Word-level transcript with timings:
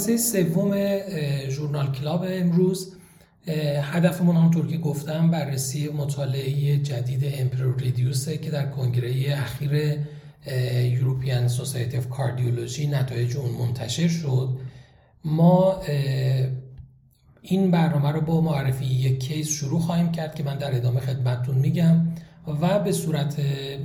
جلسه 0.00 0.16
سوم 0.16 0.98
journal 1.48 1.92
club 1.92 2.24
امروز. 2.28 2.92
هدفمون 3.82 4.36
همونطور 4.36 4.66
که 4.66 4.78
گفتم 4.78 5.30
بررسی 5.30 5.88
مطالعه 5.88 6.76
جدید 6.76 7.20
EMPEROR-Reduced 7.24 7.76
ه 7.78 8.38
که 8.38 8.50
در 8.50 8.66
کنگره 8.66 9.34
اخیر 9.38 9.98
European 10.82 11.48
Society 11.48 11.96
of 11.96 12.08
Cardiology 12.08 12.86
نتایج 12.86 13.36
اون 13.36 13.50
منتشر 13.50 14.08
شد. 14.08 14.48
ما 15.24 15.80
این 17.42 17.70
برنامه 17.70 18.12
رو 18.12 18.20
با 18.20 18.40
معرفی 18.40 18.84
یک 18.84 19.20
case 19.20 19.48
شروع 19.48 19.80
خواهیم 19.80 20.12
کرد 20.12 20.34
که 20.34 20.42
من 20.42 20.58
در 20.58 20.76
ادامه 20.76 21.00
خدمتتون 21.00 21.54
میگم 21.54 22.06
و 22.60 22.78
به 22.78 22.92
صورت 22.92 23.40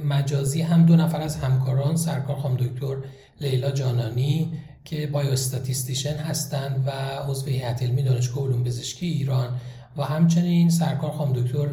مجازی 0.06 0.62
هم 0.62 0.86
دو 0.86 0.96
نفر 0.96 1.22
از 1.22 1.38
همکاران 1.38 1.96
سرکار 1.96 2.36
خانم 2.36 2.58
دکتر 2.58 2.98
لیلا 3.42 3.72
جانانی 3.72 4.52
که 4.86 5.08
بایوستاتیستیشن 5.08 6.16
هستند 6.16 6.84
و 6.88 6.92
عضو 7.32 7.46
هیئت 7.46 7.84
علمی 7.84 8.04
دانشگاه 8.04 8.44
علوم 8.44 8.64
پزشکی 8.64 9.06
ایران 9.06 9.50
و 9.98 10.04
همچنین 10.04 10.70
سرکار 10.70 11.12
خانم 11.12 11.34
دکتر 11.34 11.68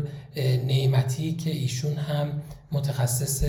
نعمتی 0.66 1.32
که 1.32 1.50
ایشون 1.50 1.96
هم 1.96 2.42
متخصص 2.72 3.44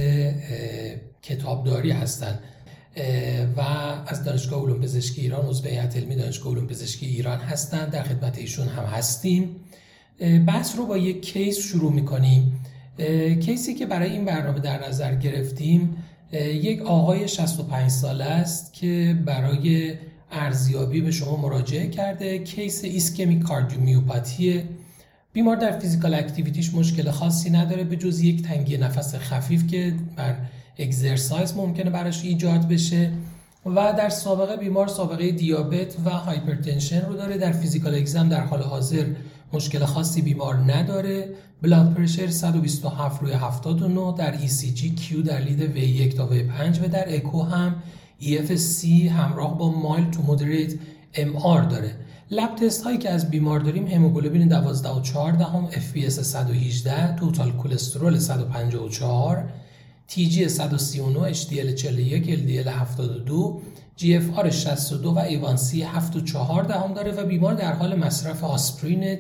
کتابداری 1.22 1.92
هستند 1.92 2.40
و 3.58 3.62
از 4.08 4.24
دانشگاه 4.24 4.62
علوم 4.64 4.82
پزشکی 4.82 5.22
ایران 5.22 5.46
عضو 5.46 5.68
هیئت 5.68 5.98
علمی 5.98 6.16
دانشگاه 6.16 6.54
علوم 6.54 6.68
پزشکی 6.68 7.06
ایران 7.06 7.40
هستند 7.40 7.92
در 7.92 8.04
خدمت 8.04 8.38
ایشون 8.38 8.68
هم 8.68 8.84
هستیم. 8.84 9.56
بحث 10.48 10.76
رو 10.78 10.86
با 10.86 10.98
یک 10.98 11.22
کیس 11.22 11.58
شروع 11.60 11.94
می‌کنیم. 11.94 12.60
case 13.46 13.68
ی 13.68 13.74
که 13.74 13.86
برای 13.86 14.10
این 14.10 14.26
برنامه 14.26 14.60
در 14.60 14.88
نظر 14.88 15.16
گرفتیم 15.16 15.98
یک 16.40 16.82
آقای 16.82 17.28
65 17.28 17.92
ساله 17.92 18.26
است 18.26 18.74
که 18.74 19.18
برای 19.26 19.94
ارزیابی 20.32 21.02
به 21.02 21.12
شما 21.12 21.38
مراجعه 21.38 21.88
کرده. 21.88 22.40
case 22.40 22.84
ischemic 22.84 23.40
cardiomyopathy 23.40 24.56
ه 24.56 24.64
بیمار 25.34 25.56
در 25.56 25.80
physical 25.80 26.14
activity 26.14 26.62
ش 26.62 26.74
مشکل 26.74 27.12
خاصی 27.12 27.50
نداره 27.50 27.84
به 27.84 27.96
جز 27.96 28.22
یک 28.22 28.42
تنگی 28.42 28.78
نفس 28.78 29.16
خفیف 29.16 29.68
که 29.68 29.94
بر 30.16 30.36
exercise 30.80 31.58
ممکنه 31.58 31.90
براش 31.90 32.24
ایجاد 32.24 32.68
بشه. 32.68 33.12
و 33.66 33.94
در 33.98 34.10
سابقه 34.10 34.58
بیمار 34.58 34.88
سابقه 34.88 35.32
دیابت 35.32 35.96
و 36.06 36.10
hypertension 36.10 37.02
رو 37.02 37.14
داره. 37.14 37.38
در 37.38 37.52
physical 37.52 37.96
exam 37.96 38.30
در 38.30 38.42
حال 38.42 38.62
حاضر 38.62 39.06
مشکل 39.54 39.86
خاصی 39.86 40.22
بیمار 40.22 40.56
نداره. 40.56 41.30
بلاد 41.62 41.94
پرشر 41.94 42.28
127 42.28 43.22
روی 43.22 43.32
79 43.34 44.14
در 44.18 44.38
ECG 44.38 45.00
Q 45.00 45.16
در 45.26 45.40
لید 45.40 45.76
V1 45.76 46.16
تا 46.16 46.30
V5 46.30 46.84
و 46.84 46.88
در 46.88 47.16
اکو 47.16 47.42
هم 47.42 47.76
EFC 48.22 48.86
همراه 48.88 49.58
با 49.58 49.72
مایل 49.72 50.10
تو 50.10 50.22
مودریت 50.22 50.74
MR 51.14 51.72
داره. 51.72 51.96
لب 52.32 52.56
تست 52.56 52.84
هایی 52.84 52.98
که 52.98 53.10
از 53.10 53.30
بیمار 53.30 53.60
داریم 53.60 53.88
هموگلوبین 53.88 54.48
12 54.48 54.90
و 54.90 55.02
4 55.02 55.32
دهم 55.32 55.70
FPS 55.72 56.10
118 56.10 57.16
توتال 57.16 57.52
کلسترول 57.52 58.20
154 58.20 59.50
TG 60.10 60.48
139 60.48 61.34
HDL 61.34 61.74
41 61.76 62.26
LDL 62.26 62.68
72 62.68 63.62
GFR 63.98 64.50
62 64.50 65.12
و 65.12 65.20
ایوانسی 65.20 65.82
7 65.82 66.16
و 66.16 66.22
4 66.22 66.64
دهم 66.64 66.94
داره 66.94 67.12
و 67.12 67.26
بیمار 67.26 67.54
در 67.54 67.74
حال 67.74 67.96
مصرف 67.96 68.44
آسپرین 68.44 69.18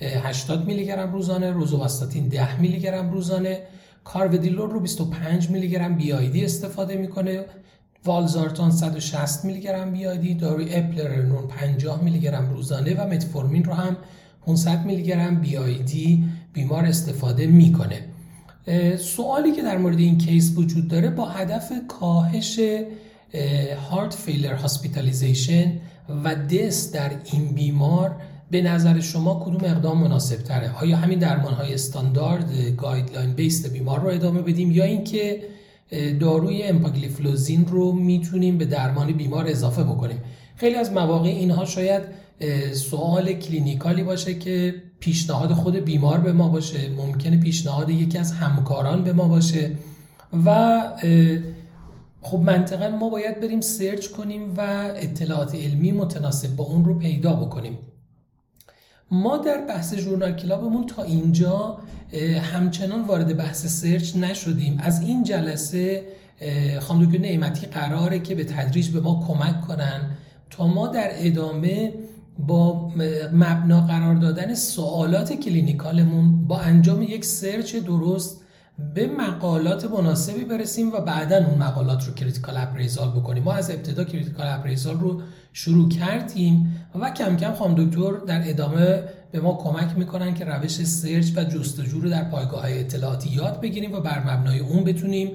80 0.00 0.66
میلی 0.66 0.86
گرم 0.86 1.12
روزانه 1.12 1.50
روزوواستاتین 1.50 2.28
10 2.28 2.60
میلی 2.60 2.80
گرم 2.80 3.10
روزانه. 3.10 3.60
کارودیلول 4.04 4.70
رو 4.70 4.80
25 4.80 5.50
میلی 5.50 5.68
گرم 5.68 5.96
BID 5.96 6.44
استفاده 6.44 6.96
می‌کنه. 6.96 7.44
والزارتان 8.04 8.70
160 8.70 9.44
میلی 9.44 9.60
گرم 9.60 9.92
BID 9.92 10.34
داروی 10.34 10.74
اپلرنون 10.74 11.48
50 11.48 12.04
میلی 12.04 12.20
گرم 12.20 12.50
روزانه 12.50 12.94
و 12.94 13.06
متفورمین 13.08 13.64
رو 13.64 13.72
هم 13.72 13.96
500 14.46 14.84
میلی 14.84 15.02
گرم 15.02 15.40
BID 15.40 16.24
بیمار 16.52 16.84
استفاده 16.84 17.46
می‌کنه. 17.46 18.04
سوالی 18.98 19.52
که 19.52 19.62
در 19.62 19.78
مورد 19.78 19.98
این 19.98 20.18
case 20.18 20.52
وجود 20.56 20.88
داره 20.88 21.10
با 21.10 21.28
هدف 21.28 21.72
کاهش 21.88 22.60
heart 23.90 24.14
failure 24.14 24.54
hospitalization 24.54 25.72
و 26.24 26.34
دست 26.34 26.94
در 26.94 27.10
این 27.32 27.48
بیمار 27.48 28.16
به 28.50 28.62
نظر 28.62 29.00
شما 29.00 29.42
کدوم 29.44 29.70
اقدام 29.70 29.98
مناسب 29.98 30.36
تره؟ 30.36 30.78
آیا 30.78 30.96
همین 30.96 31.18
درمان 31.18 31.54
های 31.54 31.74
استاندارد 31.74 32.52
guideline 32.76 33.32
based 33.32 33.72
بیمار 33.72 34.00
رو 34.00 34.08
ادامه 34.08 34.42
بدیم 34.42 34.70
یا 34.70 34.84
اینکه 34.84 35.42
داروی 36.20 36.62
امپاگلیفلوزین 36.62 37.66
رو 37.66 37.92
می‌تونیم 37.92 38.58
به 38.58 38.64
درمان 38.64 39.12
بیمار 39.12 39.46
اضافه 39.48 39.82
بکنیم؟ 39.82 40.18
خیلی 40.56 40.74
از 40.74 40.92
مواقع 40.92 41.28
اینها 41.28 41.64
شاید 41.64 42.02
سوال 42.72 43.32
clinical 43.32 43.94
ی 43.94 44.02
باشه 44.02 44.34
که 44.34 44.74
پیشنهاد 45.00 45.52
خود 45.52 45.76
بیمار 45.76 46.20
به 46.20 46.32
ما 46.32 46.48
باشه 46.48 46.88
ممکنه 46.88 47.36
پیشنهاد 47.36 47.90
یکی 47.90 48.18
از 48.18 48.32
همکاران 48.32 49.04
به 49.04 49.12
ما 49.12 49.28
باشه 49.28 49.70
و 50.44 50.80
خب 52.22 52.38
منطقا 52.38 52.88
ما 52.88 53.08
باید 53.08 53.40
بریم 53.40 53.60
search 53.60 54.06
کنیم 54.06 54.54
و 54.56 54.60
اطلاعات 54.96 55.54
علمی 55.54 55.92
متناسب 55.92 56.56
با 56.56 56.64
اون 56.64 56.84
رو 56.84 56.98
پیدا 56.98 57.32
بکنیم. 57.32 57.78
ما 59.10 59.36
در 59.36 59.66
بحث 59.68 59.94
journal 59.94 60.32
club 60.32 60.63
مون 60.63 60.86
تا 60.86 61.02
اینجا 61.02 61.78
همچنان 62.52 63.02
وارد 63.02 63.36
بحث 63.36 63.66
search 63.66 64.16
نشدیم. 64.16 64.78
از 64.82 65.02
این 65.02 65.24
جلسه 65.24 66.04
خانم 66.80 67.04
دکتر 67.04 67.18
نعمتی 67.18 67.66
قراره 67.66 68.18
که 68.18 68.34
به 68.34 68.44
تدریج 68.44 68.88
به 68.88 69.00
ما 69.00 69.24
کمک 69.28 69.60
کنن 69.60 70.10
تا 70.50 70.66
ما 70.66 70.88
در 70.88 71.10
ادامه 71.12 71.94
با 72.38 72.88
مبنا 73.32 73.80
قرار 73.80 74.14
دادن 74.14 74.54
سوالات 74.54 75.32
clinical 75.32 76.15
مون 76.15 76.46
با 76.46 76.58
انجام 76.58 77.02
یک 77.02 77.24
search 77.24 77.76
درست 77.76 78.41
به 78.94 79.06
مقالات 79.06 79.90
مناسبی 79.90 80.44
برسیم 80.44 80.92
و 80.92 81.00
بعدا 81.00 81.36
اون 81.36 81.58
مقالات 81.58 82.06
رو 82.06 82.14
critical 82.14 82.56
appraisal 82.56 83.10
بکنیم. 83.10 83.42
ما 83.42 83.52
از 83.52 83.70
ابتدا 83.70 84.04
critical 84.04 84.46
appraisal 84.46 85.00
رو 85.00 85.22
شروع 85.52 85.88
کردیم 85.88 86.86
و 87.00 87.10
کم 87.10 87.36
کم 87.36 87.52
خانم 87.52 87.74
دکتر 87.74 88.12
در 88.26 88.42
ادامه 88.50 89.02
به 89.32 89.40
ما 89.40 89.54
کمک 89.54 89.98
می‌کنن 89.98 90.34
که 90.34 90.44
روش 90.44 90.84
search 90.84 91.26
و 91.36 91.44
جستجو 91.44 92.00
رو 92.00 92.10
در 92.10 92.24
پایگاه 92.24 92.60
های 92.60 92.80
اطلاعاتی 92.80 93.30
یاد 93.30 93.60
بگیریم 93.60 93.92
و 93.92 94.00
بر 94.00 94.36
مبنای 94.36 94.58
اون 94.58 94.84
بتونیم 94.84 95.30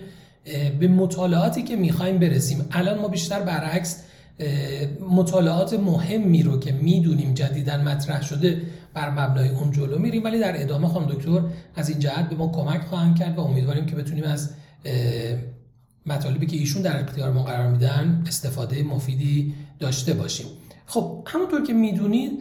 به 0.79 0.87
مطالعاتی 0.87 1.63
که 1.63 1.75
می‌خوایم 1.75 2.19
برسیم. 2.19 2.65
الان 2.71 2.99
ما 2.99 3.07
بیشتر 3.07 3.41
برعکس 3.41 4.03
مطالعات 5.09 5.73
مهمی 5.73 6.43
رو 6.43 6.59
که 6.59 6.71
می‌دونیم 6.71 7.33
جدیدا 7.33 7.77
مطرح 7.77 8.21
شده 8.21 8.61
بر 8.93 9.09
مبنای 9.09 9.49
اون 9.49 9.71
جلو 9.71 9.99
میریم 9.99 10.23
ولی 10.23 10.39
در 10.39 10.61
ادامه 10.61 10.87
خانم 10.87 11.05
دکتر 11.05 11.41
از 11.75 11.89
این 11.89 11.99
جهت 11.99 12.29
به 12.29 12.35
ما 12.35 12.47
کمک 12.47 12.81
خواهند 12.81 13.15
کرد 13.15 13.37
و 13.37 13.41
امیدواریم 13.41 13.85
که 13.85 13.95
بتونیم 13.95 14.23
از 14.23 14.49
مطالبی 16.05 16.45
که 16.45 16.57
ایشون 16.57 16.81
در 16.81 17.03
اختیار 17.03 17.31
ما 17.31 17.43
قرار 17.43 17.71
میدن 17.71 18.23
استفاده 18.27 18.83
مفیدی 18.83 19.53
داشته 19.79 20.13
باشیم. 20.13 20.47
خب 20.85 21.23
همونطور 21.27 21.63
که 21.63 21.73
می‌دونید 21.73 22.31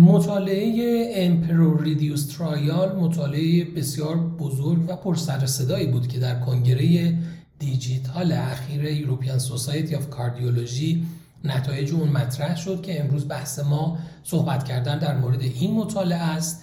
مطالعه 0.00 1.12
EMPEROR-Reduced 1.14 2.26
trial 2.26 2.96
مطالعه 2.96 3.64
بسیار 3.64 4.16
بزرگ 4.16 4.84
و 4.88 4.96
پر 4.96 5.14
سر 5.14 5.46
صدایی 5.46 5.86
بود 5.86 6.08
که 6.08 6.18
در 6.18 6.40
کنگره 6.40 7.14
دیجیتال 7.58 8.32
اخیر 8.32 8.84
European 8.84 9.38
Society 9.38 9.94
of 9.94 10.10
Cardiology 10.10 11.06
نتایج 11.44 11.92
اون 11.92 12.08
مطرح 12.08 12.56
شد 12.56 12.82
که 12.82 13.00
امروز 13.00 13.28
بحث 13.28 13.58
ما 13.58 13.98
صحبت 14.22 14.64
کردن 14.64 14.98
در 14.98 15.16
مورد 15.16 15.42
این 15.42 15.74
مطالعه 15.74 16.18
است. 16.18 16.62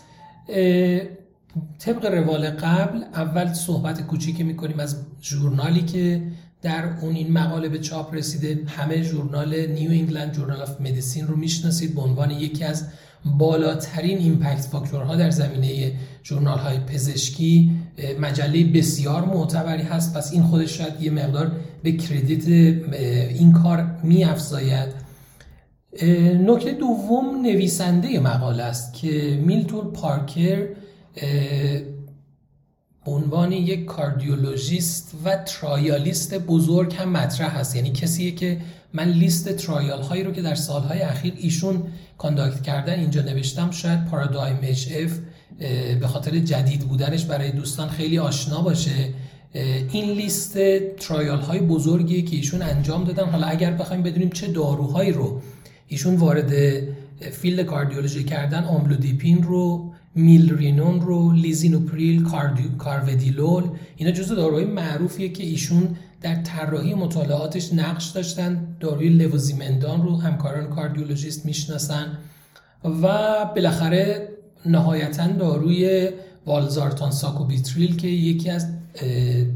طبق 1.79 2.05
روال 2.05 2.49
قبل 2.49 3.03
اول 3.13 3.53
صحبت 3.53 4.01
کوچیکی 4.01 4.43
می‌کنیم 4.43 4.79
از 4.79 4.95
ژورنالی 5.21 5.81
که 5.81 6.23
در 6.61 6.99
اون 7.01 7.15
این 7.15 7.31
مقاله 7.31 7.69
به 7.69 7.79
چاپ 7.79 8.13
رسیده 8.13 8.59
همه 8.67 9.01
ژورنال 9.01 9.65
New 9.65 9.91
England 9.91 10.33
Journal 10.33 10.61
of 10.61 10.81
Medicine 10.81 11.27
رو 11.27 11.35
می‌شناسید. 11.35 11.95
به 11.95 12.01
عنوان 12.01 12.31
یکی 12.31 12.63
از 12.63 12.87
بالاترین 13.25 14.17
impact 14.17 14.61
factor 14.61 15.08
ها 15.08 15.15
در 15.15 15.29
زمینه 15.29 15.93
ژورنال 16.23 16.59
های 16.59 16.79
پزشکی. 16.79 17.71
مجله 18.19 18.63
بسیار 18.63 19.25
معتبری 19.25 19.83
هست. 19.83 20.17
پس 20.17 20.33
این 20.33 20.43
خودش 20.43 20.77
شاید 20.77 21.01
یه 21.01 21.11
مقدار 21.11 21.51
به 21.83 21.91
credit 21.91 22.47
این 22.47 23.51
کار 23.51 23.95
می 24.03 24.23
افزاید 24.23 25.11
نکته 26.45 26.71
دوم 26.71 27.41
نویسنده 27.41 28.19
مقاله 28.19 28.63
است 28.63 28.93
که 28.93 29.41
میلتون 29.45 29.91
پکر 29.91 30.67
عنوان 33.05 33.51
یک 33.51 33.85
کاردیولوژیست 33.85 35.13
و 35.25 35.35
trialist 35.35 36.33
بزرگ 36.33 36.95
هم 36.95 37.09
مطرح 37.09 37.59
هست 37.59 37.75
یعنی 37.75 37.91
کسیه 37.91 38.31
که 38.31 38.57
من 38.93 39.09
لیست 39.09 39.49
trial 39.49 40.01
هایی 40.01 40.23
رو 40.23 40.31
که 40.31 40.41
در 40.41 40.55
سالهای 40.55 41.01
اخیر 41.01 41.33
ایشون 41.37 41.83
conduct 42.17 42.61
کردن 42.61 42.99
اینجا 42.99 43.21
نوشتم 43.21 43.71
شاید 43.71 44.05
PARADIGM-HF 44.05 45.19
به 45.99 46.07
خاطر 46.07 46.39
جدید 46.39 46.79
بودنش 46.79 47.25
برای 47.25 47.51
دوستان 47.51 47.89
خیلی 47.89 48.19
آشنا 48.19 48.61
باشه. 48.61 49.09
این 49.91 50.11
لیست 50.11 50.57
trial 50.97 51.39
های 51.39 51.59
بزرگی 51.59 52.21
که 52.21 52.35
ایشون 52.35 52.61
انجام 52.61 53.03
دادن 53.03 53.25
حالا 53.25 53.47
اگر 53.47 53.71
بخوایم 53.71 54.03
بدونیم 54.03 54.29
چه 54.29 54.47
داروهایی 54.47 55.11
رو 55.11 55.41
ایشون 55.87 56.15
وارد 56.15 56.53
field 57.31 57.65
کاردیولوژی 57.65 58.23
کردن 58.23 58.63
آملودیپین 58.63 59.43
رو 59.43 59.91
میلرینون 60.15 61.01
رو 61.01 61.31
لیزینوپریل 61.31 62.25
کارودیلول 62.77 63.63
اینا 63.95 64.11
جزو 64.11 64.35
داروهای 64.35 64.65
معروفیه 64.65 65.29
که 65.29 65.43
ایشون 65.43 65.95
در 66.21 66.35
طراحی 66.35 66.93
مطالعاتش 66.93 67.73
نقش 67.73 68.09
داشتن 68.09 68.67
داروی 68.79 69.09
لووسیمندان 69.09 70.03
رو 70.03 70.17
همکاران 70.17 70.69
کاردیولوژیست 70.69 71.45
می‌شناسن 71.45 72.17
و 72.83 73.45
بالاخره 73.55 74.27
نهایتا 74.65 75.27
داروی 75.27 76.09
والزارتان 76.45 77.11
ساکوبیتریل 77.11 77.95
که 77.95 78.07
یکی 78.07 78.49
از 78.49 78.67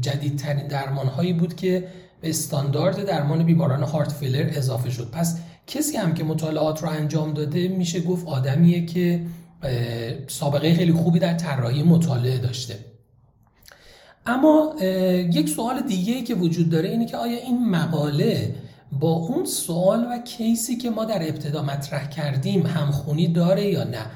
جدیدترین 0.00 0.66
درمان 0.66 1.06
هایی 1.06 1.32
بود 1.32 1.56
که 1.56 1.88
به 2.20 2.28
استاندارد 2.28 3.06
درمان 3.06 3.44
بیماران 3.44 3.82
هارت 3.82 4.12
فیلر 4.12 4.50
اضافه 4.54 4.90
شد. 4.90 5.10
پس 5.12 5.38
کسی 5.66 5.96
هم 5.96 6.14
که 6.14 6.24
مطالعات 6.24 6.82
رو 6.82 6.88
انجام 6.88 7.34
داده 7.34 7.68
میشه 7.68 8.00
گفت 8.00 8.26
آدمیه 8.26 8.86
که 8.86 9.20
سابقه 10.28 10.74
خیلی 10.74 10.92
خوبی 10.92 11.18
در 11.18 11.34
طراحی 11.34 11.82
مطالعه 11.82 12.38
داشته. 12.38 12.78
اما 14.26 14.74
یک 15.32 15.48
سوال 15.48 15.80
دیگه 15.80 16.14
ای 16.14 16.22
که 16.22 16.34
وجود 16.34 16.70
داره 16.70 16.88
اینه 16.88 17.06
که 17.06 17.16
آیا 17.16 17.38
این 17.38 17.68
مقاله 17.68 18.54
با 18.92 19.12
اون 19.12 19.44
سوال 19.44 20.06
و 20.10 20.18
کیسی 20.18 20.76
که 20.76 20.90
ما 20.90 21.04
در 21.04 21.22
ابتدا 21.28 21.62
مطرح 21.62 22.08
کردیم 22.08 22.66
همخونی 22.66 23.28
داره 23.28 23.66
یا 23.66 23.84
نه؟ 23.84 24.06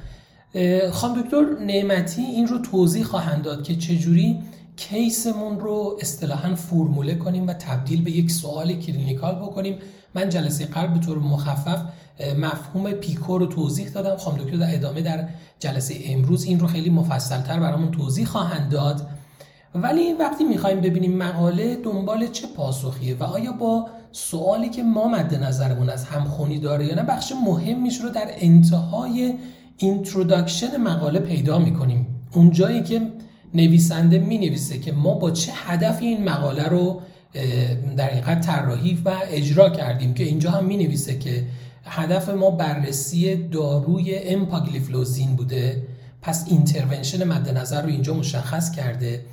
خانم 0.93 1.23
دکتر 1.23 1.45
نعمتی 1.67 2.23
این 2.23 2.47
رو 2.47 2.59
توضیح 2.59 3.05
خواهند 3.05 3.43
داد 3.43 3.63
که 3.63 3.77
چجوری 3.77 4.39
case 4.77 5.25
مون 5.25 5.61
رو 5.61 5.99
اصطلاحا 6.01 6.55
فرموله 6.55 7.15
کنیم 7.15 7.47
و 7.47 7.53
تبدیل 7.53 8.03
به 8.03 8.11
یک 8.11 8.31
سوال 8.31 8.73
clinical 8.73 9.35
بکنیم. 9.35 9.79
من 10.15 10.29
جلسه 10.29 10.65
قبل 10.65 10.99
به 10.99 11.07
طور 11.07 11.19
مخفف 11.19 11.83
مفهوم 12.39 12.93
PICO 12.93 13.39
رو 13.39 13.47
توضیح 13.47 13.89
دادم. 13.89 14.17
خانم 14.17 14.39
دکتر 14.39 14.57
در 14.57 14.75
ادامه 14.75 15.01
در 15.01 15.29
جلسه 15.59 15.95
امروز 16.05 16.45
این 16.45 16.61
رو 16.61 16.67
خیلی 16.67 16.91
مفصلتر 16.91 17.61
برامون 17.61 17.91
توضیح 17.91 18.27
خواهند 18.27 18.71
داد. 18.71 19.07
ولی 19.75 20.13
وقتی 20.13 20.45
می‌خوایم 20.45 20.81
ببینیم 20.81 21.17
مقاله 21.17 21.77
دنبال 21.77 22.27
چه 22.27 22.47
پاسخیه 22.47 23.17
و 23.17 23.25
آیا 23.25 23.53
با 23.53 23.87
سوالی 24.13 24.69
که 24.69 24.83
ما 24.83 25.09
مد 25.09 25.35
نظرمون 25.35 25.91
هست 25.91 26.05
همخونی 26.05 26.59
داره 26.59 26.87
یا 26.87 26.95
نه 26.95 27.03
بخش 27.03 27.33
مهمیش 27.47 28.01
رو 28.01 28.09
در 28.09 28.29
انتهای 28.37 29.35
introduction 29.83 30.77
مقاله 30.77 31.19
پیدا 31.19 31.59
می‌کنیم. 31.59 32.07
اون 32.33 32.51
جایی 32.51 32.83
که 32.83 33.01
نویسنده 33.55 34.19
می 34.19 34.39
نویسه 34.39 34.79
که 34.79 34.93
ما 34.93 35.15
با 35.15 35.31
چه 35.31 35.53
هدفی 35.55 36.07
این 36.07 36.25
مقاله 36.25 36.69
رو 36.69 37.01
در 37.97 38.11
حقیقت 38.11 38.41
طراحی 38.41 38.99
و 39.05 39.13
اجرا 39.31 39.71
کردیم 39.71 40.15
که 40.15 40.25
اینجا 40.25 40.51
هم 40.51 40.65
می 40.65 40.77
نویسه 40.77 41.19
که 41.19 41.47
هدف 41.85 42.29
ما 42.29 42.51
بررسی 42.51 43.37
داروی 43.37 44.19
امپاگلیفلوزین 44.19 45.37
بوده. 45.37 45.83
پس 46.23 46.47
intervention 46.49 47.25
مد 47.25 47.59
نظر 47.59 47.83
رو 47.83 47.89
اینجا 47.89 48.15
مشخص 48.15 48.73
کرده. 48.73 49.25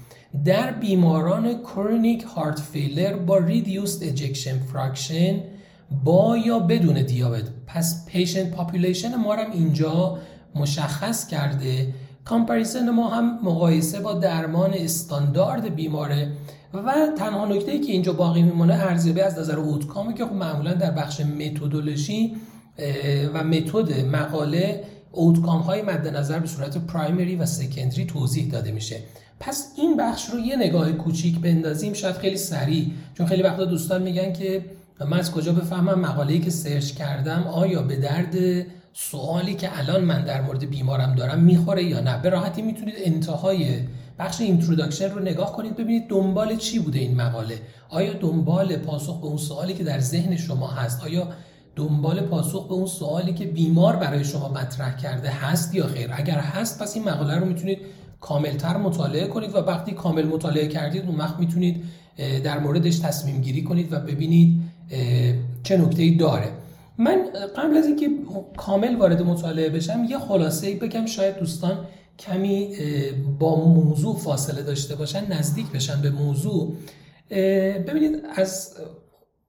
در 0.46 0.72
بیماران 0.72 1.62
chronic 1.62 2.24
heart 2.24 2.60
failure 2.60 3.14
با 3.14 3.38
reduced 3.38 4.04
ejection 4.04 4.60
fraction 4.60 5.40
با 6.04 6.38
یا 6.38 6.60
بدون 6.60 7.02
دیابت. 7.02 7.44
پس 7.68 8.06
patient 8.06 8.52
population 8.52 9.16
ما 9.16 9.36
هم 9.36 9.52
اینجا 9.52 10.18
مشخص 10.58 11.28
کرده 11.28 11.94
comparison 12.26 12.90
ما 12.90 13.10
هم 13.10 13.40
مقایسه 13.44 14.00
با 14.00 14.14
درمان 14.14 14.74
استاندارد 14.74 15.76
بیماره 15.76 16.32
و 16.74 16.94
تنها 17.18 17.46
نکته 17.46 17.72
ای 17.72 17.80
که 17.80 17.92
اینجا 17.92 18.14
باقی 18.14 18.42
میمونه 18.42 18.74
ارزیابی 18.74 19.22
از 19.22 19.40
نظر 19.40 19.60
outcome 19.60 20.07
ه 20.07 20.14
که 20.14 20.26
خب 20.26 20.34
معمولا 20.34 20.74
در 20.74 20.92
بخش 20.92 21.22
متدولوژی 21.22 22.36
و 23.34 23.44
متد 23.44 24.06
مقاله 24.06 24.84
outcome 25.12 25.62
های 25.62 25.82
مد 25.82 26.08
نظر 26.08 26.40
به 26.40 26.48
صورت 26.48 26.78
primary 26.78 27.36
و 27.36 27.46
secondary 27.46 28.06
توضیح 28.06 28.52
داده 28.52 28.72
میشه. 28.72 29.00
پس 29.40 29.74
این 29.78 29.98
بخش 29.98 30.30
رو 30.30 30.40
یه 30.40 30.56
نگاه 30.56 30.92
کوچیک 30.92 31.40
بندازیم 31.40 31.94
شاید 31.94 32.16
خیلی 32.16 32.38
سریع. 32.38 32.92
چون 33.14 33.28
خیلی 33.28 33.44
وقتا 33.44 33.66
دوستان 33.66 34.04
میگن 34.04 34.34
که 34.34 34.66
من 35.00 35.20
از 35.20 35.32
کجا 35.32 35.54
بفهمم 35.54 36.00
مقاله‌ای 36.00 36.40
که 36.40 36.50
search 36.50 36.92
کردم 36.92 37.44
آیا 37.44 37.82
به 37.82 37.96
درد 37.96 38.36
سوالی 39.00 39.54
که 39.54 39.80
الان 39.80 40.04
من 40.04 40.24
در 40.24 40.42
مورد 40.42 40.70
بیمارم 40.70 41.16
دارم 41.16 41.40
می‌خوره 41.40 41.84
یا 41.84 42.00
نه؟ 42.00 42.22
به 42.22 42.30
راحتی 42.30 42.62
می‌تونید 42.62 42.96
انتهای 42.98 43.66
بخش 44.20 44.42
introduction 44.42 45.10
رو 45.10 45.20
نگاه 45.20 45.54
کنید 45.54 45.76
ببینید 45.76 46.08
دنبال 46.10 46.56
چی 46.56 46.80
بوده 46.80 47.00
این 47.00 47.22
مقاله. 47.22 47.56
آیا 47.90 48.14
دنبال 48.14 48.76
پاسخ 48.76 49.22
به 49.22 49.28
اون 49.28 49.38
سوالی 49.38 49.74
که 49.74 49.84
در 49.84 50.00
ذهن 50.00 50.38
شما 50.38 50.68
هست؟ 50.68 51.04
آیا 51.04 51.28
دنبال 51.76 52.22
پاسخ 52.22 52.68
به 52.68 52.74
اون 52.74 52.86
سوالی 52.86 53.34
که 53.34 53.46
بیمار 53.46 53.96
برای 53.96 54.24
شما 54.24 54.50
مطرح 54.50 54.98
کرده 54.98 55.30
هست 55.30 55.76
یا 55.76 55.88
خیر 55.88 56.10
اگر 56.14 56.40
هست 56.40 56.82
پس 56.82 56.96
این 56.96 57.10
مقاله 57.10 57.36
رو 57.36 57.46
می‌تونید 57.46 57.80
کاملتر 58.22 58.78
مطالعه 58.78 59.28
کنید 59.28 59.56
و 59.56 59.58
وقتی 59.58 59.92
کامل 59.92 60.28
مطالعه 60.28 60.68
کردید 60.68 61.06
اون 61.06 61.16
وقت 61.16 61.40
می‌تونید 61.40 61.84
در 62.44 62.60
موردش 62.60 63.00
تصمیم 63.00 63.42
گیری 63.42 63.64
کنید 63.64 63.94
و 63.94 64.00
ببینید 64.00 64.62
چه 65.64 65.78
نکته 65.78 66.04
ای 66.04 66.16
داره. 66.16 66.52
من 66.98 67.26
قبل 67.58 67.78
از 67.78 67.86
اینکه 67.86 68.10
کامل 68.58 68.96
وارد 68.96 69.22
مطالعه 69.22 69.70
بشم 69.70 70.06
یه 70.10 70.18
خلاصه 70.18 70.68
ای 70.68 70.76
بگم 70.76 71.06
شاید 71.06 71.38
دوستان 71.38 71.86
کمی 72.20 72.76
با 73.40 73.56
موضوع 73.56 74.16
فاصله 74.16 74.64
داشته 74.64 74.96
باشن 74.96 75.32
نزدیک 75.34 75.72
بشن 75.72 76.02
به 76.02 76.10
موضوع. 76.10 76.76
ببینید 77.88 78.24
از 78.36 78.74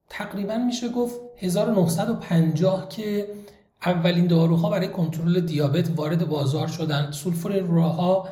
تقریبا 0.09 0.57
میشه 0.57 0.89
گفت 0.89 1.19
1950 1.37 2.89
که 2.89 3.27
اولین 3.85 4.27
داروها 4.27 4.69
برای 4.69 4.87
کنترل 4.87 5.39
دیابت 5.39 5.89
وارد 5.95 6.27
بازار 6.27 6.67
شدن. 6.67 7.11
سولفور 7.11 7.57
روها 7.57 8.29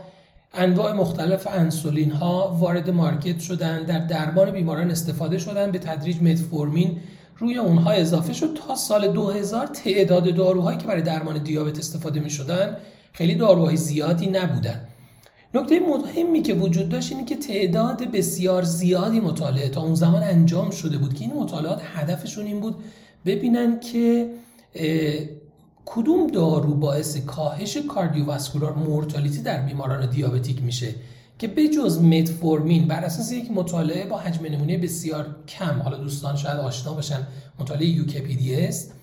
انواع 0.54 0.94
مختلف 0.94 1.48
انسولین 1.52 2.12
ها 2.12 2.58
وارد 2.60 2.90
مارکت 2.90 3.40
شدن. 3.40 3.84
در 3.84 4.00
درمان 4.00 4.52
بیماران 4.52 4.92
استفاده 4.92 5.38
شدن. 5.38 5.72
به 5.72 5.80
تدریج 5.80 6.22
متفورمین 6.22 7.00
روی 7.40 7.58
اونها 7.58 7.92
اضافه 7.92 8.34
شد 8.34 8.60
تا 8.68 8.76
سال 8.76 9.08
2000 9.08 9.68
تعداد 9.68 10.36
داروهایی 10.36 10.78
که 10.78 10.88
برای 10.88 11.02
درمان 11.02 11.44
دیابت 11.44 11.80
استفاده 11.80 12.20
می 12.20 12.30
شدن 12.30 12.78
خیلی 13.14 13.36
داروهای 13.36 13.78
زیادی 13.78 14.28
نبودن. 14.28 14.88
نکته 15.54 15.80
مهمی 15.80 16.42
که 16.42 16.54
وجود 16.54 16.90
داشت 16.90 17.12
اینه 17.12 17.26
که 17.26 17.36
تعداد 17.36 18.04
بسیار 18.12 18.64
زیادی 18.64 19.20
مطالعه 19.20 19.70
تا 19.70 19.82
اون 19.82 19.96
زمان 19.96 20.24
انجام 20.24 20.70
شده 20.70 20.98
بود 20.98 21.14
که 21.14 21.22
این 21.22 21.34
مطالعات 21.34 21.82
هدفشون 21.84 22.46
این 22.46 22.60
بود 22.60 22.76
ببینن 23.26 23.80
که 23.80 24.30
کدوم 25.86 26.28
دارو 26.28 26.74
باعث 26.74 27.18
کاهش 27.18 27.78
کاردیوواسکولار 27.78 28.74
مورتالیتی 28.74 29.42
در 29.42 29.62
بیماران 29.62 30.10
دیابتیک 30.10 30.64
میشه. 30.64 30.96
که 31.40 31.48
به 31.48 31.68
جز 31.68 32.02
متفورمین 32.02 32.88
بر 32.88 33.04
اساس 33.04 33.32
یک 33.32 33.52
مطالعه 33.52 34.06
با 34.06 34.18
حجم 34.18 34.46
نمونه 34.46 34.78
بسیار 34.78 35.36
کم 35.48 35.82
حالا 35.82 35.98
دوستان 35.98 36.36
شاید 36.36 36.58
آشنا 36.58 36.94
باشن 36.94 37.28
مطالعه 37.60 37.88
یوکپیدی 37.88 38.56
است 38.56 38.94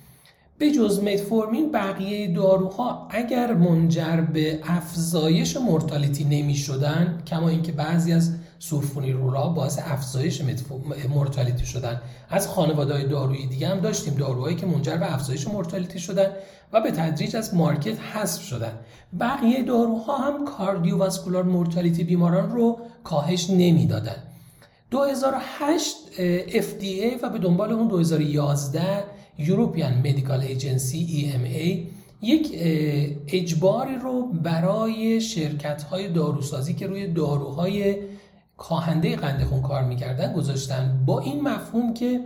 به 0.59 0.71
جز 0.71 1.03
متفورمین 1.03 1.73
بقیه 1.73 2.35
داروها 2.35 3.09
اگر 3.11 3.55
منجر 3.55 4.21
به 4.21 4.61
افزایش 4.65 5.57
مورتالیتی 5.57 6.25
نمی 6.25 6.55
شدن 6.55 7.23
کما 7.27 7.49
اینکه 7.49 7.73
بعضی 7.73 8.13
از 8.13 8.35
سورفونیرورا 8.59 9.49
باعث 9.49 9.79
افزایش 9.85 10.43
مورتالیتی 11.09 11.67
شدن. 11.67 12.01
از 12.31 12.49
خانواده 12.49 13.05
دارویی 13.05 13.47
دیگه 13.47 13.69
هم 13.69 13.81
داشتیم 13.81 14.15
داروهایی 14.15 14.57
که 14.57 14.67
منجر 14.67 14.97
به 14.97 15.15
افزایش 15.15 15.49
مورتالیتی 15.49 15.99
شدن 15.99 16.31
و 16.73 16.81
به 16.81 16.91
تدریج 16.91 17.37
از 17.37 17.55
مارکت 17.55 18.01
حذف 18.01 18.43
شدن. 18.43 18.73
بقیه 19.21 19.63
داروها 19.63 20.17
هم 20.17 20.45
کاردیوواسکولار 20.45 21.45
مورتالیتی 21.45 22.05
بیماران 22.05 22.51
رو 22.51 22.79
کاهش 23.05 23.51
نمی‌دادن. 23.51 24.17
2008 24.91 25.97
FDA 26.49 27.23
و 27.23 27.31
به 27.31 27.39
دنبال 27.39 27.73
اون 27.73 27.89
2011 27.89 29.05
European 29.39 30.07
Medical 30.07 30.61
Agency 30.61 31.09
EMA 31.09 31.79
یک 32.23 32.59
اجباری 33.29 33.95
رو 33.95 34.23
برای 34.23 35.21
شرکت 35.21 35.83
های 35.83 36.09
داروسازی 36.09 36.75
که 36.75 36.87
روی 36.87 37.07
داروهای 37.07 37.97
کاهنده 38.57 39.17
قند 39.17 39.45
خون 39.45 39.63
کار 39.63 39.85
می‌کردن 39.85 40.33
گذاشتن. 40.33 41.03
با 41.07 41.21
این 41.21 41.41
مفهوم 41.41 41.95
که 41.95 42.21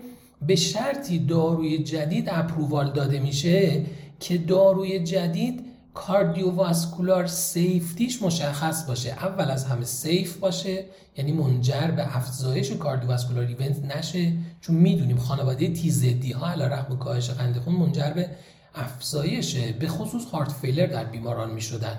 به 0.46 0.56
شرطی 0.56 1.18
داروی 1.18 1.84
جدید 1.84 2.28
approval 2.28 2.92
داده 2.92 3.18
میشه 3.18 3.82
که 4.20 4.38
داروی 4.38 5.04
جدید 5.04 5.64
cardiovascular 5.94 7.26
safety 7.26 7.98
ش 7.98 8.22
مشخص 8.22 8.86
باشه. 8.86 9.10
اول 9.10 9.50
از 9.50 9.64
همه 9.64 9.84
safe 9.84 10.36
باشه 10.36 10.84
یعنی 11.16 11.32
منجر 11.32 11.90
به 11.90 12.16
افزایش 12.16 12.72
cardiovascular 12.72 13.44
event 13.44 13.96
نشه 13.96 14.32
چون 14.60 14.76
می‌دونیم 14.76 15.18
خانواده 15.18 15.72
TZD 15.72 16.32
ها 16.32 16.50
علی 16.50 16.62
رغم 16.62 16.98
کاهش 16.98 17.30
قند 17.30 17.58
خون 17.58 17.74
منجر 17.74 18.10
به 18.10 18.30
افزایش 18.74 19.56
به 19.56 19.88
خصوص 19.88 20.24
heart 20.24 20.52
failure 20.52 20.86
در 20.86 21.04
بیماران 21.04 21.50
می‌شدن. 21.50 21.98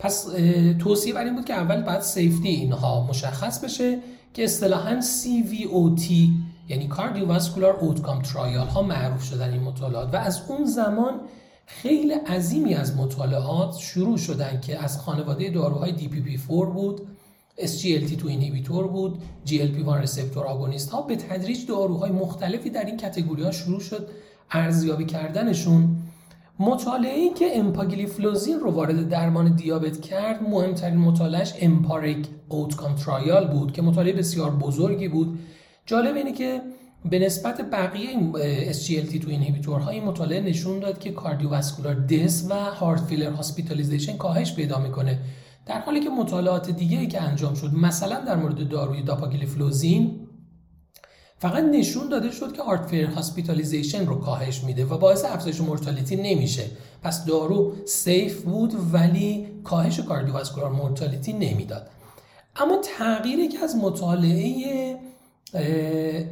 پس 0.00 0.26
توصیه 0.78 1.14
بر 1.14 1.24
این 1.24 1.34
بود 1.34 1.44
که 1.44 1.54
اول 1.54 1.82
باید 1.82 2.00
سیفتی 2.00 2.48
اینها 2.48 3.06
مشخص 3.06 3.64
بشه 3.64 3.98
که 4.34 4.44
اصطلاحا 4.44 5.00
CVOT 5.00 6.12
یعنی 6.68 6.88
کاردیوواسکولار 6.88 7.76
اوتکام 7.76 8.22
ترایال 8.22 8.66
ها 8.66 8.82
معروف 8.82 9.22
شدن 9.22 9.52
این 9.52 9.62
مطالعات. 9.62 10.14
و 10.14 10.16
از 10.16 10.42
اون 10.48 10.64
زمان 10.64 11.20
خیلی 11.66 12.12
عظیمی 12.12 12.74
از 12.74 12.96
مطالعات 12.96 13.76
شروع 13.78 14.18
شدن 14.18 14.60
که 14.60 14.78
از 14.78 14.98
خانواده 14.98 15.50
داروهای 15.50 15.92
DPP4 15.92 16.48
بود 16.48 17.00
SGLT2 17.58 18.26
اینهیبیتور 18.26 18.86
بود 18.86 19.18
GLP-1 19.46 19.88
رسپتور 19.88 20.46
آگونیست 20.46 20.90
ها. 20.90 21.02
به 21.02 21.16
تدریج 21.16 21.66
داروهای 21.66 22.10
مختلفی 22.10 22.70
در 22.70 22.84
این 22.84 22.96
کتگوری 22.96 23.42
ها 23.42 23.50
شروع 23.50 23.80
شد 23.80 24.08
ارزیابی 24.50 25.04
کردنشون. 25.04 25.96
مطالعه 26.62 27.18
ای 27.18 27.30
که 27.30 27.58
امپاگلیفلوزین 27.58 28.60
رو 28.60 28.70
وارد 28.70 29.08
درمان 29.08 29.56
دیابت 29.56 30.00
کرد 30.00 30.42
مهمترین 30.42 30.96
مطالعهش 30.96 31.54
EMPA-REG 31.60 32.26
OUTCOME 32.48 32.94
trial 32.94 33.48
بود 33.48 33.72
که 33.72 33.82
مطالعه 33.82 34.12
بسیار 34.12 34.50
بزرگی 34.50 35.08
بود. 35.08 35.38
جالب 35.86 36.16
اینه 36.16 36.32
که 36.32 36.60
به 37.10 37.18
نسبت 37.18 37.70
بقیه 37.70 38.32
SGLT2 38.72 39.28
inhibitor 39.28 39.84
ها 39.84 39.90
این 39.90 40.04
مطالعه 40.04 40.40
نشون 40.40 40.78
داد 40.78 40.98
که 40.98 41.10
cardiovascular 41.10 41.94
death 41.94 42.46
و 42.50 42.54
heart 42.54 43.00
failure 43.00 43.30
hospitalization 43.30 44.16
کاهش 44.16 44.54
پیدا 44.54 44.78
می‌کنه. 44.78 45.18
در 45.66 45.80
حالی 45.80 46.00
که 46.00 46.10
مطالعات 46.10 46.70
دیگری 46.70 47.06
که 47.06 47.22
انجام 47.22 47.54
شد 47.54 47.74
مثلا 47.74 48.24
در 48.24 48.36
مورد 48.36 48.68
داروی 48.68 49.02
داپاگلیفلوزین 49.02 50.20
فقط 51.40 51.64
نشون 51.64 52.08
داده 52.08 52.30
شد 52.30 52.52
که 52.52 52.62
heart 52.62 52.86
failure 52.86 53.10
hospitalization 53.10 54.06
رو 54.06 54.14
کاهش 54.14 54.64
میده 54.64 54.84
و 54.84 54.98
باعث 54.98 55.24
افزایش 55.24 55.60
mortality 55.60 56.16
نمیشه. 56.16 56.64
پس 57.02 57.24
دارو 57.24 57.72
safe 57.86 58.42
بود 58.42 58.74
ولی 58.92 59.46
کاهش 59.64 60.00
cardiovascular 60.00 60.70
mortality 60.70 61.32
نمی‌داد. 61.32 61.86
اما 62.56 62.78
تغییری 62.98 63.48
که 63.48 63.58
از 63.58 63.76
مطالعه 63.76 64.96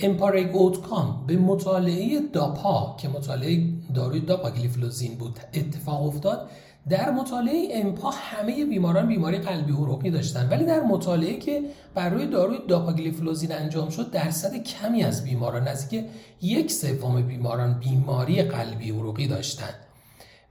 EMPA-REG 0.01 0.49
OUTCOME 0.53 1.25
به 1.27 1.37
مطالعه 1.37 2.21
داپا 2.33 2.97
که 3.01 3.09
مطالعه 3.09 3.65
داروی 3.95 4.21
داپاگلیفلوزین 4.21 5.15
بود 5.15 5.41
اتفاق 5.55 6.07
افتاد 6.07 6.51
در 6.89 7.11
مطالعه 7.11 7.69
امپا 7.73 8.11
همه 8.11 8.65
بیماران 8.65 9.07
بیماری 9.07 9.39
قلبی 9.39 9.73
عروقی 9.73 10.11
داشتن. 10.11 10.49
ولی 10.49 10.65
در 10.65 10.81
مطالعه 10.81 11.39
که 11.39 11.63
بر 11.95 12.09
روی 12.09 12.27
داروی 12.27 12.59
داپاگلیفلوزین 12.69 13.53
انجام 13.53 13.91
شد 13.91 14.11
درصد 14.11 14.57
کمی 14.63 15.03
از 15.05 15.25
بیماران 15.25 15.69
نزدیک 15.69 16.05
یک 16.43 16.71
سوم 16.71 17.23
بیماران 17.23 17.79
بیماری 17.79 18.43
قلبی 18.43 18.91
عروقی 18.91 19.27
داشتند 19.27 19.75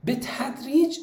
به 0.04 0.16
تدریج 0.22 0.96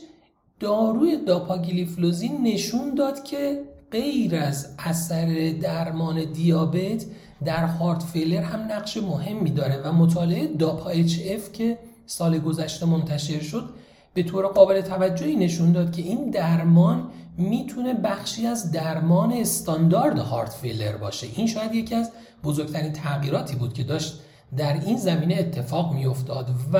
داروی 0.59 1.17
داپاگلیفلوزین 1.25 2.43
نشون 2.43 2.95
داد 2.95 3.23
که 3.23 3.61
غیر 3.91 4.35
از 4.35 4.75
اثر 4.79 5.53
درمان 5.61 6.31
دیابت 6.31 7.05
در 7.45 7.65
هارت 7.65 8.03
فیلر 8.03 8.41
هم 8.41 8.59
نقش 8.59 8.97
مهمی 8.97 9.51
داره 9.51 9.77
و 9.77 9.91
مطالعه 9.91 10.47
داپا 10.47 10.89
اف 10.89 11.51
که 11.53 11.77
سال 12.05 12.39
گذشته 12.39 12.85
منتشر 12.85 13.39
شد 13.39 13.69
به 14.15 14.23
طور 14.23 14.47
قابل 14.47 14.81
توجهی 14.81 15.35
نشون 15.35 15.71
داد 15.71 15.91
که 15.91 16.01
این 16.01 16.29
درمان 16.29 17.09
می‌تونه 17.37 17.93
بخشی 17.93 18.47
از 18.47 18.71
درمان 18.71 19.33
استاندارد 19.33 20.19
هارت 20.19 20.53
فیلر 20.53 20.97
باشه. 20.97 21.27
این 21.35 21.47
شاید 21.47 21.75
یکی 21.75 21.95
از 21.95 22.11
بزرگترین 22.43 22.93
تغییراتی 22.93 23.55
بود 23.55 23.73
که 23.73 23.83
داشت 23.83 24.19
در 24.57 24.73
این 24.73 24.97
زمینه 24.97 25.35
اتفاق 25.35 25.93
میافتاد 25.93 26.49
و 26.73 26.79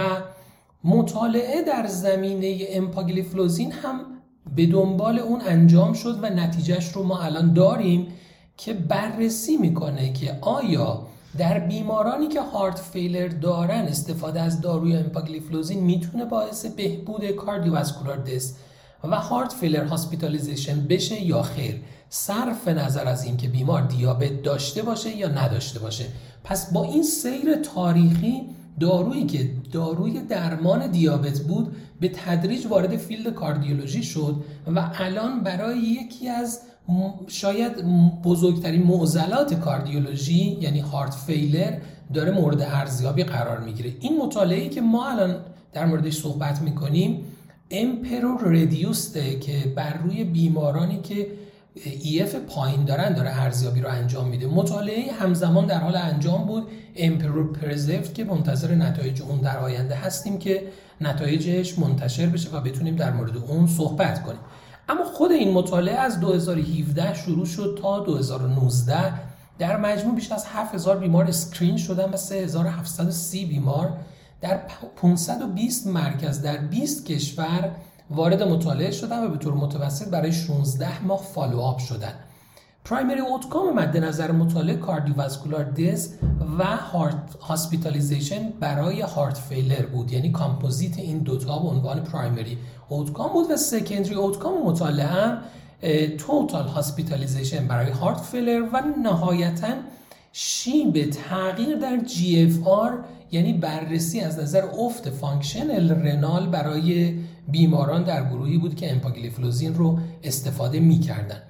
مطالعه 0.84 1.62
در 1.62 1.88
زمینه 1.88 2.58
امپاگلیفلوزین 2.70 3.72
هم 3.72 4.00
به 4.56 4.66
دنبال 4.66 5.20
اون 5.20 5.42
انجام 5.42 5.94
شد 5.94 6.24
و 6.24 6.30
نتیجهش 6.30 6.88
رو 6.88 7.04
ما 7.04 7.20
الان 7.20 7.54
داریم 7.54 8.08
که 8.58 8.74
بررسی 8.74 9.58
می‌کنه 9.58 10.14
که 10.14 10.38
آیا 10.42 11.08
در 11.38 11.60
بیمارانی 11.60 12.28
که 12.28 12.42
heart 12.42 12.80
failure 12.80 13.28
دارن 13.28 13.82
استفاده 13.82 14.42
از 14.42 14.62
داروی 14.62 14.98
امپاگلیفلوزین 14.98 15.80
می‌تونه 15.84 16.26
باعث 16.26 16.66
بهبود 16.66 17.32
cardiovascular 17.32 18.18
death 18.18 18.56
و 19.04 19.16
heart 19.16 19.54
failure 19.54 19.86
hospitalization 19.86 20.88
بشه 20.88 21.22
یا 21.22 21.42
خیر. 21.42 21.82
صرف 22.10 22.68
نظر 22.68 23.08
از 23.08 23.24
اینکه 23.24 23.48
بیمار 23.48 23.82
دیابت 23.82 24.42
داشته 24.42 24.82
باشه 24.82 25.18
یا 25.18 25.28
نداشته 25.28 25.80
باشه. 25.80 26.06
پس 26.44 26.74
با 26.74 26.84
این 26.84 27.04
سیر 27.04 27.56
تاریخی 27.56 28.42
دارویی 28.80 29.26
که 29.26 29.50
داروی 29.72 30.22
درمان 30.22 30.92
دیابت 30.92 31.40
بود 31.40 31.76
به 32.00 32.10
تدریج 32.10 32.66
وارد 32.68 32.98
field 32.98 33.34
کاردیولوژی 33.34 34.04
شد 34.04 34.36
و 34.76 34.92
الان 34.94 35.44
برای 35.44 35.80
یکی 35.80 36.30
از 36.30 36.62
شاید 37.28 37.72
بزرگترین 38.24 38.84
معضلات 38.84 39.60
کاردیولوژی 39.60 40.58
یعنی 40.62 40.80
heart 40.80 41.14
failure 41.14 41.78
داره 42.14 42.32
مورد 42.32 42.62
ارزیابی 42.62 43.24
قرار 43.24 43.60
می‌گیره. 43.60 43.94
این 44.00 44.18
مطالعه 44.18 44.70
که 44.70 44.82
ما 44.82 45.10
الان 45.10 45.36
در 45.74 45.86
موردش 45.86 46.18
صحبت 46.18 46.62
می‌کنیم 46.62 47.26
EMPEROR-Reduced 47.72 48.38
ه 48.38 49.40
که 49.40 49.74
بر 49.76 49.94
روی 49.94 50.24
بیمارانی 50.24 51.00
که 51.02 51.28
EF 52.04 52.36
پایین 52.36 52.86
دارن 52.86 53.14
داره 53.14 53.42
ارزیابی 53.42 53.82
رو 53.82 53.90
انجام 53.90 54.28
میده. 54.28 54.48
مطالعه 54.48 55.12
همزمان 55.12 55.66
در 55.66 55.80
حال 55.80 55.96
انجام 55.96 56.46
بود. 56.46 56.68
EMPEROR-Preserved 56.96 58.14
که 58.14 58.24
منتظر 58.24 58.76
نتایج 58.76 59.22
اون 59.22 59.40
در 59.40 59.58
آینده 59.58 59.96
هستیم 59.96 60.38
که 60.38 60.64
نتایجش 61.02 61.80
منتشر 61.80 62.26
بشه 62.26 62.50
و 62.50 62.62
بتونیم 62.62 62.96
در 62.96 63.14
مورد 63.14 63.38
اون 63.38 63.68
صحبت 63.68 64.24
کنیم. 64.24 64.40
اما 64.90 65.04
خود 65.04 65.32
این 65.32 65.54
مطالعه 65.54 65.96
از 65.96 66.20
2017 66.20 67.14
شروع 67.14 67.46
شد 67.46 67.80
تا 67.82 68.00
2019 68.00 69.14
در 69.60 69.78
مجموع 69.78 70.16
بیش 70.16 70.32
از 70.32 70.46
7000 70.46 70.98
بیمار 70.98 71.26
screen 71.26 71.78
شدن 71.78 72.10
و 72.10 72.18
3730 72.18 73.46
بیمار 73.46 73.98
در 74.42 74.58
520 74.96 75.88
مرکز 75.88 76.42
در 76.42 76.58
20 76.58 77.06
کشور 77.06 77.72
وارد 78.10 78.44
مطالعه 78.44 78.92
شدن 78.92 79.24
و 79.24 79.30
به 79.30 79.38
طور 79.38 79.54
متوسط 79.54 80.10
برای 80.10 80.32
16 80.32 81.06
ماه 81.06 81.22
follow 81.22 81.65
up 81.65 81.80
شدن. 81.80 82.14
primary 82.86 83.20
outcome 83.20 83.74
مد 83.74 83.98
نظر 83.98 84.32
مطالعه 84.32 84.76
cardiovascular 84.76 85.64
death 85.64 86.14
و 86.60 86.64
heart 86.64 87.36
hospitalization 87.42 88.50
برای 88.60 89.02
heart 89.02 89.38
failure 89.38 89.86
بود. 89.86 90.12
یعنی 90.12 90.32
کامپوزیت 90.32 91.00
این 91.00 91.20
دوتا 91.20 91.60
به 91.60 91.68
عنوان 91.68 92.04
primary 92.04 92.58
outcome 92.90 93.34
بود 93.34 93.52
و 93.52 93.58
secondary 93.58 94.16
outcome 94.16 94.68
مطالعه 94.68 95.08
هم 95.08 95.38
total 96.18 96.68
hospitalization 96.68 97.68
برای 97.68 97.92
heart 97.92 98.22
failure 98.22 98.62
و 98.74 98.84
نهایتا 99.04 99.74
شیب 100.34 101.10
تغییر 101.10 101.76
در 101.76 101.98
GFR 101.98 103.04
یعنی 103.32 103.54
بررسی 103.54 104.20
از 104.20 104.40
نظر 104.40 104.64
افت 104.80 105.10
functional 105.10 105.92
renal 105.92 106.50
برای 106.50 107.20
بیماران 107.48 108.04
در 108.04 108.30
گروهی 108.30 108.58
بود 108.58 108.76
که 108.76 108.92
امپاگلیفلوزین 108.92 109.76
رو 109.76 110.00
استفاده 110.24 110.80
می‌کردن. 110.80 111.42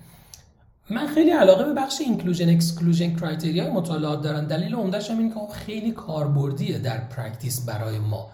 من 0.89 1.07
خیلی 1.07 1.31
علاقه 1.31 1.63
به 1.63 1.73
بخش 1.73 2.01
inclusion 2.01 2.49
exclusion 2.49 3.15
criteria 3.15 3.73
مطالعات 3.73 4.21
دارم. 4.21 4.45
دلیل 4.45 4.75
عمدهش 4.75 5.11
هم 5.11 5.19
این 5.19 5.29
که 5.29 5.39
خیلی 5.53 5.91
کاربردیه 5.91 6.77
در 6.77 6.97
practice 6.97 7.65
برای 7.65 7.99
ما. 7.99 8.29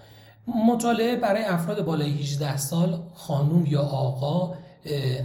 مطالعه 0.67 1.15
برای 1.15 1.43
افراد 1.43 1.85
بالای 1.85 2.11
18 2.11 2.57
سال 2.57 2.99
خانوم 3.13 3.65
یا 3.65 3.81
آقا 3.81 4.53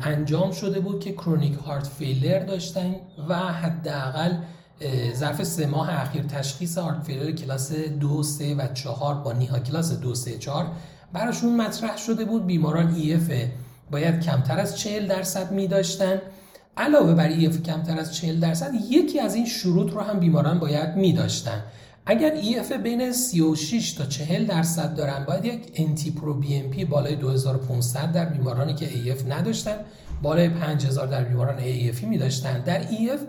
انجام 0.03 0.53
شده 0.53 0.81
بود 0.81 1.01
که 1.01 1.13
chronic 1.13 1.55
heart 1.55 1.87
failure 1.87 2.39
داشتن 2.39 2.95
و 3.29 3.35
حداقل 3.37 4.33
ظرف 5.15 5.43
سه 5.43 5.67
ماه 5.67 6.01
اخیر 6.03 6.23
تشخیص 6.23 6.79
heart 6.79 7.03
failure 7.03 7.31
کلاس 7.33 7.73
دو، 7.73 8.23
سه 8.23 8.55
و 8.55 8.67
چهار 8.75 9.15
با 9.15 9.33
NYHA 9.33 9.59
class 9.59 9.93
دو، 10.01 10.15
سه، 10.15 10.39
چهار 10.39 10.67
براشون 11.13 11.57
مطرح 11.57 11.97
شده 11.97 12.25
بود. 12.25 12.47
بیماران 12.47 12.95
EF 12.95 13.31
باید 13.91 14.21
کمتر 14.21 14.59
از 14.59 14.79
40 14.79 15.07
درصد 15.07 15.53
می 15.53 15.69
داشتن 15.69 16.21
علاوه 16.77 17.15
بر 17.15 17.29
EF 17.29 17.63
کمتر 17.63 17.99
از 17.99 18.15
40 18.15 18.41
درصد 18.41 18.75
یکی 18.91 19.21
از 19.21 19.35
این 19.35 19.47
شروط 19.47 19.93
رو 19.93 20.01
هم 20.01 20.21
بیماران 20.21 20.59
باید 20.59 20.97
می 20.97 21.13
داشتن 21.13 21.63
اگر 22.07 22.33
EF 22.33 22.73
بین 22.73 23.13
36 23.13 23.93
تا 23.93 24.05
40 24.05 24.47
درصد 24.47 24.95
دارن 24.95 25.25
باید 25.25 25.45
یک 25.45 25.73
انتی 25.75 26.11
پرو 26.11 26.35
بی 26.35 26.57
ام 26.57 26.71
پی 26.71 26.85
بالای 26.85 27.17
2500 27.17 28.13
در 28.13 28.25
بیمارانی 28.25 28.75
که 28.75 28.89
AF 28.89 29.33
نداشتن 29.33 29.77
بالای 30.23 30.49
5000 30.49 31.07
در 31.07 31.25
بیماران 31.25 31.59
AF 31.59 31.91
ی 31.91 32.07
می 32.07 32.19
داشتن 32.19 32.61
در 32.61 32.89
EF 32.89 33.21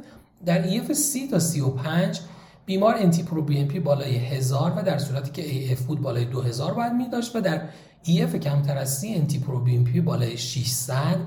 در 0.45 0.63
EF 0.63 0.93
30 0.93 1.27
تا 1.27 1.39
35 1.39 2.19
بیمار 2.65 2.95
انتی 2.97 3.23
پرو 3.23 3.41
بی 3.41 3.59
ام 3.59 3.67
پی 3.67 3.79
بالای 3.79 4.15
1000 4.15 4.73
و 4.77 4.83
در 4.83 4.97
صورتی 4.97 5.31
که 5.31 5.49
AF 5.49 5.81
بود 5.81 6.01
بالای 6.01 6.25
2000 6.25 6.73
باید 6.73 6.93
می 6.93 7.09
داشت 7.09 7.35
و 7.35 7.41
در 7.41 7.61
EF 8.03 8.35
کمتر 8.35 8.77
از 8.77 8.97
30 8.97 9.15
انتی 9.15 9.39
پرو 9.39 9.59
بی 9.59 9.77
ام 9.77 9.83
پی 9.83 10.01
بالای 10.01 10.37
600 10.37 11.17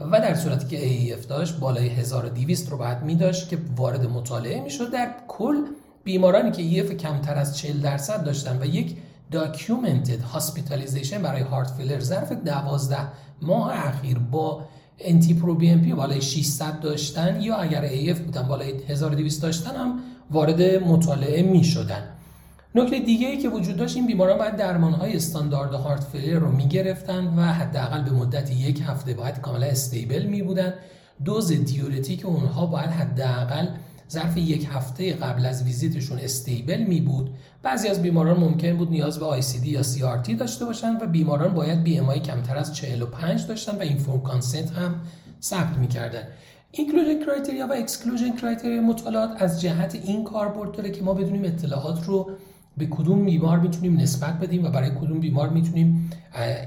و 0.00 0.20
در 0.20 0.34
صورتی 0.34 0.66
که 0.66 1.14
AF 1.14 1.26
داشت 1.26 1.58
بالای 1.58 1.88
1200 1.88 2.70
رو 2.70 2.76
باید 2.76 3.02
می 3.02 3.14
داشت 3.14 3.48
که 3.48 3.58
وارد 3.76 4.06
مطالعه 4.06 4.60
می 4.60 4.70
شد 4.70 4.90
در 4.90 5.14
کل 5.28 5.56
بیمارانی 6.04 6.50
که 6.50 6.62
EF 6.62 6.92
کمتر 6.92 7.34
از 7.34 7.58
40 7.58 7.80
درصد 7.80 8.24
داشتن 8.24 8.62
و 8.62 8.64
یک 8.64 8.96
documented 9.30 10.20
hospitalization 10.20 11.22
برای 11.22 11.42
heart 11.42 11.70
failure 11.70 12.00
ظرف 12.00 12.32
12 12.32 12.96
ماه 13.42 13.86
اخیر 13.88 14.18
با 14.18 14.64
انتی 14.98 15.34
پرو 15.34 15.54
بی 15.54 15.70
ام 15.70 15.80
پی 15.80 15.92
بالای 15.92 16.22
600 16.22 16.80
داشتن 16.80 17.40
یا 17.40 17.56
اگر 17.56 17.82
AF 17.82 18.20
بودن 18.20 18.42
بالای 18.42 18.72
1200 18.88 19.42
داشتن 19.42 19.76
هم 19.76 19.98
وارد 20.30 20.62
مطالعه 20.62 21.42
می 21.42 21.64
شدن 21.64 22.02
نکته 22.74 22.98
دیگه 22.98 23.28
ای 23.28 23.38
که 23.38 23.48
وجود 23.48 23.76
داشت 23.76 23.96
این 23.96 24.06
بیماران 24.06 24.38
باید 24.38 24.56
درمان 24.56 24.92
های 24.92 25.16
استاندارد 25.16 25.74
heart 25.74 26.04
failure 26.04 26.38
رو 26.38 26.52
می 26.52 26.68
گرفتن 26.68 27.26
و 27.36 27.42
حداقل 27.42 28.02
به 28.02 28.10
مدت 28.10 28.50
یک 28.50 28.82
هفته 28.86 29.14
باید 29.14 29.40
کاملا 29.40 29.66
stable 29.66 30.22
می 30.22 30.42
بودن 30.42 30.74
دوز 31.24 31.52
diuretic 31.52 32.26
اونها 32.26 32.66
باید 32.66 32.90
حداقل 32.90 33.66
ظرف 34.10 34.36
یک 34.36 34.68
هفته 34.72 35.12
قبل 35.12 35.46
از 35.46 35.64
ویزیتشون 35.64 36.18
stable 36.18 36.82
می 36.82 37.00
بود 37.00 37.30
بعضی 37.62 37.88
از 37.88 38.02
بیماران 38.02 38.40
ممکن 38.40 38.76
بود 38.76 38.90
نیاز 38.90 39.18
به 39.18 39.26
آی 39.26 39.42
یا 39.64 39.82
سی 39.82 40.34
داشته 40.38 40.64
باشن 40.64 40.96
و 40.96 41.06
بیماران 41.06 41.54
باید 41.54 41.82
BMI 41.82 42.14
کمتر 42.14 42.56
از 42.56 42.74
45 42.74 43.46
داشتن 43.46 43.76
و 43.76 43.80
informed 43.80 44.20
consent 44.20 44.70
هم 44.70 45.00
ثبت 45.42 45.76
می‌کردن. 45.78 46.22
inclusion 46.72 47.24
criteria 47.24 47.66
و 47.66 47.72
exclusion 47.72 48.36
criteria 48.36 48.80
مطالعات 48.80 49.42
از 49.42 49.60
جهت 49.60 49.94
این 49.94 50.24
کاربرد 50.24 50.72
داره 50.72 50.90
که 50.90 51.02
ما 51.02 51.14
بدونیم 51.14 51.44
اطلاعات 51.44 52.04
رو 52.04 52.30
به 52.76 52.86
کدوم 52.86 53.24
بیمار 53.24 53.58
می‌تونیم 53.58 53.96
نسبت 53.96 54.38
بدیم 54.40 54.64
و 54.64 54.68
برای 54.68 54.90
کدوم 54.90 55.20
بیمار 55.20 55.48
می‌تونیم 55.48 56.10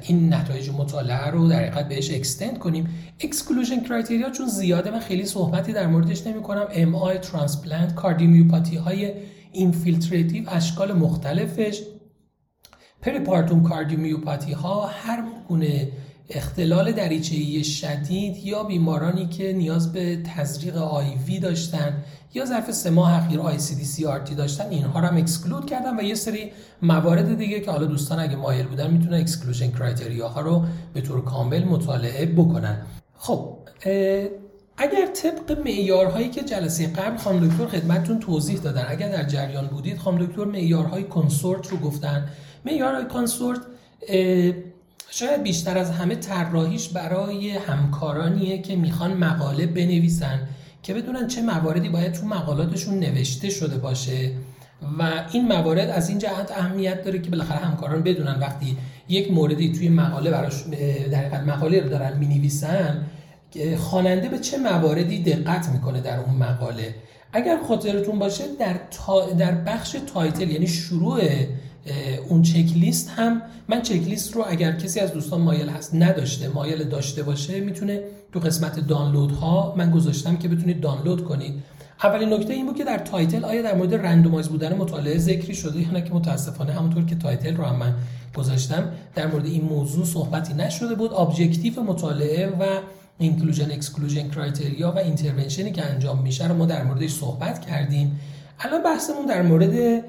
این 0.02 0.34
نتایج 0.34 0.70
مطالعه 0.70 1.28
رو 1.28 1.48
در 1.48 1.60
حقیقت 1.60 1.90
بهش 1.90 2.12
extend 2.12 2.60
کنیم. 2.60 2.90
exclusion 3.20 3.84
criteria 3.84 4.30
چون 4.30 4.48
زیاده 4.48 4.92
من 4.92 5.00
خیلی 5.00 5.26
صحبتی 5.26 5.74
در 5.74 5.88
موردش 5.88 6.28
نمی 6.28 6.42
کنم 6.42 6.68
MI 6.72 6.96
transplant 6.96 7.96
cardiomyopathy 7.96 8.76
های 8.76 9.14
infiltrative 9.52 10.50
اشکال 10.50 10.94
مختلفش. 10.94 11.82
peripartum 13.02 13.64
cardiomyopathy 13.64 14.52
ها 14.52 14.88
هر 14.88 15.24
گونه 15.48 15.88
اختلال 16.30 16.92
دریچه‌ای 16.92 17.64
شدید 17.64 18.38
یا 18.38 18.64
بیمارانی 18.64 19.28
که 19.28 19.54
نیاز 19.54 19.94
به 19.94 20.22
تزریق 20.36 20.78
IV 20.78 21.40
داشتن 21.40 22.04
یا 22.34 22.46
ظرف 22.46 22.72
سه 22.72 22.90
ماه 22.90 23.26
اخیر 23.26 23.40
آی 23.40 23.60
سی 23.60 23.76
دی 23.76 23.86
سی 23.86 24.06
آر 24.06 24.20
تی 24.20 24.36
داشتن 24.36 24.70
اینها 24.70 25.00
رو 25.00 25.06
هم 25.06 25.18
exclude 25.18 25.66
کردن 25.66 26.00
و 26.00 26.04
یه 26.04 26.16
سری 26.16 26.52
موارد 26.82 27.38
دیگه 27.38 27.60
که 27.60 27.72
حالا 27.72 27.86
دوستان 27.86 28.20
اگه 28.20 28.36
مایل 28.36 28.68
بودن 28.68 28.92
می‌تونن 28.92 29.14
exclusion 29.14 29.72
criteria 29.72 30.28
ها 30.28 30.42
رو 30.42 30.64
به 30.94 31.02
طور 31.02 31.24
کامل 31.24 31.64
مطالعه 31.64 32.26
بکنن. 32.26 32.82
خب 33.18 33.58
اگر 34.78 35.06
طبق 35.14 35.60
معیارهایی 35.66 36.30
که 36.30 36.42
جلسه 36.42 36.88
قبل 36.88 37.18
خانم 37.18 37.48
دکتر 37.48 37.68
خدمتتون 37.68 38.20
توضیح 38.20 38.60
دادن 38.60 38.86
اگر 38.90 39.10
در 39.10 39.24
جریان 39.24 39.68
بودید 39.68 39.98
خانم 39.98 40.26
دکتر 40.26 40.46
معیارهای 40.46 41.04
CONSORT 41.04 41.68
رو 41.68 41.78
گفتن. 41.78 42.30
معیارهای 42.66 43.06
کنسورت 43.06 43.60
شاید 45.16 45.44
بیشتر 45.44 45.78
از 45.78 45.92
همه 45.92 46.16
طراحیش 46.16 46.90
برای 46.90 47.50
همکارانیه 47.50 48.62
که 48.62 48.76
می‌خوان 48.76 49.14
مقاله 49.14 49.66
بنویسن 49.66 50.40
که 50.84 50.94
بدونن 50.94 51.28
چه 51.28 51.42
مواردی 51.42 51.90
باید 51.90 52.12
تو 52.12 52.26
مقالاتشون 52.26 53.00
نوشته 53.00 53.50
شده 53.50 53.78
باشه. 53.78 54.32
و 55.00 55.24
این 55.32 55.48
موارد 55.48 55.90
از 55.90 56.10
این 56.10 56.18
جهت 56.18 56.52
اهمیت 56.52 57.04
داره 57.04 57.20
که 57.22 57.30
بالاخره 57.30 57.58
همکاران 57.58 58.04
بدونن 58.04 58.40
وقتی 58.40 58.78
یک 59.10 59.32
موردی 59.32 59.72
توی 59.72 59.90
مقاله 59.90 60.32
براش 60.32 60.64
در 61.12 61.44
مقاله 61.44 61.80
رو 61.80 61.90
دارن 61.90 62.18
می‌نویسن 62.18 63.06
خواننده 63.78 64.30
به 64.30 64.40
چه 64.40 64.58
مواردی 64.58 65.24
دقت 65.24 65.70
می‌کنه 65.70 66.02
در 66.02 66.20
اون 66.20 66.36
مقاله؟ 66.36 66.96
اگر 67.34 67.58
خاطرتون 67.68 68.20
باشه 68.20 68.44
در, 68.60 68.76
در 69.40 69.52
بخش 69.52 69.96
title 70.14 70.50
یعنی 70.50 70.68
شروع 70.68 71.22
اون 72.30 72.42
چک 72.42 72.74
لیست 72.76 73.10
هم 73.10 73.42
من 73.68 73.82
چک 73.82 74.08
لیست 74.08 74.36
رو 74.36 74.44
اگر 74.48 74.72
کسی 74.72 75.00
از 75.00 75.14
دوستان 75.14 75.42
مایل 75.42 75.70
هست 75.70 75.96
نداشته 75.96 76.48
مایل 76.48 76.84
داشته 76.84 77.24
باشه 77.24 77.60
می‌تونه 77.60 78.02
تو 78.32 78.40
قسمت 78.40 78.88
دانلود 78.88 79.32
ها 79.32 79.76
من 79.78 79.92
گذاشتم 79.92 80.38
که 80.38 80.48
بتونید 80.48 80.82
دانلود 80.82 81.24
کنید. 81.24 81.54
اولین 82.04 82.34
نکته 82.34 82.54
این 82.54 82.66
بود 82.66 82.76
که 82.76 82.84
در 82.84 82.98
title 82.98 83.46
آیا 83.46 83.62
در 83.62 83.76
مورد 83.76 83.96
randomize 83.96 84.48
بودن 84.48 84.74
مطالعه 84.74 85.18
ذکری 85.18 85.56
شده 85.56 85.82
یا 85.82 85.92
نه 85.92 86.02
که 86.02 86.14
متاسفانه 86.14 86.74
همونطور 86.74 87.06
که 87.06 87.16
title 87.16 87.56
رو 87.56 87.64
هم 87.64 87.76
من 87.76 87.94
گذاشتم 88.36 88.92
در 89.16 89.28
مورد 89.28 89.46
این 89.46 89.62
موضوع 89.62 90.06
صحبتی 90.06 90.54
نشده 90.54 90.96
بود. 90.96 91.14
objective 91.14 91.84
مطالعه 91.84 92.48
و 92.48 92.64
inclusion 93.20 93.72
exclusion 93.72 94.30
criteria 94.30 94.92
و 94.92 94.98
intervention 94.98 95.66
ی 95.66 95.72
که 95.72 95.86
انجام 95.86 96.22
میشه 96.22 96.48
رو 96.48 96.56
ما 96.56 96.66
در 96.66 96.84
موردش 96.84 97.12
صحبت 97.12 97.66
کردیم. 97.66 98.20
الان 98.60 98.84
بحثمون 98.84 99.26
در 99.26 99.42
مورد 99.42 100.04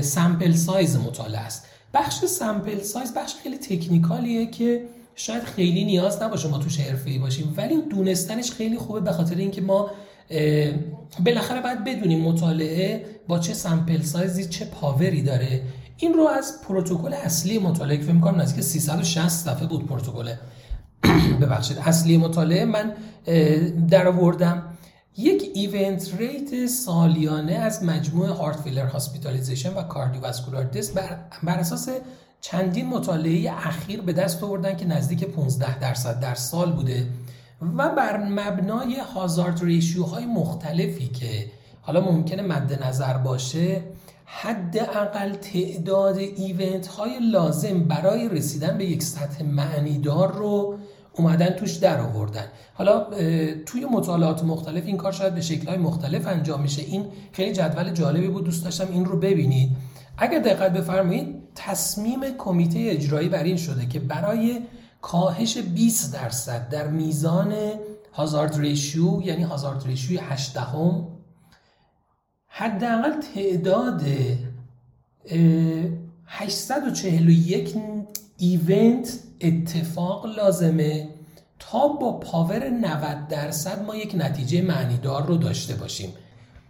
sample 0.00 0.52
size 0.52 0.96
مطالعه 0.96 1.40
است. 1.40 1.66
بخش 1.94 2.24
sample 2.24 2.82
size 2.82 3.14
بخش 3.14 3.34
خیلی 3.42 3.58
تکنیکالیه 3.58 4.46
که 4.46 4.82
شاید 5.14 5.42
خیلی 5.42 5.84
نیاز 5.84 6.22
نباشه 6.22 6.48
ما 6.48 6.58
توش 6.58 6.80
حرفه‌ای 6.80 7.18
باشیم 7.18 7.54
ولی 7.56 7.82
دونستنش 7.90 8.50
خیلی 8.50 8.78
خوبه 8.78 9.00
به 9.00 9.12
خاطر 9.12 9.36
اینکه 9.36 9.60
ما 9.60 9.90
بالاخره 11.24 11.60
باید 11.62 11.84
بدونیم 11.84 12.20
مطالعه 12.20 13.04
با 13.28 13.38
چه 13.38 13.54
sample 13.54 14.02
size 14.02 14.36
ی 14.36 14.44
چه 14.44 14.64
power 14.64 15.12
ی 15.12 15.22
داره. 15.22 15.62
این 15.96 16.14
رو 16.14 16.28
از 16.28 16.62
پروتکل 16.68 17.14
اصلی 17.14 17.58
مطالعه 17.58 17.96
که 17.96 18.02
فکر 18.02 18.12
می‌کنم 18.12 18.40
نزدیک 18.40 18.64
360 18.64 19.28
صفحه 19.28 19.66
بود 19.66 19.86
پروتکل. 19.86 20.34
ببخشید 21.40 21.78
اصلی 21.78 22.16
مطالعه 22.16 22.64
من 22.64 22.92
در 23.90 24.08
آوردم 24.08 24.62
یک 25.18 25.50
event 25.54 26.10
rate 26.18 26.66
سالیانه 26.66 27.52
از 27.52 27.84
مجموع 27.84 28.28
heart 28.28 28.56
failure 28.56 28.86
hospitalization 28.86 29.74
و 29.74 29.82
cardiovascular 29.82 30.64
death 30.64 30.94
بر, 30.94 31.18
بر 31.42 31.58
اساس 31.58 31.88
چندین 32.40 32.86
مطالعه 32.86 33.52
اخیر 33.52 34.00
به 34.00 34.12
دست 34.12 34.42
آوردن 34.44 34.76
که 34.76 34.86
نزدیک 34.86 35.24
15 35.24 35.78
درصد 35.78 36.20
در 36.20 36.34
سال 36.34 36.72
بوده 36.72 37.06
و 37.76 37.88
بر 37.88 38.16
مبنای 38.16 38.96
hazard 38.96 39.62
ratio 39.62 40.02
های 40.02 40.26
مختلفی 40.26 41.06
که 41.08 41.50
حالا 41.80 42.00
ممکنه 42.00 42.42
مد 42.42 42.84
نظر 42.84 43.16
باشه 43.16 43.82
حداقل 44.24 45.34
تعداد 45.34 46.16
event 46.18 46.86
های 46.86 47.18
لازم 47.32 47.84
برای 47.84 48.28
رسیدن 48.28 48.78
به 48.78 48.84
یک 48.84 49.02
سطح 49.02 49.44
معنیدار 49.44 50.32
رو 50.32 50.78
اومدن 51.18 51.50
توش 51.50 51.72
در 51.72 52.00
آوردن 52.00 52.44
حالا 52.74 53.06
توی 53.66 53.84
مطالعات 53.84 54.44
مختلف 54.44 54.86
این 54.86 54.96
کار 54.96 55.12
شاید 55.12 55.34
به 55.34 55.40
شکلهای 55.40 55.78
مختلف 55.78 56.26
انجام 56.26 56.60
میشه. 56.62 56.82
این 56.82 57.04
خیلی 57.32 57.52
جدول 57.52 57.90
جالبی 57.90 58.28
بود 58.28 58.44
دوست 58.44 58.64
داشتم 58.64 58.88
این 58.92 59.04
رو 59.04 59.18
ببینید. 59.18 59.70
اگر 60.18 60.38
دقت 60.38 60.72
بفرمایید 60.72 61.36
تصمیم 61.54 62.20
کمیته 62.38 62.78
اجرایی 62.78 63.28
بر 63.28 63.42
این 63.42 63.56
شده 63.56 63.86
که 63.86 64.00
برای 64.00 64.60
کاهش 65.02 65.58
20 65.58 66.14
درصد 66.14 66.68
در 66.68 66.88
میزان 66.88 67.54
هازارد 68.12 68.58
ریشیو 68.58 69.22
یعنی 69.22 69.42
هازارد 69.42 69.86
ریشیو 69.86 70.20
8 70.20 70.54
دهم 70.54 71.06
حداقل 72.48 73.12
تعداد 73.34 74.02
841 76.26 77.74
event 78.38 79.18
اتفاق 79.40 80.26
لازمه 80.26 81.08
تا 81.58 81.88
با 81.88 82.12
power 82.12 82.68
90 82.68 83.28
درصد 83.28 83.84
ما 83.86 83.96
یک 83.96 84.14
نتیجه 84.18 84.62
معنیدار 84.62 85.26
رو 85.26 85.36
داشته 85.36 85.74
باشیم. 85.74 86.08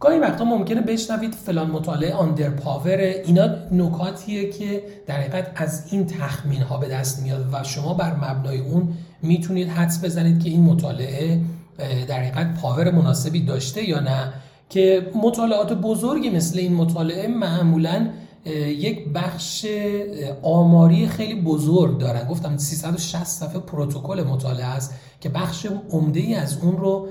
گاهی 0.00 0.18
وقتا 0.18 0.44
ممکنه 0.44 0.80
بشنوید 0.80 1.34
فلان 1.34 1.70
مطالعه 1.70 2.14
under 2.14 2.50
power 2.50 2.98
اینا 2.98 3.48
نکاتیه 3.72 4.50
که 4.50 4.82
در 5.06 5.20
حقیقت 5.20 5.52
از 5.54 5.92
این 5.92 6.06
تخمین 6.06 6.62
ها 6.62 6.76
به 6.76 6.88
دست 6.88 7.22
میاد 7.22 7.46
و 7.52 7.64
شما 7.64 7.94
بر 7.94 8.14
مبنای 8.14 8.58
اون 8.58 8.88
می‌تونید 9.22 9.68
حدس 9.68 10.04
بزنید 10.04 10.42
که 10.44 10.50
این 10.50 10.62
مطالعه 10.62 11.40
در 12.08 12.20
حقیقت 12.20 12.60
power 12.60 12.90
مناسبی 12.90 13.44
داشته 13.44 13.88
یا 13.88 14.00
نه. 14.00 14.32
که 14.70 15.10
مطالعات 15.22 15.72
بزرگی 15.72 16.30
مثل 16.30 16.58
این 16.58 16.74
مطالعه 16.74 17.28
معمولاً 17.28 18.08
یک 18.66 19.08
بخش 19.08 19.66
آماری 20.42 21.08
خیلی 21.08 21.40
بزرگ 21.40 21.98
دارن. 21.98 22.28
گفتم 22.28 22.56
360 22.56 23.24
صفحه 23.24 23.58
پروتکل 23.58 24.22
مطالعه 24.22 24.66
است 24.66 24.94
که 25.20 25.28
بخش 25.28 25.66
عمده 25.90 26.20
ای 26.20 26.34
از 26.34 26.58
اون 26.58 26.76
رو 26.76 27.08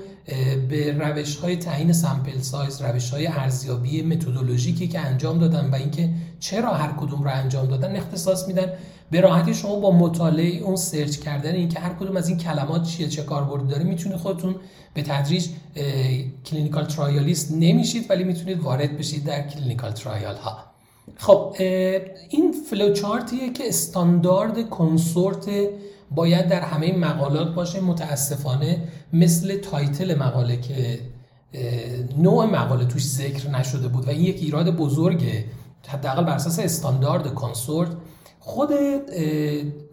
به 0.68 0.96
روش 0.98 1.36
های 1.36 1.56
تعیین 1.56 1.92
سمپل 1.92 2.38
سایز 2.38 2.82
روش 2.82 3.10
های 3.10 3.26
ارزیابی 3.26 4.02
متدولوژیکی 4.02 4.88
که 4.88 5.00
انجام 5.00 5.38
دادن 5.38 5.70
و 5.70 5.74
اینکه 5.74 6.10
چرا 6.40 6.74
هر 6.74 6.92
کدوم 6.92 7.22
رو 7.22 7.30
انجام 7.30 7.66
دادن 7.66 7.96
اختصاص 7.96 8.48
میدن. 8.48 8.66
به 9.10 9.20
راحتی 9.20 9.54
شما 9.54 9.80
با 9.80 9.90
مطالعه 9.90 10.58
اون 10.58 10.76
سرچ 10.76 11.16
کردن 11.16 11.54
اینکه 11.54 11.80
هر 11.80 11.94
کدوم 11.94 12.16
از 12.16 12.28
این 12.28 12.38
کلمات 12.38 12.82
چیه 12.82 13.08
چه 13.08 13.22
کاربردی 13.22 13.68
داره 13.68 13.84
می‌تونید 13.84 14.18
خودتون 14.18 14.56
به 14.94 15.02
تدریج 15.02 15.48
clinical 16.44 16.84
trialist 16.84 17.52
نمیشید 17.52 18.10
ولی 18.10 18.24
می‌تونید 18.24 18.60
وارد 18.60 18.98
بشید 18.98 19.24
در 19.24 19.48
clinical 19.48 19.92
trial 19.92 20.36
ها 20.36 20.67
خب 21.16 21.54
این 22.28 22.54
flow 22.70 22.92
chart 22.92 23.35
یه 23.35 23.52
که 23.52 23.68
استاندارد 23.68 24.70
CONSORT 24.70 25.48
باید 26.10 26.48
در 26.48 26.60
همه 26.60 26.96
مقالات 26.96 27.54
باشه 27.54 27.80
متاسفانه 27.80 28.82
مثل 29.12 29.56
title 29.56 30.18
مقاله 30.18 30.60
که 30.60 30.98
نوع 32.18 32.44
مقاله 32.44 32.84
توش 32.84 33.06
ذکر 33.06 33.50
نشده 33.50 33.88
بود 33.88 34.06
و 34.06 34.10
این 34.10 34.20
یک 34.20 34.36
ایراد 34.36 34.76
بزرگه 34.76 35.44
حداقل 35.88 36.24
بر 36.24 36.32
اساس 36.32 36.58
استاندارد 36.58 37.34
CONSORT. 37.34 37.90
خود 38.40 38.70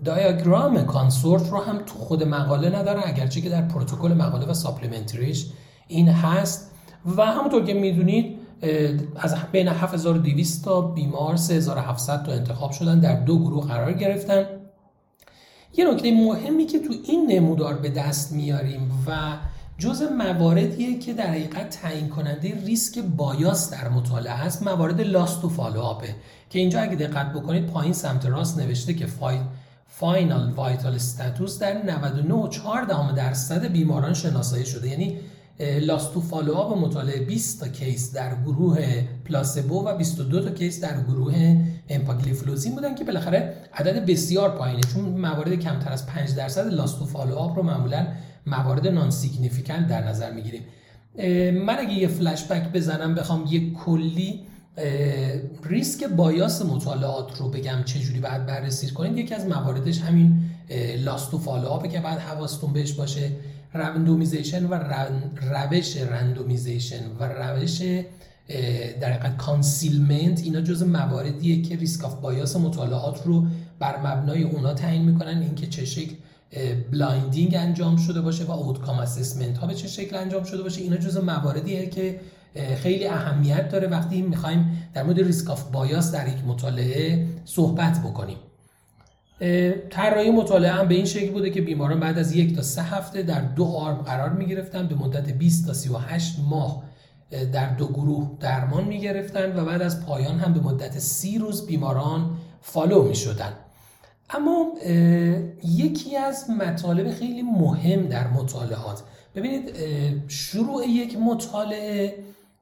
diagram 0.06 0.86
CONSORT 0.86 1.50
رو 1.49 1.58
هم 1.58 1.78
تو 1.78 1.99
خود 1.99 2.23
مقاله 2.23 2.80
نداره 2.80 3.08
اگرچه 3.08 3.41
که 3.41 3.49
در 3.49 3.62
پروتکل 3.62 4.13
مقاله 4.13 4.45
و 4.45 4.54
supplementary 4.54 5.33
ش 5.33 5.45
این 5.88 6.10
هست. 6.10 6.71
و 7.17 7.25
همونطور 7.25 7.65
که 7.65 7.73
می‌دونید 7.73 8.35
از 9.15 9.36
بین 9.51 9.67
7200 9.67 10.65
تا 10.65 10.82
بیمار 10.82 11.36
3700 11.36 12.23
تا 12.23 12.32
انتخاب 12.32 12.71
شدن 12.71 12.99
در 12.99 13.19
دو 13.19 13.39
گروه 13.39 13.67
قرار 13.67 13.93
گرفتن. 13.93 14.45
یه 15.78 15.93
نکته 15.93 16.12
مهمی 16.12 16.65
که 16.65 16.80
تو 16.80 16.93
این 17.04 17.32
نمودار 17.32 17.73
به 17.73 17.89
دست 17.89 18.32
میاریم 18.32 18.91
و 19.08 19.38
جز 19.78 20.01
مواردیه 20.01 20.99
که 20.99 21.13
در 21.13 21.28
حقیقت 21.28 21.69
تعیین 21.69 22.10
کننده 22.10 22.65
risk 22.65 23.00
bias 23.00 23.71
در 23.71 23.89
مطالعه 23.89 24.34
هست 24.34 24.63
موارد 24.63 25.01
lost 25.02 25.45
to 25.45 25.50
follow-up 25.50 26.09
ه 26.09 26.15
که 26.49 26.60
اینجا 26.60 26.80
اگه 26.80 26.95
دقت 26.95 27.34
بکنید 27.34 27.65
پایین 27.65 27.93
سمت 27.93 28.25
راست 28.25 28.60
نوشته 28.60 28.93
که 28.93 29.06
فای 29.06 29.38
final 29.88 30.52
vital 30.52 30.95
status 30.95 31.60
در 31.60 31.82
99.4 31.82 33.15
درصد 33.15 33.65
بیماران 33.65 34.13
شناسایی 34.13 34.65
شده. 34.65 34.89
یعنی 34.89 35.17
lost 35.60 36.01
to 36.01 36.21
follow-up 36.21 36.78
مطالعه 36.78 37.20
20 37.20 37.60
تا 37.60 37.68
case 37.67 38.13
در 38.13 38.36
گروه 38.46 38.86
پلاسبو 39.26 39.86
و 39.86 39.98
22 39.98 40.41
تا 40.41 40.52
case 40.52 40.82
در 40.82 41.02
گروه 41.02 41.62
امپاگلیفلوزین 41.89 42.76
بودن 42.76 42.96
که 42.96 43.04
بالاخره 43.04 43.54
عدد 43.74 44.06
بسیار 44.06 44.58
پایینه. 44.58 44.82
چون 44.82 45.04
موارد 45.04 45.56
کمتر 45.56 45.91
از 45.91 46.08
5 46.08 46.36
درصد 46.36 46.74
lost 46.74 46.95
to 46.95 47.06
follow-up 47.06 47.58
رو 47.58 47.63
معمولا 47.63 48.08
موارد 48.48 48.88
non-significant 48.88 49.88
در 49.88 50.08
نظر 50.08 50.32
می‌گیریم. 50.32 50.62
من 51.65 51.76
اگه 51.80 51.94
یه 51.94 52.08
فلش 52.08 52.44
بک 52.44 52.72
بزنم 52.72 53.15
بخوام 53.15 53.46
یه 53.50 53.74
کلی 53.74 54.39
risk 55.63 56.04
bias 56.04 56.65
مطالعات 56.65 57.39
رو 57.39 57.50
بگم 57.50 57.84
چه 57.86 58.00
جوری 58.00 58.20
باید 58.20 58.46
بررسی 58.46 58.91
کنید 58.91 59.18
یکی 59.18 59.36
از 59.36 59.46
مواردش 59.46 60.02
همین 60.02 60.39
lost 60.98 61.26
to 61.26 61.39
follow-up 61.39 61.88
که 61.91 62.00
بعد 62.00 62.20
حواستون 62.20 62.74
بهش 62.74 62.91
باشه. 62.91 63.32
randomization 63.76 64.65
و 64.66 64.74
روش 65.52 65.98
randomization 65.98 67.06
و 67.20 67.24
روش 67.24 67.82
در 69.02 69.12
حقیقت 69.12 69.38
concealment 69.38 70.41
اینا 70.44 70.62
جز 70.62 70.84
مواردیه 70.84 71.62
که 71.62 71.76
risk 71.76 72.06
of 72.06 72.15
bias 72.15 72.56
مطالعات 72.56 73.26
رو 73.26 73.46
بر 73.80 74.00
مبنای 74.00 74.44
اونا 74.44 74.74
تعیین 74.74 75.02
می‌کنن. 75.02 75.42
اینکه 75.42 75.68
چه 75.68 75.86
شکل 75.86 76.16
blinding 76.91 77.56
انجام 77.56 77.98
شده 77.98 78.22
باشه 78.22 78.44
و 78.44 78.52
outcome 78.52 79.00
assessment 79.00 79.58
ها 79.58 79.68
به 79.68 79.74
چه 79.74 79.88
شکل 79.88 80.16
انجام 80.16 80.44
شده 80.44 80.64
باشه 80.64 80.82
اینا 80.82 80.98
جز 80.98 81.18
مواردیه 81.18 81.90
که 81.90 82.20
خیلی 82.76 83.08
اهمیت 83.08 83.70
داره. 83.70 83.88
وقتی 83.88 84.22
می‌خوایم 84.22 84.90
در 84.94 85.04
مورد 85.04 85.20
risk 85.19 85.50
of 85.50 85.63
bias 85.71 86.12
در 86.12 86.28
یک 86.28 86.46
مطالعه 86.48 87.28
صحبت 87.46 88.00
بکنیم. 88.00 88.38
طراحی 89.89 90.32
مطالعه 90.32 90.71
هم 90.71 90.88
به 90.88 90.95
این 90.95 91.06
شکل 91.06 91.32
بوده 91.32 91.50
که 91.50 91.62
بیماران 91.62 92.00
بعد 92.00 92.19
از 92.19 92.36
یک 92.36 92.56
تا 92.56 92.62
سه 92.62 92.82
هفته 92.82 93.21
در 93.21 93.41
دو 93.41 93.65
arm 93.65 93.98
قرار 93.98 94.30
می 94.30 94.45
گرفتن 94.45 94.88
به 94.88 94.95
مدت 94.95 95.30
20 95.30 95.67
تا 95.67 95.74
38 95.74 96.36
ماه 96.50 96.84
در 97.54 97.74
دو 97.74 97.88
گروه 97.88 98.32
درمان 98.39 98.84
می 98.84 99.00
گرفتن 99.00 99.60
و 99.60 99.65
بعد 99.65 99.82
از 99.82 100.06
پایان 100.06 100.39
هم 100.39 100.54
به 100.54 100.60
مدت 100.60 101.00
سی 101.00 101.38
روز 101.38 101.65
بیماران 101.67 102.38
follow 102.62 103.04
می 103.04 103.15
شدن. 103.15 103.54
اما 104.30 104.74
یکی 105.63 106.17
از 106.17 106.50
مطالب 106.50 107.12
خیلی 107.12 107.41
مهم 107.41 108.08
در 108.08 108.28
مطالعات 108.28 109.04
ببینید 109.36 109.71
شروع 110.28 110.88
یک 110.88 111.17
مطالعه 111.17 112.15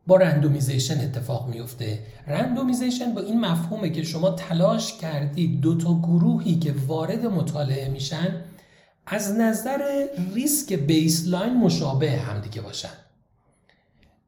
با 0.08 0.18
randomization 0.18 1.02
اتفاق 1.02 1.48
میفته. 1.50 2.00
randomization 2.28 3.14
با 3.14 3.22
این 3.22 3.40
مفهومه 3.40 3.90
که 3.90 4.04
شما 4.04 4.32
تلاش 4.32 4.98
کردید 4.98 5.62
دو 5.62 5.78
تا 5.78 6.00
گروهی 6.00 6.56
که 6.56 6.76
وارد 6.88 7.26
مطالعه 7.26 7.90
میشن 7.90 8.42
از 9.06 9.32
نظر 9.32 10.06
risk 10.34 10.74
baseline 10.74 11.54
مشابه 11.54 12.12
همدیگه 12.12 12.62
باشن. 12.62 12.90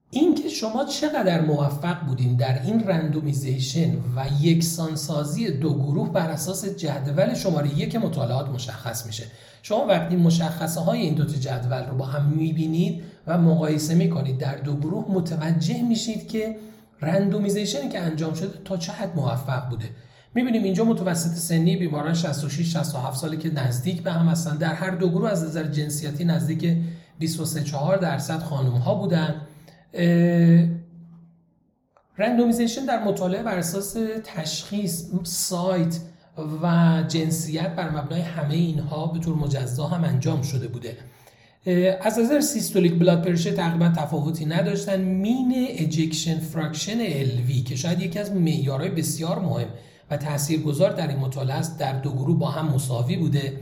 اینکه 0.10 0.50
شما 0.50 0.86
چقدر 0.86 1.42
موفق 1.42 2.00
بودین 2.06 2.36
در 2.36 2.62
این 2.62 2.88
randomization 2.88 3.96
و 4.16 4.26
یکسانسازی 4.42 5.52
دو 5.52 5.74
گروه 5.74 6.12
بر 6.14 6.30
اساس 6.30 6.66
جدول 6.66 7.34
شماره 7.34 7.80
یک 7.80 7.96
مطالعات 7.96 8.50
مشخص 8.50 9.06
میشه. 9.06 9.24
شما 9.68 9.86
وقتی 9.86 10.16
مشخصه 10.16 10.82
های 10.82 11.00
این 11.00 11.14
دو 11.14 11.26
جدول 11.26 11.86
رو 11.90 11.98
با 11.98 12.06
هم 12.06 12.26
می‌بینید 12.26 13.04
و 13.28 13.38
مقایسه 13.38 13.96
می‌کنید 13.96 14.38
در 14.38 14.56
دو 14.56 14.76
گروه 14.76 15.06
متوجه 15.12 15.82
میشید 15.82 16.28
که 16.28 16.56
رندومیزیشنی 17.02 17.90
که 17.90 18.00
انجام 18.00 18.34
شده 18.34 18.60
تا 18.66 18.78
چه 18.78 18.92
حد 18.92 19.16
موفق 19.16 19.70
بوده. 19.70 19.86
می‌بینیم 20.36 20.64
اینجا 20.64 20.86
متوسط 20.86 21.32
سنی 21.32 21.76
بیماران 21.76 22.14
66 22.14 22.74
67 22.74 23.18
ساله 23.18 23.38
که 23.38 23.54
نزدیک 23.54 24.02
به 24.02 24.12
هم 24.12 24.28
هستن. 24.28 24.58
در 24.58 24.74
هر 24.74 24.92
دو 24.92 25.10
گروه 25.10 25.30
از 25.30 25.44
نظر 25.44 25.64
جنسیتی 25.64 26.26
نزدیک 26.26 26.78
23 27.20 27.64
4 27.64 27.98
درصد 27.98 28.40
خانم 28.40 28.72
ها 28.72 28.96
بودن 28.96 29.36
رندومیزیشن 32.18 32.86
در 32.86 33.04
مطالعه 33.04 33.44
بر 33.44 33.58
اساس 33.58 33.98
تشخیص 34.24 35.06
سایت 35.24 36.00
و 36.62 37.04
جنسیت 37.08 37.76
بر 37.76 37.90
مبنای 37.90 38.22
همه 38.22 38.54
اینها 38.54 39.08
به 39.08 39.20
طور 39.20 39.36
مجزا 39.36 39.88
هم 39.88 40.04
انجام 40.04 40.42
شده 40.42 40.68
بوده. 40.68 40.98
از 42.02 42.20
نظر 42.20 42.42
systolic 42.42 43.00
blood 43.00 43.22
pressure 43.22 43.52
تقریبا 43.52 43.90
تفاوتی 43.90 44.46
نداشتن. 44.46 45.02
mean 45.02 45.54
ejection 45.70 46.40
fraction 46.40 46.98
LV 47.00 47.62
که 47.62 47.76
شاید 47.76 48.02
یکی 48.02 48.20
از 48.20 48.32
معیارهای 48.32 48.90
بسیار 48.90 49.40
مهم 49.40 49.68
و 50.12 50.18
تاثیرگذار 50.18 50.94
در 50.94 51.08
این 51.08 51.18
مطالعه 51.18 51.56
است 51.56 51.80
در 51.80 52.00
دو 52.00 52.12
گروه 52.12 52.40
با 52.40 52.48
هم 52.48 52.66
مساوی 52.66 53.18
بوده. 53.18 53.60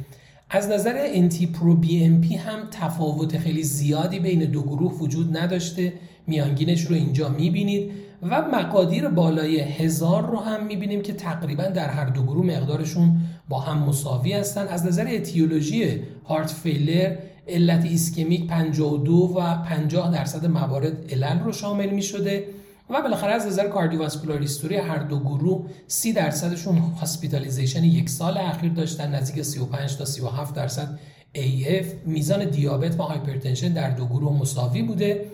از 0.49 0.69
نظر 0.69 0.93
انتی 0.97 1.47
پرو 1.47 1.75
بی 1.75 2.03
ام 2.03 2.21
پی 2.21 2.35
هم 2.35 2.59
تفاوت 2.71 3.37
خیلی 3.37 3.63
زیادی 3.63 4.19
بین 4.19 4.39
دو 4.39 4.61
گروه 4.61 4.93
وجود 4.93 5.37
نداشته. 5.37 5.93
میانگینش 6.27 6.81
رو 6.81 6.95
اینجا 6.95 7.29
می‌بینید 7.29 7.91
و 8.21 8.41
مقادیر 8.41 9.07
بالای 9.07 9.59
هزار 9.59 10.25
رو 10.25 10.39
هم 10.39 10.65
می‌بینیم 10.65 11.01
که 11.01 11.13
تقریبا 11.13 11.63
در 11.63 11.89
هر 11.89 12.05
دو 12.05 12.23
گروه 12.23 12.45
مقدارشون 12.45 13.17
با 13.49 13.59
هم 13.59 13.77
مساوی 13.77 14.33
هستن. 14.33 14.67
از 14.67 14.85
نظر 14.85 15.07
etiology 15.11 16.01
heart 16.25 16.51
failure 16.51 17.15
علت 17.47 17.85
ischemic 17.85 18.47
52 18.47 19.13
و 19.13 19.63
50 19.63 20.13
درصد 20.13 20.45
موارد 20.45 21.11
علل 21.13 21.39
رو 21.39 21.51
شامل 21.51 21.89
می 21.89 22.01
شده 22.01 22.47
و 22.89 23.01
بالاخره 23.01 23.31
از 23.31 23.47
نظر 23.47 23.67
cardiovascular 23.67 24.41
history 24.41 24.75
هر 24.75 24.99
دو 24.99 25.19
گروه 25.19 25.65
30 25.87 26.13
درصدشون 26.13 26.77
hospitalization 26.77 27.83
یک 27.83 28.09
سال 28.09 28.37
اخیر 28.37 28.71
داشتن 28.71 29.15
نزدیک 29.15 29.43
35 29.43 29.97
تا 29.97 30.05
37 30.05 30.55
درصد 30.55 30.99
AF 31.35 31.85
میزان 32.05 32.49
دیابت 32.49 32.99
و 32.99 33.03
hypertension 33.03 33.73
در 33.73 33.89
دو 33.89 34.05
گروه 34.05 34.39
مساوی 34.39 34.81
بوده. 34.81 35.25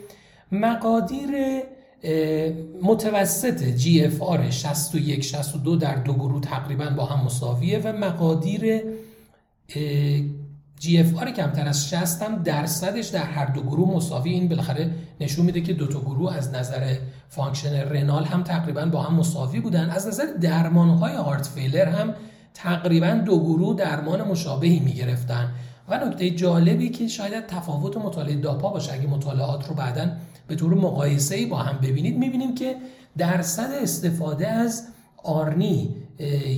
مقادیر 0.52 1.62
متوسط 2.84 3.78
GFR 3.78 4.50
61 4.50 5.24
62 5.24 5.76
در 5.76 5.96
دو 5.96 6.14
گروه 6.14 6.42
تقریبا 6.42 6.90
با 6.90 7.06
هم 7.06 7.26
مساویه 7.26 7.80
و 7.80 7.94
مقادیر 7.98 8.82
GFR 10.82 11.32
کمتر 11.36 11.68
از 11.68 11.90
60 11.90 12.24
هم 12.24 12.44
درصدش 12.44 13.08
در 13.08 13.24
هر 13.24 13.46
دو 13.46 13.62
گروه 13.62 13.96
مساوی 13.96 14.32
این 14.32 14.48
بالاخره 14.48 14.92
نشون 15.22 15.46
میده 15.46 15.62
که 15.62 15.74
دو 15.74 15.88
تا 15.88 16.00
گروه 16.00 16.36
از 16.36 16.54
نظر 16.54 16.96
function 17.30 17.76
renal 17.76 18.24
هم 18.24 18.44
تقریبا 18.44 18.86
با 18.86 19.02
هم 19.02 19.16
مساوی 19.16 19.60
بودن. 19.60 19.90
از 19.90 20.08
نظر 20.08 20.26
درمان 20.42 20.90
های 20.90 21.14
heart 21.14 21.48
failure 21.48 21.86
هم 21.86 22.14
تقریبا 22.54 23.12
دو 23.12 23.40
گروه 23.40 23.76
درمان 23.76 24.22
مشابهی 24.28 24.80
می‌گرفتن. 24.80 25.52
و 25.90 26.06
نکته 26.06 26.30
جالبی 26.30 26.90
که 26.90 27.08
شاید 27.08 27.48
تفاوت 27.48 27.98
مطالعه 27.98 28.36
DAPA 28.36 28.70
باشه 28.70 28.94
اگه 28.94 29.08
مطالعات 29.08 29.68
رو 29.68 29.76
بعدا 29.76 30.12
به 30.50 30.56
طور 30.56 30.74
مقایسه 30.74 31.46
با 31.46 31.58
هم 31.58 31.78
ببینید 31.78 32.18
می‌بینیم 32.18 32.56
که 32.56 32.76
درصد 33.18 33.70
استفاده 33.82 34.48
از 34.48 34.88
ARNI 35.24 35.96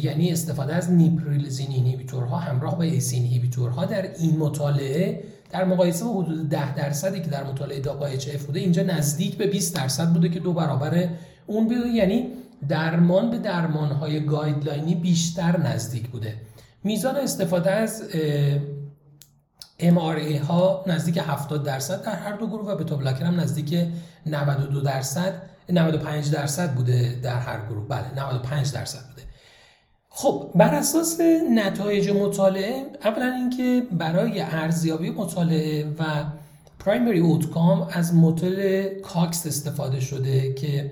یعنی 0.03 0.31
استفاده 0.31 0.75
از 0.75 0.91
neprilysin 0.91 1.71
inhibitor 1.71 2.31
ها 2.31 2.37
همراه 2.37 2.77
با 2.77 2.83
ACE 2.83 3.15
inhibitor 3.15 3.78
ها 3.78 3.85
در 3.85 4.13
این 4.19 4.37
مطالعه 4.37 5.23
در 5.51 5.63
مقایسه 5.63 6.05
با 6.05 6.23
حدود 6.23 6.49
10 6.49 6.75
درصدی 6.75 7.21
که 7.21 7.29
در 7.29 7.43
مطالعه 7.43 7.79
DAPA-HF 7.79 8.45
بوده 8.45 8.59
اینجا 8.59 8.83
نزدیک 8.83 9.37
به 9.37 9.47
20 9.47 9.75
درصد 9.75 10.13
بوده 10.13 10.29
که 10.29 10.39
دو 10.39 10.53
برابر 10.53 11.09
اون 11.47 11.67
بوده. 11.67 11.89
یعنی 11.89 12.27
درمان 12.69 13.31
به 13.31 13.37
درمانهای 13.37 14.25
guideline 14.25 14.88
ی 14.88 14.95
بیشتر 14.95 15.59
نزدیک 15.59 16.07
بوده. 16.07 16.33
میزان 16.83 17.15
استفاده 17.15 17.71
از 17.71 18.03
MRA 19.81 20.45
ها 20.47 20.83
نزدیک 20.87 21.17
70 21.17 21.63
درصد 21.63 22.03
در 22.05 22.15
هر 22.15 22.35
دو 22.35 22.47
گروه 22.47 22.71
و 22.71 22.75
beta 22.75 22.95
blocker 22.95 23.23
هم 23.23 23.39
نزدیک 23.39 23.87
92 24.25 24.81
درصد 24.81 25.41
95 25.69 26.31
درصد 26.31 26.73
بوده 26.73 27.19
در 27.23 27.39
هر 27.39 27.65
گروه. 27.69 27.87
بله 27.87 28.15
95 28.15 28.71
درصد 28.71 28.99
بوده. 29.09 29.21
خب 30.09 30.51
بر 30.55 30.75
اساس 30.75 31.17
نتایج 31.55 32.09
مطالعه 32.09 32.85
اولا 33.03 33.25
اینکه 33.25 33.83
برای 33.91 34.41
ارزیابی 34.41 35.09
مطالعه 35.09 35.85
و 35.99 36.03
primary 36.79 37.19
outcome 37.19 37.87
از 37.91 38.15
مدل 38.15 38.87
Cox 38.99 39.47
استفاده 39.47 39.99
شده 39.99 40.53
که 40.53 40.91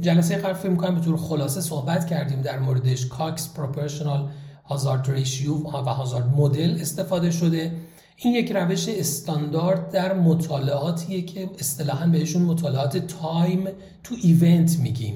جلسه 0.00 0.36
قبل 0.36 0.52
فکر 0.52 0.68
می‌کنم 0.68 0.94
به 0.94 1.00
طور 1.00 1.16
خلاصه 1.16 1.60
صحبت 1.60 2.06
کردیم 2.06 2.42
در 2.42 2.58
موردش. 2.58 3.06
Cox 3.06 3.54
proportional 3.54 4.28
hazard 4.64 5.10
ratio 5.10 5.54
و 5.54 5.70
hazard 5.70 6.34
model 6.36 6.78
استفاده 6.80 7.30
شده. 7.30 7.72
این 8.20 8.34
یک 8.34 8.52
روش 8.52 8.88
استاندارد 8.88 9.90
در 9.90 10.14
مطالعاتیه 10.14 11.22
که 11.22 11.50
اصطلاحا 11.58 12.06
بهشون 12.06 12.42
مطالعات 12.42 12.96
time 12.96 13.64
to 14.04 14.14
event 14.22 14.78
میگیم. 14.78 15.14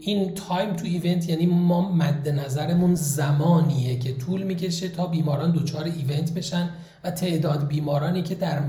این 0.00 0.34
time 0.34 0.76
to 0.76 0.86
event 0.86 1.28
یعنی 1.28 1.46
ما 1.46 1.92
مد 1.92 2.28
نظرمون 2.28 2.94
زمانیه 2.94 3.98
که 3.98 4.12
طول 4.12 4.42
می‌کشه 4.42 4.88
تا 4.88 5.06
بیماران 5.06 5.52
دچار 5.52 5.84
event 5.84 6.34
بشن 6.34 6.70
و 7.04 7.10
تعداد 7.10 7.68
بیمارانی 7.68 8.22
که 8.22 8.34
در 8.34 8.62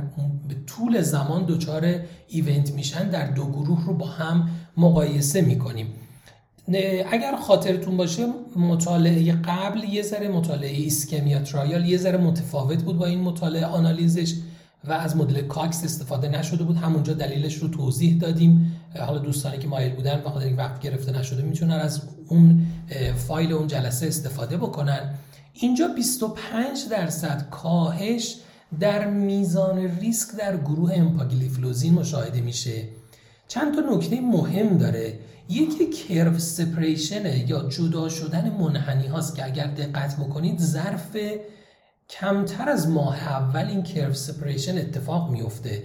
طول 0.68 1.02
زمان 1.02 1.46
دچار 1.46 1.96
event 2.28 2.72
میشن 2.72 3.10
در 3.10 3.26
دو 3.32 3.46
گروه 3.46 3.86
رو 3.86 3.94
با 3.94 4.06
هم 4.06 4.50
مقایسه 4.78 5.42
می‌کنیم. 5.42 5.88
اگر 7.12 7.36
خاطرتون 7.36 7.98
باشه 7.98 8.26
مطالعه 8.56 9.32
قبل 9.32 9.84
یه 9.84 10.02
ذره 10.02 10.28
مطالعه 10.28 10.76
ISCHEMIA 10.78 11.40
trial 11.40 11.86
یه 11.86 11.98
ذره 11.98 12.18
متفاوت 12.18 12.84
بود 12.84 12.98
با 12.98 13.06
این 13.06 13.20
مطالعه 13.20 13.66
آنالیزش 13.66 14.34
و 14.84 14.94
از 14.94 15.18
مدل 15.18 15.42
Cox 15.42 15.84
استفاده 15.84 16.28
نشده 16.28 16.64
بود. 16.64 16.78
همونجا 16.78 17.14
دلیلش 17.14 17.56
رو 17.56 17.68
توضیح 17.68 18.18
دادیم. 18.18 18.82
حالا 19.00 19.20
دوستانی 19.20 19.58
که 19.58 19.68
مایل 19.68 19.96
بودن 19.96 20.22
و 20.26 20.30
خاطر 20.30 20.54
وقت 20.58 20.80
گرفته 20.80 21.20
نشده 21.20 21.42
می‌تونن 21.42 21.74
از 21.74 22.02
اون 22.28 22.66
فایل 23.28 23.54
اون 23.54 23.68
جلسه 23.68 24.08
استفاده 24.08 24.58
بکنن. 24.58 25.14
اینجا 25.54 25.88
25 25.88 26.78
درصد 26.92 27.50
کاهش 27.52 28.36
در 28.80 29.08
میزان 29.08 30.00
ریسک 30.00 30.36
در 30.38 30.58
گروه 30.58 30.94
امپاگلیفلوزین 30.94 31.94
مشاهده 31.94 32.42
میشه. 32.42 32.84
چند 33.48 33.76
تا 33.76 33.96
نکته 33.96 34.22
مهم 34.22 34.78
داره. 34.78 35.20
یکی 35.50 35.88
کرو 35.90 36.40
سپریشنه 36.40 37.50
یا 37.50 37.70
جدا 37.70 38.10
شدن 38.10 38.50
منحنی 38.50 39.08
هاست 39.08 39.36
که 39.36 39.46
اگر 39.46 39.68
دقت 39.68 40.16
بکنید 40.16 40.60
ظرف 40.60 41.18
کمتر 42.10 42.70
از 42.70 42.90
ماه 42.90 43.18
اول 43.28 43.66
این 43.66 43.84
کرو 43.84 44.14
سپریشن 44.14 44.78
اتفاق 44.78 45.32
میفته. 45.32 45.84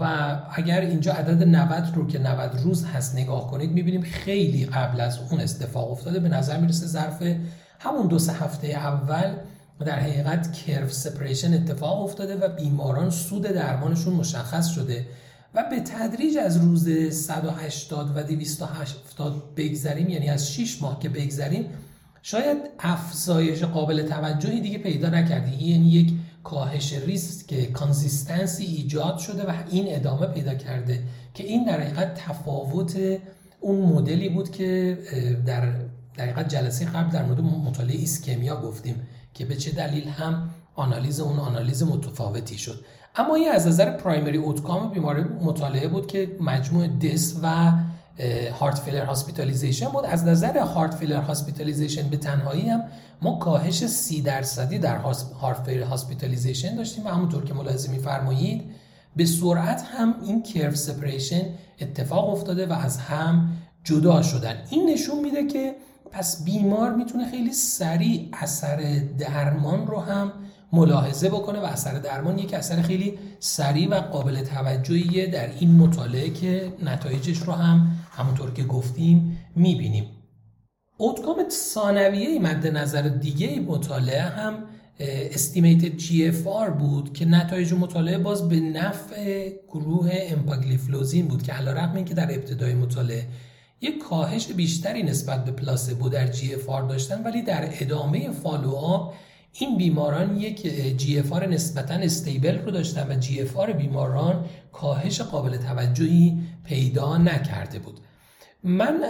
و 0.00 0.36
اگر 0.52 0.80
اینجا 0.80 1.12
عدد 1.12 1.42
90 1.42 1.92
رو 1.94 2.06
که 2.06 2.18
90 2.18 2.60
روز 2.62 2.84
هست 2.84 3.14
نگاه 3.14 3.50
کنید 3.50 3.72
می‌بینیم 3.72 4.02
خیلی 4.02 4.66
قبل 4.66 5.00
از 5.00 5.18
اون 5.30 5.40
اتفاق 5.40 5.90
افتاده. 5.90 6.20
به 6.20 6.28
نظر 6.28 6.60
می‌رسه 6.60 6.86
ظرف 6.86 7.22
همون 7.80 8.06
دو 8.06 8.18
سه 8.18 8.32
هفته 8.32 8.66
اول 8.66 9.36
در 9.80 10.00
حقیقت 10.00 10.52
کرو 10.52 10.88
سپریشن 10.88 11.54
اتفاق 11.54 12.02
افتاده 12.02 12.36
و 12.36 12.48
بیماران 12.48 13.10
سود 13.10 13.42
درمانشون 13.42 14.14
مشخص 14.14 14.68
شده. 14.68 15.06
و 15.54 15.64
به 15.70 15.80
تدریج 15.80 16.36
از 16.36 16.56
روز 16.56 16.88
180 17.12 18.16
و 18.16 18.22
270 18.22 19.54
بگذریم 19.56 20.08
یعنی 20.08 20.28
از 20.28 20.52
6 20.52 20.82
ماه 20.82 21.00
که 21.00 21.08
بگذریم 21.08 21.66
شاید 22.22 22.58
افزایش 22.78 23.62
قابل 23.62 24.02
توجهی 24.02 24.60
دیگه 24.60 24.78
پیدا 24.78 25.08
نکردی 25.08 25.64
یعنی 25.64 25.88
یک 25.88 26.12
کاهش 26.44 26.92
ریسک 26.92 27.72
consistency 27.72 28.64
ایجاد 28.64 29.18
شده 29.18 29.42
و 29.42 29.52
این 29.70 29.94
ادامه 29.94 30.26
پیدا 30.26 30.54
کرده 30.54 31.02
که 31.34 31.44
این 31.44 31.64
در 31.64 31.80
حقیقت 31.80 32.14
تفاوت 32.14 32.96
اون 33.60 33.80
مدلی 33.80 34.28
بود 34.28 34.50
که 34.50 34.98
در 35.46 35.72
در 36.16 36.42
جلسه 36.42 36.84
قبل 36.84 37.10
در 37.10 37.24
مورد 37.24 37.40
مطالعه 37.40 37.96
ISCHEMIA 37.96 38.60
گفتیم 38.60 39.08
که 39.34 39.44
به 39.44 39.56
چه 39.56 39.70
دلیل 39.70 40.08
هم 40.08 40.50
آنالیز 40.74 41.20
اون 41.20 41.38
آنالیز 41.38 41.82
متفاوتی 41.82 42.58
شد. 42.58 42.84
اما 43.16 43.34
این 43.34 43.48
از 43.48 43.66
نظر 43.66 43.90
primary 43.90 44.36
outcome 44.36 44.90
بیماری 44.90 45.22
مطالعه 45.22 45.88
بود 45.88 46.06
که 46.06 46.36
مجموع 46.40 46.86
death 46.86 47.36
و 47.42 47.72
heart 48.60 48.78
failure 48.78 49.04
hospitalization 49.04 49.88
بود. 49.88 50.04
از 50.04 50.24
نظر 50.24 50.58
heart 50.58 50.94
failure 50.94 51.20
hospitalization 51.20 52.08
به 52.08 52.16
تنهایی 52.16 52.68
هم 52.68 52.82
ما 53.22 53.38
کاهش 53.38 53.86
سی 53.86 54.22
درصدی 54.22 54.78
در 54.78 54.96
heart 55.40 55.62
failure 55.66 55.82
hospitalization 55.82 56.76
داشتیم 56.76 57.06
و 57.06 57.08
همونطور 57.08 57.44
که 57.44 57.54
ملاحظه 57.54 57.90
میفرمایید 57.90 58.62
به 59.16 59.24
سرعت 59.24 59.82
هم 59.82 60.14
این 60.22 60.42
curve 60.42 60.76
separation 60.76 61.42
اتفاق 61.80 62.30
افتاده 62.30 62.66
و 62.66 62.72
از 62.72 62.98
هم 62.98 63.48
جدا 63.84 64.22
شدن. 64.22 64.56
این 64.70 64.90
نشون 64.90 65.20
میده 65.20 65.46
که 65.46 65.74
پس 66.10 66.44
بیمار 66.44 66.94
می‌تونه 66.94 67.30
خیلی 67.30 67.52
سریع 67.52 68.28
اثر 68.32 69.02
درمان 69.18 69.86
رو 69.86 70.00
هم 70.00 70.32
ملاحظه 70.74 71.28
بکنه 71.28 71.60
و 71.60 71.64
اثر 71.64 71.98
درمان 71.98 72.38
یک 72.38 72.54
اثر 72.54 72.82
خیلی 72.82 73.18
سریع 73.40 73.88
و 73.88 73.94
قابل 73.94 74.44
توجهیه 74.44 75.26
در 75.26 75.50
این 75.60 75.76
مطالعه 75.76 76.30
که 76.30 76.72
نتایجش 76.82 77.38
رو 77.38 77.52
هم 77.52 77.90
همونطور 78.10 78.50
که 78.50 78.64
گفتیم 78.64 79.38
می‌بینیم. 79.56 80.04
outcome 80.96 81.36
ثانویه 81.50 82.40
مد 82.40 82.66
نظر 82.66 83.02
دیگه 83.02 83.60
مطالعه 83.60 84.22
هم 84.22 84.54
estimated 85.00 85.96
GFR 85.96 86.70
بود 86.70 87.12
که 87.12 87.24
نتایج 87.24 87.72
مطالعه 87.72 88.18
باز 88.18 88.48
به 88.48 88.60
نفع 88.60 89.50
گروه 89.68 90.10
امپاگلیفلوزین 90.12 91.26
بود 91.26 91.42
که 91.42 91.52
علیرغم 91.52 91.96
اینکه 91.96 92.14
در 92.14 92.34
ابتدای 92.34 92.74
مطالعه 92.74 93.26
یک 93.80 93.98
کاهش 93.98 94.52
بیشتری 94.52 95.02
نسبت 95.02 95.44
به 95.44 95.52
placebo 95.52 96.08
در 96.08 96.26
GFR 96.26 96.82
داشتن 96.82 97.22
ولی 97.22 97.42
در 97.42 97.68
ادامه 97.80 98.30
follow-up 98.30 99.14
این 99.58 99.76
بیماران 99.76 100.36
یک 100.36 100.66
GFR 100.96 101.46
نسبتا 101.46 101.94
stable 101.94 102.58
رو 102.58 102.70
داشتن 102.70 103.06
و 103.10 103.14
GFR 103.14 103.72
بیماران 103.72 104.44
کاهش 104.72 105.20
قابل 105.20 105.56
توجهی 105.56 106.38
پیدا 106.64 107.16
نکرده 107.16 107.78
بود. 107.78 108.00
من 108.62 109.00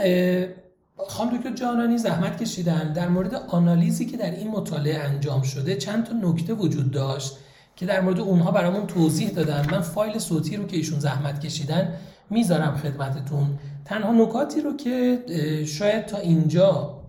خانم 1.09 1.37
دکتر 1.37 1.55
جانانی 1.55 1.99
زحمت 1.99 2.43
کشیدن 2.43 2.93
در 2.93 3.09
مورد 3.09 3.35
آنالیزی 3.35 4.07
که 4.07 4.17
در 4.17 4.31
این 4.31 4.51
مطالعه 4.51 4.99
انجام 4.99 5.43
شده 5.43 5.77
چند 5.77 6.05
تا 6.05 6.13
نکته 6.13 6.55
وجود 6.55 6.91
داشت 6.91 7.37
که 7.77 7.87
در 7.87 8.01
مورد 8.01 8.21
اونها 8.21 8.51
برامون 8.51 8.87
توضیح 8.87 9.31
دادن. 9.31 9.67
من 9.71 9.81
فایل 9.81 10.19
صوتی 10.19 10.57
رو 10.57 10.67
که 10.67 10.77
ایشون 10.77 10.99
زحمت 10.99 11.41
کشیدن 11.41 11.95
می‌ذارم 12.31 12.77
خدمتتون. 12.77 13.59
تنها 13.85 14.13
نکاتی 14.13 14.61
رو 14.61 14.77
که 14.77 15.19
شاید 15.67 16.07
تا 16.07 16.19
اینجا 16.19 17.01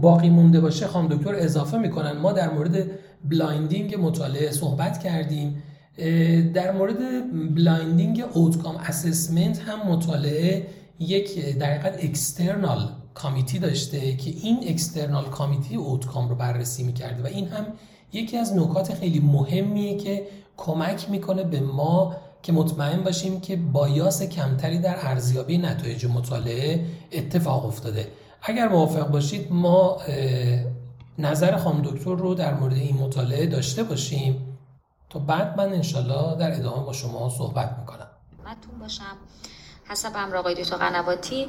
باقی 0.00 0.30
مونده 0.30 0.60
باشه 0.60 0.86
خانم 0.86 1.08
دکتر 1.08 1.34
اضافه 1.34 1.78
می‌کنن. 1.78 2.12
ما 2.12 2.32
در 2.32 2.50
مورد 2.54 2.90
blinding 3.24 3.96
مطالعه 4.00 4.50
صحبت 4.50 4.98
کردیم. 4.98 5.62
در 6.54 6.72
مورد 6.72 6.96
blinding 7.54 8.24
outcome 8.32 8.76
assessment 8.76 9.58
هم 9.58 9.92
مطالعه 9.92 10.66
یک 10.98 11.56
در 11.56 11.74
حقیقت 11.74 12.04
external 12.04 12.88
committee 13.14 13.58
داشته 13.58 14.16
که 14.16 14.30
این 14.42 14.58
external 14.68 15.24
committee 15.24 15.76
outcome 15.76 16.28
رو 16.28 16.34
بررسی 16.34 16.82
می‌کرده 16.82 17.22
و 17.22 17.26
این 17.26 17.48
هم 17.48 17.66
یکی 18.12 18.36
از 18.36 18.56
نکات 18.56 18.94
خیلی 18.94 19.20
مهمیه 19.20 19.96
که 19.96 20.22
کمک 20.56 21.10
می‌کنه 21.10 21.44
به 21.44 21.60
ما 21.60 22.16
که 22.42 22.52
مطمئن 22.52 23.02
باشیم 23.02 23.40
که 23.40 23.56
bias 23.56 24.22
کمتری 24.22 24.78
در 24.78 24.96
ارزیابی 25.00 25.58
نتایج 25.58 26.06
مطالعه 26.06 26.86
اتفاق 27.12 27.66
افتاده. 27.66 28.06
اگر 28.42 28.68
موافق 28.68 29.08
باشید 29.08 29.52
ما 29.52 30.00
نظر 31.18 31.56
خانم 31.56 31.82
دکتر 31.82 32.14
رو 32.14 32.34
در 32.34 32.54
مورد 32.54 32.74
این 32.74 32.96
مطالعه 32.96 33.46
داشته 33.46 33.82
باشیم. 33.82 34.58
تا 35.10 35.18
بعد 35.18 35.56
من 35.56 35.72
انشالله 35.72 36.36
در 36.38 36.52
ادامه 36.52 36.86
با 36.86 36.92
شما 36.92 37.30
صحبت 37.38 37.76
می‌کنم. 37.78 38.06
متون 38.40 38.78
باشم. 38.80 39.16
حسب 39.84 40.10
امر 40.14 40.36
آقای 40.36 40.54
دکتر 40.54 40.76
قنواتی 40.76 41.48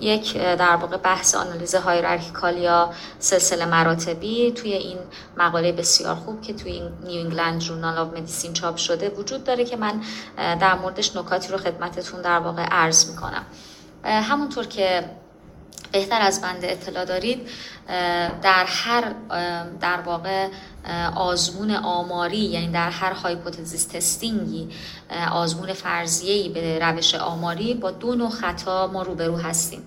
یک 0.00 0.36
در 0.36 0.76
واقع 0.76 0.96
بحث 0.96 1.34
آنالیز 1.34 1.74
hierarchical 1.74 2.58
یا 2.58 2.90
سلسله 3.18 3.64
مراتبی 3.64 4.52
توی 4.52 4.72
این 4.72 4.98
مقاله 5.36 5.72
بسیار 5.72 6.14
خوب 6.14 6.42
که 6.42 6.54
توی 6.54 6.82
New 7.04 7.20
England 7.20 7.60
Journal 7.60 7.98
of 7.98 8.08
Medicine 8.08 8.52
چاپ 8.52 8.76
شده 8.76 9.08
وجود 9.08 9.44
داره 9.44 9.64
که 9.64 9.76
من 9.76 10.00
در 10.36 10.74
موردش 10.74 11.16
نکاتی 11.16 11.52
رو 11.52 11.58
خدمتتون 11.58 12.22
در 12.22 12.38
واقع 12.38 12.62
عرض 12.62 13.10
می‌کنم. 13.10 13.42
همونطور 14.04 14.66
که 14.66 15.04
بهتر 15.96 16.20
از 16.20 16.40
بنده 16.40 16.72
اطلاع 16.72 17.04
دارید 17.04 17.48
در 18.42 18.64
هر 18.66 19.14
در 19.80 20.00
واقع 20.00 20.48
آزمون 21.14 21.70
آماری 21.70 22.38
یعنی 22.38 22.68
در 22.68 22.90
هر 22.90 23.12
هایپوتزیس 23.12 23.84
تستینگی 23.84 24.68
آزمون 25.32 25.72
فرضیه‌ای 25.72 26.48
به 26.48 26.78
روش 26.78 27.14
آماری 27.14 27.74
با 27.74 27.90
دو 27.90 28.14
نوع 28.14 28.30
خطا 28.30 28.86
ما 28.86 29.02
روبرو 29.02 29.36
هستیم. 29.36 29.82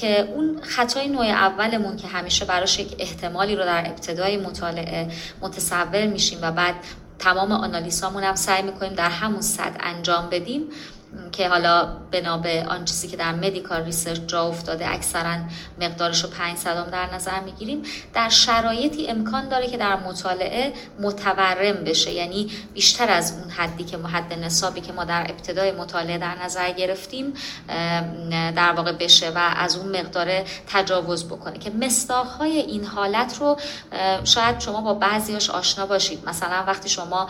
که 0.00 0.28
اون 0.34 0.60
خطای 0.62 1.08
نوع 1.08 1.26
اولمون 1.26 1.96
که 1.96 2.08
همیشه 2.08 2.44
براش 2.44 2.78
یک 2.78 2.96
احتمالی 2.98 3.56
رو 3.56 3.64
در 3.64 3.86
ابتدای 3.86 4.36
مطالعه 4.36 5.08
متصور 5.40 6.06
میشیم 6.06 6.38
و 6.42 6.52
بعد 6.52 6.74
تمام 7.18 7.52
آنالیزامون 7.52 8.22
هم 8.22 8.34
سعی 8.34 8.62
می‌کنیم 8.62 8.92
در 8.94 9.10
همون 9.10 9.40
حد 9.40 9.76
انجام 9.80 10.28
بدیم 10.30 10.62
که 11.32 11.48
حالا 11.48 11.84
بنا 12.10 12.38
به 12.38 12.64
آن 12.68 12.84
چیزی 12.84 13.08
که 13.08 13.16
در 13.16 13.34
medical 13.34 13.84
research 13.84 14.20
جا 14.26 14.48
افتاده 14.48 14.88
اکثرا 14.88 15.36
مقدارش 15.80 16.24
رو 16.24 16.30
5 16.30 16.56
صدم 16.56 16.90
در 16.90 17.14
نظر 17.14 17.40
می‌گیریم 17.40 17.82
در 18.14 18.28
شرایطی 18.28 19.08
امکان 19.08 19.48
داره 19.48 19.66
که 19.66 19.76
در 19.76 19.96
مطالعه 19.96 20.72
متورم 21.00 21.84
بشه. 21.84 22.12
یعنی 22.12 22.50
بیشتر 22.74 23.10
از 23.10 23.32
اون 23.32 23.50
حدی 23.50 23.84
که 23.84 23.98
حد 23.98 24.32
نصابی 24.32 24.80
که 24.80 24.92
ما 24.92 25.04
در 25.04 25.26
ابتدای 25.30 25.72
مطالعه 25.72 26.18
در 26.18 26.44
نظر 26.44 26.70
گرفتیم 26.70 27.34
در 28.56 28.72
واقع 28.72 28.92
بشه 28.92 29.30
و 29.30 29.38
از 29.56 29.76
اون 29.76 30.00
مقدار 30.00 30.42
تجاوز 30.66 31.24
بکنه. 31.24 31.58
که 31.58 31.70
مصداق‌های 31.70 32.58
این 32.58 32.84
حالت 32.84 33.36
رو 33.40 33.56
شاید 34.24 34.60
شما 34.60 34.80
با 34.80 34.94
بعضیاش 34.94 35.50
آشنا 35.50 35.86
باشید. 35.86 36.28
مثلا 36.28 36.64
وقتی 36.66 36.88
شما 36.88 37.28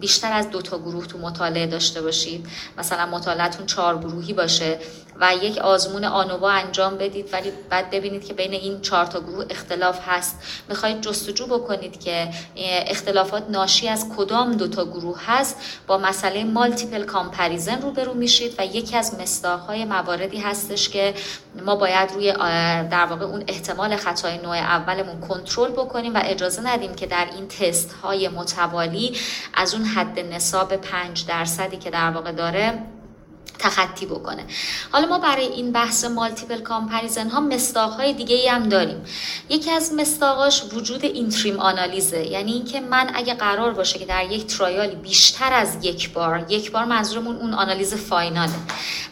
بیشتر 0.00 0.32
از 0.32 0.50
دو 0.50 0.62
تا 0.62 0.78
گروه 0.78 1.06
تو 1.06 1.18
مطالعه 1.18 1.66
داشته 1.66 2.02
باشید. 2.02 2.46
مثلا 2.78 3.06
مطالعتون 3.06 3.66
چهار 3.66 3.98
گروهی 3.98 4.32
باشه. 4.32 4.78
و 5.20 5.34
یک 5.42 5.58
آزمون 5.58 6.04
آنووا 6.04 6.50
انجام 6.50 6.98
بدید. 6.98 7.28
ولی 7.32 7.52
بعد 7.70 7.90
ببینید 7.90 8.26
که 8.26 8.34
بین 8.34 8.52
این 8.52 8.80
چهار 8.80 9.06
تا 9.06 9.20
گروه 9.20 9.44
اختلاف 9.50 10.00
هست. 10.08 10.38
می‌خواید 10.68 11.00
جستجو 11.00 11.46
بکنید 11.46 12.00
که 12.00 12.28
اختلافات 12.86 13.50
ناشی 13.50 13.88
از 13.88 14.06
کدام 14.16 14.52
دو 14.52 14.68
تا 14.68 14.84
گروه 14.84 15.20
هست. 15.26 15.56
با 15.86 15.98
مسئله 15.98 16.44
مالتیپل 16.44 17.04
کامپریزن 17.04 17.82
روبرو 17.82 18.14
میشید 18.14 18.54
و 18.58 18.66
یکی 18.66 18.96
از 18.96 19.20
مصداقهای 19.20 19.84
مواردی 19.84 20.38
هستش 20.38 20.88
که 20.88 21.14
ما 21.66 21.76
باید 21.76 22.12
روی 22.12 22.32
در 22.90 23.06
واقع 23.10 23.24
اون 23.24 23.44
احتمال 23.48 23.96
خطای 23.96 24.38
نوع 24.38 24.56
اولمون 24.56 25.20
کنترل 25.20 25.70
بکنیم 25.70 26.14
و 26.14 26.20
اجازه 26.24 26.66
ندیم 26.66 26.94
که 26.94 27.06
در 27.06 27.26
این 27.32 27.48
تست 27.48 27.92
های 27.92 28.28
متوالی 28.28 29.16
از 29.54 29.74
اون 29.74 29.84
حد 29.84 30.18
نصاب 30.18 30.76
5 30.76 31.26
درصدی 31.26 31.76
که 31.76 31.90
در 31.90 32.10
واقع 32.10 32.32
داره 32.32 32.78
تخطی 33.58 34.06
بکنه. 34.06 34.44
حالا 34.92 35.06
ما 35.06 35.18
برای 35.18 35.46
این 35.46 35.72
بحث 35.72 36.04
multiple 36.04 36.58
comparison 36.58 37.28
ها 37.28 37.40
مصداق 37.40 37.92
های 37.92 38.12
دیگه 38.12 38.36
ای 38.36 38.48
هم 38.48 38.68
داریم. 38.68 39.04
یکی 39.48 39.70
از 39.70 39.92
مصداقاش 39.94 40.62
وجود 40.72 41.04
interim 41.04 41.60
آنالیزه 41.60 42.26
یعنی 42.26 42.52
اینکه 42.52 42.80
من 42.80 43.10
اگه 43.14 43.34
قرار 43.34 43.72
باشه 43.74 43.98
که 43.98 44.06
در 44.06 44.24
یک 44.24 44.46
trial 44.46 44.88
ی 44.88 44.96
بیشتر 44.96 45.52
از 45.52 45.84
یک 45.84 46.12
بار 46.12 46.46
یک 46.48 46.70
بار 46.70 46.84
منظورمون 46.84 47.36
اون 47.36 47.54
آنالیز 47.54 47.94
final 47.94 48.42
ه 48.42 48.52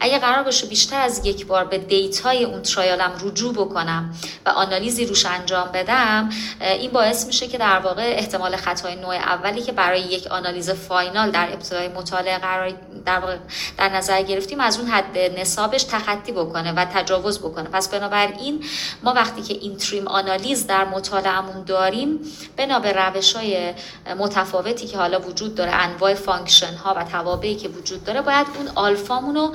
اگه 0.00 0.18
قرار 0.18 0.42
باشه 0.42 0.66
بیشتر 0.66 1.00
از 1.00 1.26
یک 1.26 1.46
بار 1.46 1.64
به 1.64 1.78
data 1.78 2.31
ی 2.31 2.44
اون 2.44 2.62
trial 2.62 3.04
م 3.04 3.12
رجوع 3.22 3.54
بکنم 3.54 4.14
و 4.46 4.48
آنالیزی 4.48 5.06
روش 5.06 5.26
انجام 5.26 5.68
بدم 5.72 6.30
این 6.60 6.90
باعث 6.90 7.26
میشه 7.26 7.46
که 7.46 7.58
در 7.58 7.78
واقع 7.78 8.14
احتمال 8.18 8.56
خطای 8.56 8.96
نوع 8.96 9.14
اولی 9.14 9.62
که 9.62 9.72
برای 9.72 10.00
یک 10.00 10.26
آنالیز 10.26 10.70
final 10.70 11.30
در 11.30 11.52
ابتدای 11.52 11.88
مطالعه 11.88 12.38
قرار 12.38 12.72
در 13.06 13.38
در 13.78 13.88
نظر 13.88 14.22
گرفتیم 14.34 14.60
از 14.60 14.78
اون 14.78 14.88
حد 14.88 15.18
نصابش 15.18 15.82
تخطی 15.82 16.32
بکنه 16.32 16.72
و 16.72 16.84
تجاوز 16.84 17.38
بکنه. 17.38 17.68
پس 17.68 17.88
بنابراین 17.88 18.64
ما 19.02 19.12
وقتی 19.12 19.42
که 19.42 19.54
interim 19.54 20.08
آنالیز 20.08 20.66
در 20.66 20.84
مطالعهمون 20.84 21.64
داریم 21.64 22.20
بنا 22.56 22.78
به 22.78 22.92
روش 22.92 23.32
های 23.32 23.74
متفاوتی 24.18 24.86
که 24.86 24.98
حالا 24.98 25.20
وجود 25.20 25.54
داره 25.54 25.72
انواع 25.72 26.14
function 26.14 26.74
ها 26.74 26.94
و 26.96 27.04
توابعی 27.04 27.54
که 27.54 27.68
وجود 27.68 28.04
داره 28.04 28.22
باید 28.22 28.46
اون 28.56 28.68
آلفامون 28.74 29.34
رو 29.34 29.54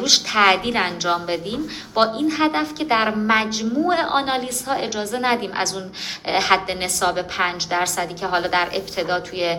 روش 0.00 0.18
تعدیل 0.18 0.76
انجام 0.76 1.26
بدیم. 1.26 1.68
با 1.94 2.04
این 2.04 2.32
هدف 2.38 2.74
که 2.74 2.84
در 2.84 3.14
مجموع 3.14 4.02
آنالیز 4.02 4.64
ها 4.64 4.72
اجازه 4.72 5.18
ندیم 5.18 5.50
از 5.54 5.74
اون 5.74 5.90
حد 6.24 6.70
نصاب 6.70 7.22
5 7.22 7.68
درصدی 7.68 8.14
که 8.14 8.26
حالا 8.26 8.48
در 8.48 8.68
ابتدا 8.72 9.20
توی 9.20 9.58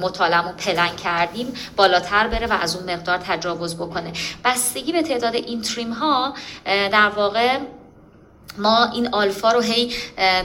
مطالعهمون 0.00 0.52
پلن 0.52 0.96
کردیم 0.96 1.54
بالاتر 1.76 2.28
بره 2.28 2.46
و 2.46 2.52
از 2.52 2.76
اون 2.76 2.92
مقدار 2.92 3.18
تجاوز 3.18 3.43
بکنه. 3.52 4.12
بستگی 4.44 4.92
به 4.92 5.02
تعداد 5.02 5.34
interim 5.34 5.92
ها 5.92 6.34
در 6.64 7.08
واقع 7.08 7.58
ما 8.58 8.84
این 8.84 9.08
آلفا 9.14 9.52
رو 9.52 9.60
هی 9.60 9.92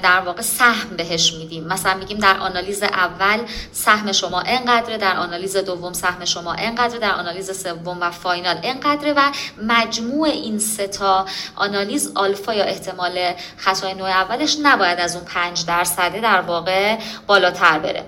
در 0.04 0.20
واقع 0.20 0.42
سهم 0.42 0.90
بهش 0.98 1.34
میدیم. 1.34 1.64
مثلا 1.68 1.94
میگیم 1.94 2.18
در 2.18 2.38
آنالیز 2.38 2.84
اول 2.84 3.40
سهم 3.72 4.12
شما 4.12 4.42
انقدره 4.42 4.98
در 4.98 5.18
آنالیز 5.18 5.58
دوم 5.58 5.94
سهم 5.94 6.26
شما 6.26 6.54
انقدره 6.54 7.00
در 7.00 7.12
آنالیز 7.12 7.64
سوم 7.64 7.98
و 8.02 8.12
final 8.12 8.60
انقدره 8.64 9.14
و 9.14 9.32
مجموع 9.64 10.28
این 10.28 10.60
سه 10.60 10.88
تا 10.88 11.26
آنالیز 11.56 12.12
آلفا 12.16 12.54
یا 12.54 12.64
احتمال 12.64 13.34
خطای 13.58 13.94
نوع 13.94 14.10
اولش 14.10 14.58
نباید 14.64 15.00
از 15.00 15.16
اون 15.16 15.26
پنج 15.26 15.66
درصده 15.66 16.20
در 16.20 16.42
واقع 16.42 16.98
بالاتر 17.28 17.80
بره. 17.80 18.06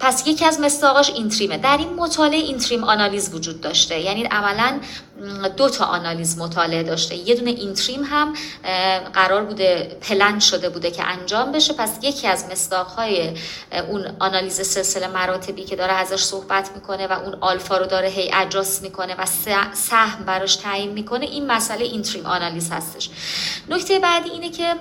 پس 0.00 0.26
یکی 0.26 0.44
از 0.44 0.60
مستاقاش 0.60 1.10
اینتریمه. 1.10 1.58
در 1.58 1.76
این 1.76 1.92
مطالعه 1.94 2.38
اینتریم 2.38 2.84
آنالیز 2.84 3.34
وجود 3.34 3.60
داشته. 3.60 4.00
یعنی 4.00 4.24
عملا 4.24 4.80
دو 5.56 5.68
تا 5.68 5.84
آنالیز 5.84 6.38
مطالعه 6.38 6.82
داشته. 6.82 7.14
یه 7.14 7.34
دونه 7.34 7.50
اینتریم 7.50 8.02
هم 8.04 8.34
قرار 9.12 9.44
بوده 9.44 9.96
پلن 10.00 10.38
شده 10.38 10.68
بوده 10.68 10.90
که 10.90 11.04
انجام 11.06 11.52
بشه. 11.52 11.72
پس 11.72 11.90
یکی 12.02 12.26
از 12.26 12.44
مستاقهای 12.50 13.34
اون 13.88 14.16
آنالیز 14.18 14.60
سلسله 14.60 15.06
مراتبی 15.06 15.64
که 15.64 15.76
داره 15.76 15.92
ازش 15.92 16.22
صحبت 16.22 16.70
می‌کنه 16.74 17.06
و 17.06 17.12
اون 17.12 17.36
آلفا 17.40 17.76
رو 17.76 17.86
داره 17.86 18.08
هی 18.08 18.30
اجاست 18.34 18.82
می‌کنه 18.82 19.14
و 19.18 19.26
سهم 19.74 20.24
براش 20.26 20.56
تعیین 20.56 20.92
می‌کنه 20.92 21.24
این 21.26 21.46
مسئله 21.46 21.84
interim 21.84 22.26
آنالیز 22.26 22.70
هستش. 22.70 23.10
نکته 23.68 23.98
بعدی 23.98 24.30
اینه 24.30 24.50
که 24.50 24.74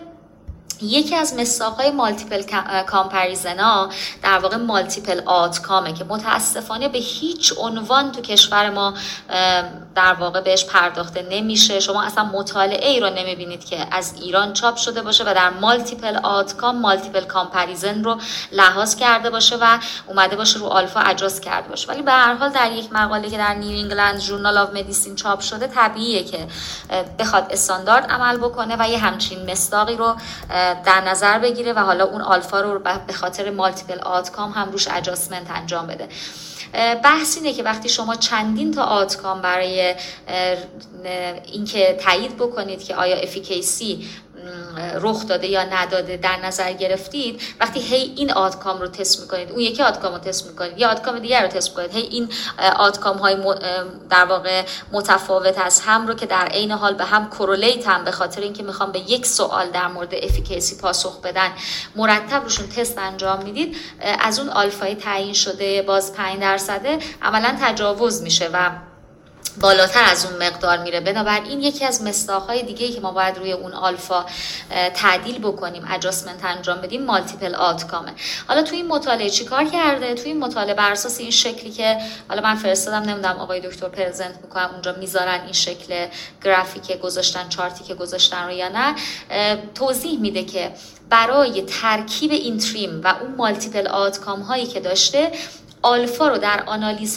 یکی 0.81 1.15
از 1.15 1.33
مصداقهای 1.33 1.91
multiple 1.91 2.43
comparison 2.87 3.59
ها 3.59 3.89
در 4.23 4.39
واقع 4.39 4.57
multiple 4.57 5.21
outcome 5.25 5.85
ه 5.85 5.93
که 5.93 6.03
متاسفانه 6.03 6.89
به 6.89 6.97
هیچ 6.97 7.53
عنوان 7.57 8.11
تو 8.11 8.21
کشور 8.21 8.69
ما 8.69 8.93
در 9.95 10.13
واقع 10.13 10.41
بهش 10.41 10.65
پرداخته 10.65 11.27
نمیشه. 11.31 11.79
شما 11.79 12.03
اصلا 12.03 12.23
مطالعه 12.23 12.89
ای 12.89 12.99
رو 12.99 13.09
نمی‌بینید 13.09 13.65
که 13.65 13.87
از 13.91 14.13
ایران 14.21 14.53
چاپ 14.53 14.75
شده 14.75 15.01
باشه 15.01 15.23
و 15.23 15.33
در 15.33 15.49
multiple 15.49 16.17
outcome 16.17 16.77
multiple 16.77 17.21
comparison 17.21 18.03
رو 18.03 18.17
لحاظ 18.51 18.95
کرده 18.95 19.29
باشه 19.29 19.57
و 19.61 19.77
اومده 20.07 20.35
باشه 20.35 20.59
رو 20.59 20.65
آلفا 20.65 20.99
اجاز 20.99 21.41
کرده 21.41 21.69
باشه. 21.69 21.87
ولی 21.87 22.01
به 22.01 22.11
هر 22.11 22.33
حال 22.33 22.49
در 22.49 22.71
یک 22.71 22.93
مقاله 22.93 23.29
که 23.29 23.37
در 23.37 23.53
New 23.53 23.79
England 23.79 24.19
Journal 24.19 24.57
of 24.57 24.69
Medicine 24.69 25.15
چاپ 25.15 25.39
شده 25.39 25.67
طبیعیه 25.67 26.23
که 26.23 26.47
بخواد 27.19 27.47
استاندارد 27.49 28.11
عمل 28.11 28.37
بکنه 28.37 28.75
و 28.79 28.89
یه 28.89 28.97
همچین 28.97 29.51
مصداقی 29.51 29.95
رو 29.95 30.15
در 30.85 31.01
نظر 31.07 31.39
بگیره 31.39 31.73
و 31.73 31.79
حالا 31.79 32.05
اون 32.05 32.21
آلفا 32.21 32.61
رو 32.61 32.79
به 33.07 33.13
خاطر 33.13 33.49
multiple 33.49 33.99
outcome 33.99 34.51
هم 34.51 34.71
روش 34.71 34.87
adjustment 34.87 35.51
انجام 35.51 35.87
بده. 35.87 36.07
بحث 37.03 37.37
اینه 37.37 37.53
که 37.53 37.63
وقتی 37.63 37.89
شما 37.89 38.15
چندین 38.15 38.73
تا 38.73 38.83
outcome 38.83 39.41
برای 39.41 39.95
اینکه 41.45 41.99
تایید 42.01 42.35
بکنید 42.37 42.83
که 42.83 42.95
آیا 42.95 43.15
efficacy 43.15 44.07
رخ 44.95 45.27
داده 45.27 45.47
یا 45.47 45.63
نداده 45.63 46.17
در 46.17 46.37
نظر 46.45 46.73
گرفتید 46.73 47.41
وقتی 47.59 47.79
هی 47.79 48.13
این 48.15 48.31
outcome 48.31 48.81
رو 48.81 48.87
تست 48.87 49.21
می‌کنید 49.21 49.51
اون 49.51 49.59
یکی 49.59 49.83
outcome 49.83 50.13
رو 50.13 50.19
تست 50.19 50.47
می‌کنید 50.47 50.79
یا 50.79 50.89
outcome 50.91 51.19
دیگر 51.19 51.41
رو 51.41 51.47
تست 51.47 51.69
می‌کنید 51.69 51.95
هی 51.95 52.01
این 52.01 52.29
آتکام 52.75 53.17
های 53.17 53.35
در 54.09 54.25
واقع 54.25 54.63
متفاوت 54.91 55.57
از 55.57 55.79
هم 55.79 56.07
رو 56.07 56.13
که 56.13 56.25
در 56.25 56.45
عین 56.45 56.71
حال 56.71 56.93
به 56.93 57.05
هم 57.05 57.29
کرولیت 57.29 57.87
هم 57.87 58.03
به 58.03 58.11
خاطر 58.11 58.41
اینکه 58.41 58.63
می‌خوام 58.63 58.91
به 58.91 58.99
یک 58.99 59.25
سوال 59.25 59.69
در 59.69 59.87
مورد 59.87 60.13
افیکیسی 60.13 60.77
پاسخ 60.77 61.21
بدن 61.21 61.49
مرتب 61.95 62.43
روشون 62.43 62.67
تست 62.67 62.97
انجام 62.97 63.43
می‌دید 63.43 63.77
از 64.19 64.39
اون 64.39 64.49
آلفای 64.49 64.95
تعیین 64.95 65.33
شده 65.33 65.81
باز 65.81 66.13
5 66.13 66.39
درصده 66.39 66.99
عملا 67.21 67.57
تجاوز 67.61 68.21
میشه 68.21 68.49
و 68.53 68.69
بالاتر 69.59 70.03
از 70.03 70.25
اون 70.25 70.47
مقدار 70.47 70.77
میره. 70.77 70.99
بنابراین 70.99 71.61
یکی 71.61 71.85
از 71.85 72.03
مستاخهای 72.03 72.63
دیگه 72.63 72.85
ای 72.85 72.91
که 72.91 73.01
ما 73.01 73.11
باید 73.11 73.37
روی 73.37 73.51
اون 73.51 73.73
آلفا 73.73 74.25
تعدیل 74.93 75.39
بکنیم 75.39 75.87
اجاسمنت 75.89 76.45
انجام 76.45 76.81
بدیم 76.81 77.05
مالتیپل 77.05 77.55
آتکامه 77.55 78.11
حالا 78.47 78.63
توی 78.63 78.77
این 78.77 78.87
مطالعه 78.87 79.29
چیکار 79.29 79.65
کرده؟ 79.65 80.13
توی 80.13 80.31
این 80.31 80.39
مطالعه 80.39 80.73
بر 80.73 80.91
اساس 80.91 81.19
این 81.19 81.31
شکلی 81.31 81.71
که 81.71 81.97
حالا 82.29 82.41
من 82.41 82.55
فرستادم 82.55 83.09
نمی‌دونم 83.09 83.39
آقای 83.39 83.59
دکتر 83.59 83.87
پرزنت 83.87 84.35
می‌کنم 84.41 84.69
اونجا 84.73 84.95
می‌ذارن 84.99 85.41
این 85.43 85.53
شکل 85.53 86.07
گرافیک 86.43 86.99
گذاشتن 86.99 87.49
چارتی 87.49 87.83
که 87.83 87.95
گذاشتن 87.95 88.45
رو 88.45 88.51
یا 88.51 88.69
نه 88.69 88.95
توضیح 89.75 90.19
میده 90.19 90.43
که 90.43 90.71
برای 91.09 91.61
ترکیب 91.61 92.31
این 92.31 92.57
تریم 92.57 93.01
و 93.03 93.15
اون 93.21 93.35
مالتیپل 93.35 93.87
آتکام 93.87 94.41
هایی 94.41 94.65
که 94.65 94.79
داشته 94.79 95.31
آلفا 95.81 96.27
رو 96.27 96.37
در 96.37 96.63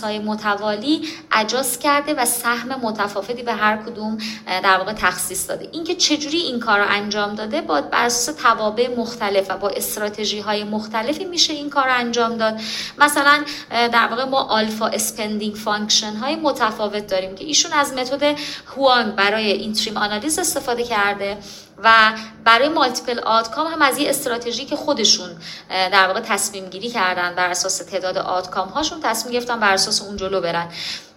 های 0.02 0.18
متوالی 0.18 1.08
اجاز 1.32 1.78
کرده 1.78 2.14
و 2.14 2.24
سهم 2.24 2.80
متفاوتی 2.80 3.42
به 3.42 3.52
هر 3.52 3.76
کدوم 3.76 4.18
در 4.46 4.78
واقع 4.78 4.92
تخصیص 4.92 5.48
داده. 5.48 5.68
اینکه 5.72 5.94
چجوری 5.94 6.38
این 6.38 6.60
کار 6.60 6.78
رو 6.78 6.84
انجام 6.88 7.34
داده 7.34 7.60
با 7.60 7.80
بر 7.80 8.08
توابع 8.42 8.96
مختلف 8.96 9.50
و 9.50 9.56
با 9.56 9.68
استراتژی 9.68 10.40
های 10.40 10.64
مختلفی 10.64 11.24
میشه 11.24 11.52
این 11.52 11.70
کار 11.70 11.84
رو 11.84 11.94
انجام 11.94 12.36
داد. 12.36 12.60
مثلا 12.98 13.44
در 13.70 14.06
واقع 14.10 14.24
ما 14.24 14.42
آلفا 14.42 14.86
spending 14.86 15.54
function 15.54 16.16
های 16.16 16.36
متفاوت 16.36 17.06
داریم 17.06 17.34
که 17.34 17.44
ایشون 17.44 17.72
از 17.72 17.92
متد 17.92 18.38
Hwang 18.76 19.14
برای 19.14 19.52
interim 19.52 19.96
آنالیز 19.96 20.38
استفاده 20.38 20.84
کرده. 20.84 21.38
و 21.84 22.12
برای 22.44 22.68
multiple 22.68 23.18
outcome 23.18 23.66
هم 23.66 23.82
از 23.82 23.98
یه 23.98 24.10
استراتژی 24.10 24.64
که 24.64 24.76
خودشون 24.76 25.30
در 25.68 26.06
واقع 26.06 26.20
تصمیم 26.20 26.64
گیری 26.64 26.88
کردن 26.88 27.34
بر 27.34 27.50
اساس 27.50 27.78
تعداد 27.78 28.18
outcome 28.18 28.68
هاشون 28.68 29.00
تصمیم 29.02 29.32
گرفتن 29.34 29.60
بر 29.60 29.72
اساس 29.72 30.02
اون 30.02 30.16
جلو 30.16 30.40
برن. 30.40 30.68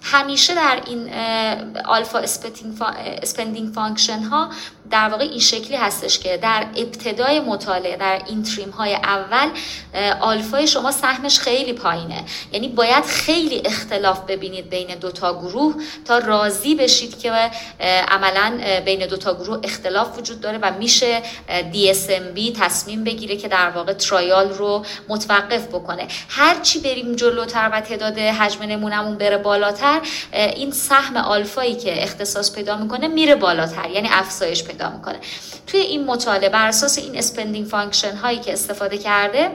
همیشه 0.01 0.55
در 0.55 0.81
این 0.85 1.13
آلفا 1.85 2.19
spending 3.21 3.73
function 3.73 4.19
ها 4.19 4.49
در 4.91 5.09
واقع 5.09 5.23
این 5.23 5.39
شکلی 5.39 5.75
هستش 5.75 6.19
که 6.19 6.37
در 6.37 6.65
ابتدای 6.75 7.39
مطالعه 7.39 7.97
در 7.97 8.21
interim 8.27 8.69
های 8.69 8.95
اول 8.95 9.49
آلفای 10.21 10.67
شما 10.67 10.91
سهمش 10.91 11.39
خیلی 11.39 11.73
پایینه. 11.73 12.23
یعنی 12.51 12.67
باید 12.67 13.05
خیلی 13.05 13.61
اختلاف 13.65 14.19
ببینید 14.19 14.69
بین 14.69 14.95
دوتا 14.95 15.33
گروه 15.33 15.75
تا 16.05 16.17
راضی 16.17 16.75
بشید 16.75 17.19
که 17.19 17.31
عملا 18.07 18.81
بین 18.85 19.05
دوتا 19.05 19.33
گروه 19.33 19.59
اختلاف 19.63 20.17
وجود 20.17 20.41
داره 20.41 20.57
و 20.57 20.71
میشه 20.79 21.21
DSMB 21.73 22.59
تصمیم 22.59 23.03
بگیره 23.03 23.37
که 23.37 23.47
در 23.47 23.69
واقع 23.69 23.93
trial 23.93 24.49
رو 24.49 24.85
متوقف 25.07 25.67
بکنه. 25.67 26.07
هرچی 26.29 26.79
بریم 26.79 27.15
جلوتر 27.15 27.69
و 27.73 27.81
تعداد 27.81 28.17
حجم 28.17 28.63
نمونمون 28.63 29.17
بره 29.17 29.37
بالاتر 29.37 30.01
این 30.33 30.71
سهم 30.71 31.17
آلفایی 31.17 31.75
که 31.75 32.03
اختصاص 32.03 32.55
پیدا 32.55 32.77
می‌کنه 32.77 33.07
میره 33.07 33.35
بالاتر. 33.35 33.89
یعنی 33.89 34.09
افزایش 34.11 34.63
پیدا 34.63 34.76
می‌کنه. 34.85 35.19
توی 35.67 35.79
این 35.79 36.05
مطالعه 36.05 36.49
بر 36.49 36.67
اساس 36.67 36.97
این 36.97 37.17
spending 37.17 37.67
function 37.67 38.15
هایی 38.15 38.39
که 38.39 38.53
استفاده 38.53 38.97
کرده 38.97 39.51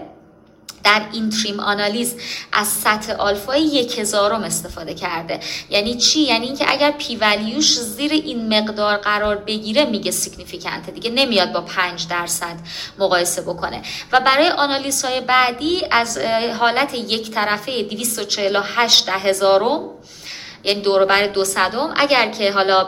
در 0.85 1.03
interim 1.12 1.61
آنالیز 1.61 2.14
از 2.53 2.68
سطح 2.68 3.12
آلفای 3.12 3.62
یک 3.62 3.99
هزارم 3.99 4.43
استفاده 4.43 4.95
کرده. 4.95 5.41
یعنی 5.70 5.95
چی؟ 5.95 6.20
یعنی 6.20 6.47
اینکه 6.47 6.64
اگر 6.68 6.91
P 6.91 7.16
value 7.16 7.61
ش 7.61 7.78
زیر 7.79 8.12
این 8.12 8.59
مقدار 8.59 8.97
قرار 8.97 9.37
بگیره 9.37 9.85
میگه 9.85 10.11
significant 10.11 10.86
ه 10.86 10.93
دیگه 10.93 11.11
نمیاد 11.11 11.53
با 11.53 11.61
5 11.61 12.07
درصد 12.09 12.57
مقایسه 12.99 13.43
بکنه. 13.43 13.83
و 14.12 14.20
برای 14.20 14.49
آنالیز 14.49 15.05
های 15.05 15.20
بعدی 15.20 15.83
از 15.91 16.18
حالت 16.59 16.95
یک 16.95 17.31
طرفه 17.31 17.83
248 17.83 19.07
ده 19.07 19.12
هزارم 19.12 19.91
یعنی 20.65 20.81
دور 20.81 21.05
بر 21.05 21.27
دو 21.27 21.45
صدم 21.45 21.95
اگر 21.97 22.31
که 22.31 22.53
حالا 22.53 22.85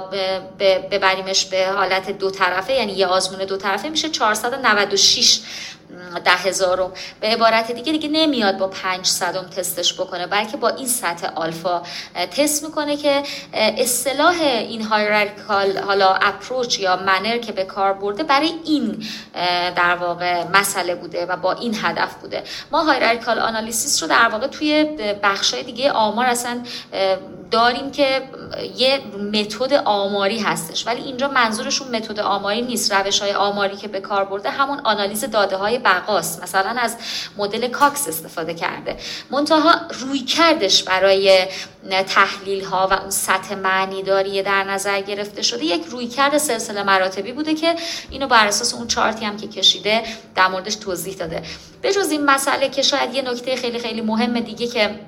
ببریمش 0.91 1.45
به 1.45 1.67
حالت 1.67 2.11
دو 2.11 2.31
طرفه 2.31 2.73
یعنی 2.73 2.93
یه 2.93 3.07
آزمون 3.07 3.45
دو 3.45 3.57
طرفه 3.57 3.89
میشه 3.89 4.09
496 4.09 5.41
ده 6.25 6.31
هزارم 6.31 6.93
به 7.21 7.27
عبارت 7.27 7.73
دیگه 7.73 7.93
دیگه 7.93 8.09
نمیاد 8.09 8.59
با 8.59 8.67
پنج 8.69 9.07
صدم 9.07 9.43
تستش 9.43 9.95
بکنه 9.95 10.27
بلکه 10.27 10.57
با 10.57 10.69
این 10.69 10.87
سطح 10.87 11.29
آلفا 11.35 11.83
تست 12.37 12.65
می‌کنه 12.65 12.97
که 12.97 13.23
اصطلاح 13.53 14.41
این 14.41 14.83
هایرارکال 14.83 15.79
حالا 15.79 16.15
اپروچ 16.15 16.79
یا 16.79 16.97
منر 16.97 17.39
که 17.39 17.53
به 17.53 17.65
کار 17.65 17.93
برده 17.93 18.23
برای 18.23 18.53
این 18.65 19.07
در 19.77 19.97
واقع 20.01 20.45
مسئله 20.53 20.95
بوده 20.95 21.27
و 21.27 21.37
با 21.37 21.53
این 21.53 21.77
هدف 21.83 22.15
بوده. 22.15 22.43
ما 22.73 22.83
هایرارکال 22.83 23.39
آنالیسیس 23.39 24.03
رو 24.03 24.09
در 24.09 24.29
واقع 24.29 24.47
توی 24.47 24.85
بخشای 25.23 25.63
دیگه 25.63 25.93
آمار 25.93 26.27
اصلا 26.27 26.63
داریم 27.51 27.91
که 27.91 28.23
یه 28.77 29.01
متد 29.33 29.73
آماری 29.85 30.39
هستش. 30.39 30.87
ولی 30.87 31.03
اینجا 31.03 31.29
منظورشون 31.29 31.97
متد 31.97 32.21
آماری 32.21 32.63
نیست. 32.63 32.93
روش 32.93 33.21
های 33.21 33.33
آماری 33.33 33.77
که 33.77 33.89
به 33.89 34.01
کار 34.01 34.25
برده 34.25 34.51
همون 34.51 34.81
آنالیز 34.85 35.25
داده 35.25 35.57
های 35.57 35.79
بقاست. 35.79 36.43
مثلا 36.43 36.81
از 36.81 36.97
مدل 37.37 37.69
کاکس 37.69 38.09
استفاده 38.09 38.55
کرده. 38.55 38.97
منتها 39.31 39.75
روی 40.01 40.19
کردش 40.19 40.83
برای 40.83 41.47
تحلیل 41.91 42.65
ها 42.65 42.89
و 42.91 42.95
اون 42.95 43.11
سطح 43.11 43.55
معنی 43.55 44.03
داری 44.03 44.43
در 44.43 44.65
نظر 44.65 45.01
گرفته 45.01 45.43
شده 45.43 45.65
یک 45.65 45.85
روی 45.85 46.07
کرد 46.07 46.39
سلسله 46.39 46.83
مراتبی 46.83 47.33
بوده 47.33 47.55
که 47.55 47.75
اینو 48.11 48.27
بر 48.27 48.47
اساس 48.47 48.75
اون 48.75 48.87
چارتی 48.87 49.25
هم 49.25 49.37
که 49.37 49.49
کشیده 49.49 50.03
در 50.35 50.49
موردش 50.49 50.75
توضیح 50.75 51.15
داده. 51.15 51.43
به 51.83 51.93
جز 51.93 52.11
این 52.11 52.25
مسئله 52.25 52.69
که 52.69 52.83
شاید 52.83 53.15
یه 53.15 53.23
نکته 53.23 53.57
خیلی 53.57 53.79
خیلی 53.79 54.01
مهم 54.01 54.41
دیگه 54.41 54.67
که 54.67 55.01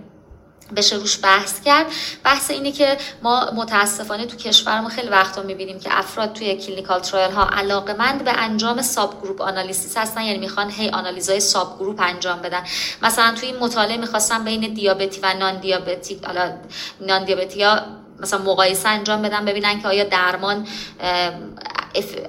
بشه 0.77 0.97
روش 0.97 1.19
بحث 1.23 1.61
کرد. 1.61 1.87
بحث 2.25 2.51
اینه 2.51 2.73
که 2.73 2.99
ما 3.23 3.51
متاسفانه 3.55 4.27
تو 4.27 4.37
کشورمون 4.37 4.91
خیلی 4.91 5.09
وقتا 5.09 5.43
می‌بینیم 5.43 5.79
که 5.79 5.99
افراد 5.99 6.33
توی 6.33 6.57
clinical 6.57 7.01
trial 7.01 7.31
ها 7.31 7.47
علاقمند 7.47 8.25
به 8.25 8.33
انجام 8.33 8.83
subgroup 8.83 9.41
analysis 9.41 9.97
هستن 9.97 10.23
یعنی 10.23 10.39
می‌خوان 10.39 10.71
هی 10.71 10.89
آنالیزای 10.89 11.41
subgroup 11.41 12.01
انجام 12.01 12.43
بدن. 12.43 12.63
مثلا 13.03 13.35
توی 13.35 13.49
این 13.49 13.59
مطالعه 13.59 13.97
می‌خواستم 13.97 14.45
بین 14.45 14.75
دیابتی 14.75 15.21
و 15.23 15.35
non 15.35 15.61
دیابتی 15.61 16.21
حالا 16.27 16.53
non 17.01 17.25
دیابتی 17.25 17.63
ها 17.63 17.81
مثلا 18.21 18.39
مقایسه 18.39 18.89
انجام 18.89 19.23
بدن 19.23 19.45
ببینن 19.45 19.81
که 19.81 19.89
آیا 19.89 20.05
درمان 20.05 20.67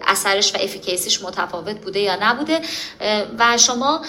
اثرش 0.08 0.56
و 0.56 0.58
افیکیسیش 0.62 1.22
متفاوت 1.22 1.82
بوده 1.82 2.00
یا 2.00 2.18
نبوده. 2.22 2.62
و 3.40 3.58
شما 3.58 4.02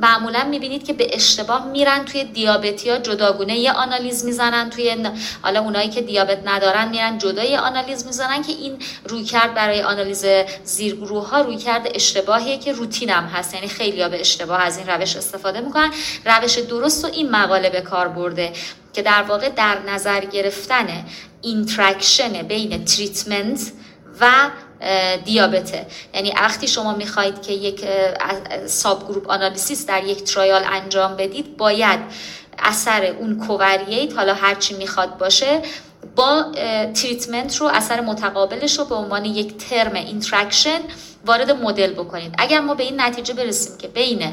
معمولا 0.00 0.44
می‌بینید 0.44 0.86
که 0.86 0.92
به 0.92 1.16
اشتباه 1.16 1.66
میرن 1.66 2.04
توی 2.04 2.24
دیابتی 2.24 2.90
ها 2.90 2.98
جداگونه 2.98 3.58
یه 3.58 3.72
آنالیز 3.72 4.24
می‌زنن 4.24 4.70
توی 4.70 4.96
حالا 5.42 5.60
اونایی 5.60 5.88
که 5.88 6.02
دیابت 6.02 6.38
ندارن 6.44 6.88
میرن 6.88 7.18
جدای 7.18 7.56
آنالیز 7.56 8.06
می‌زنن 8.06 8.42
که 8.42 8.52
این 8.52 8.78
روی 9.08 9.24
کرد 9.24 9.54
برای 9.54 9.82
آنالیز 9.82 10.26
زیرگروه 10.64 11.28
ها 11.28 11.40
روی 11.40 11.56
کرد 11.56 11.88
اشتباهیه 11.94 12.58
که 12.58 12.72
روتین 12.72 13.10
هم 13.10 13.24
هست. 13.24 13.54
یعنی 13.54 13.68
خیلی 13.68 14.02
ها 14.02 14.08
به 14.08 14.20
اشتباه 14.20 14.62
از 14.62 14.78
این 14.78 14.86
روش 14.86 15.16
استفاده 15.16 15.60
می‌کنن. 15.60 15.90
روش 16.24 16.58
درست 16.58 17.04
و 17.04 17.08
این 17.08 17.30
مقاله 17.30 17.70
به 17.70 17.80
کار 17.80 18.08
برده 18.08 18.52
که 18.92 19.02
در 19.02 19.22
واقع 19.22 19.48
در 19.48 19.78
نظر 19.88 20.24
گرفتن 20.24 21.04
interaction 21.42 22.42
بین 22.42 22.84
treatment 22.84 23.72
و 24.20 24.50
دیابته. 25.24 25.86
یعنی 26.14 26.32
وقتی 26.36 26.68
شما 26.68 26.94
می‌خواهید 26.94 27.42
که 27.42 27.52
یک 27.52 27.84
subgroup 28.66 29.30
analysis 29.30 29.86
در 29.86 30.04
یک 30.04 30.24
trial 30.24 30.64
انجام 30.66 31.16
بدید 31.16 31.56
باید 31.56 32.00
اثر 32.58 33.04
اون 33.04 33.46
covariate 33.46 34.16
حالا 34.16 34.34
هرچی 34.34 34.74
می‌خواد 34.74 35.18
باشه 35.18 35.62
با 36.16 36.44
treatment 36.94 37.56
رو 37.56 37.66
اثر 37.66 38.00
متقابلش 38.00 38.78
رو 38.78 38.84
به 38.84 38.94
عنوان 38.94 39.24
یک 39.24 39.56
term 39.56 39.94
interaction 39.94 40.80
وارد 41.26 41.50
مدل 41.50 41.92
بکنید. 41.92 42.34
اگر 42.38 42.60
ما 42.60 42.74
به 42.74 42.82
این 42.82 43.00
نتیجه 43.00 43.34
برسیم 43.34 43.78
که 43.78 43.88
بین 43.88 44.32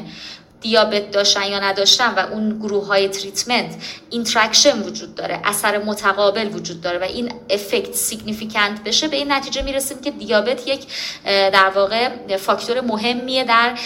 دیابت 0.60 1.10
داشتن 1.10 1.46
یا 1.46 1.58
نداشتن 1.58 2.14
و 2.14 2.18
اون 2.18 2.58
گروه 2.58 2.86
های 2.86 3.08
treatment 3.08 3.74
interaction 4.10 4.82
وجود 4.82 5.14
داره 5.14 5.40
اثر 5.44 5.78
متقابل 5.78 6.48
وجود 6.48 6.80
داره 6.80 6.98
و 6.98 7.02
این 7.02 7.32
effect 7.50 7.94
significant 7.94 8.84
بشه 8.84 9.08
به 9.08 9.16
این 9.16 9.32
نتیجه 9.32 9.62
می‌رسیم 9.62 10.00
که 10.00 10.10
دیابت 10.10 10.68
یک 10.68 10.86
در 11.26 11.70
واقع 11.74 12.36
فاکتور 12.36 12.80
مهمیه 12.80 13.44
در 13.44 13.78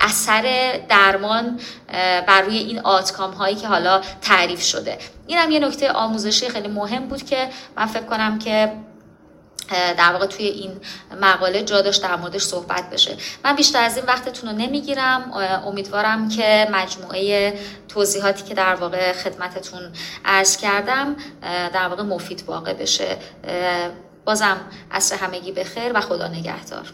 اثر 0.00 0.72
درمان 0.88 1.60
بر 2.26 2.42
روی 2.42 2.56
این 2.58 2.78
outcome 2.78 3.32
هایی 3.32 3.56
که 3.56 3.66
حالا 3.66 4.00
تعریف 4.22 4.62
شده. 4.62 4.98
این 5.26 5.38
هم 5.38 5.50
یه 5.50 5.58
نکته 5.58 5.92
آموزشی 5.92 6.48
خیلی 6.48 6.68
مهم 6.68 7.06
بود 7.06 7.22
که 7.22 7.48
من 7.76 7.86
فکر 7.86 8.04
کنم 8.04 8.38
که 8.38 8.72
در 9.70 10.12
واقع 10.12 10.26
توی 10.26 10.46
این 10.46 10.70
مقاله 11.20 11.62
جا 11.62 11.80
داشت 11.80 12.02
در 12.02 12.16
موردش 12.16 12.42
صحبت 12.42 12.90
بشه. 12.90 13.16
من 13.44 13.56
بیشتر 13.56 13.82
از 13.82 13.96
این 13.96 14.06
وقتتون 14.06 14.50
رو 14.50 14.56
نمی‌گیرم 14.56 15.32
امیدوارم 15.66 16.28
که 16.28 16.68
مجموعه 16.72 17.54
توضیحاتی 17.88 18.44
که 18.44 18.54
در 18.54 18.74
واقع 18.74 19.12
خدمتتون 19.12 19.80
عرض 20.24 20.56
کردم 20.56 21.16
در 21.74 21.88
واقع 21.88 22.02
مفید 22.02 22.44
واقع 22.46 22.74
بشه. 22.74 23.16
بازم 24.24 24.56
عصر 24.90 25.16
همگی 25.16 25.52
بخیر 25.52 25.92
و 25.94 26.00
خدا 26.00 26.28
نگهدار. 26.28 26.92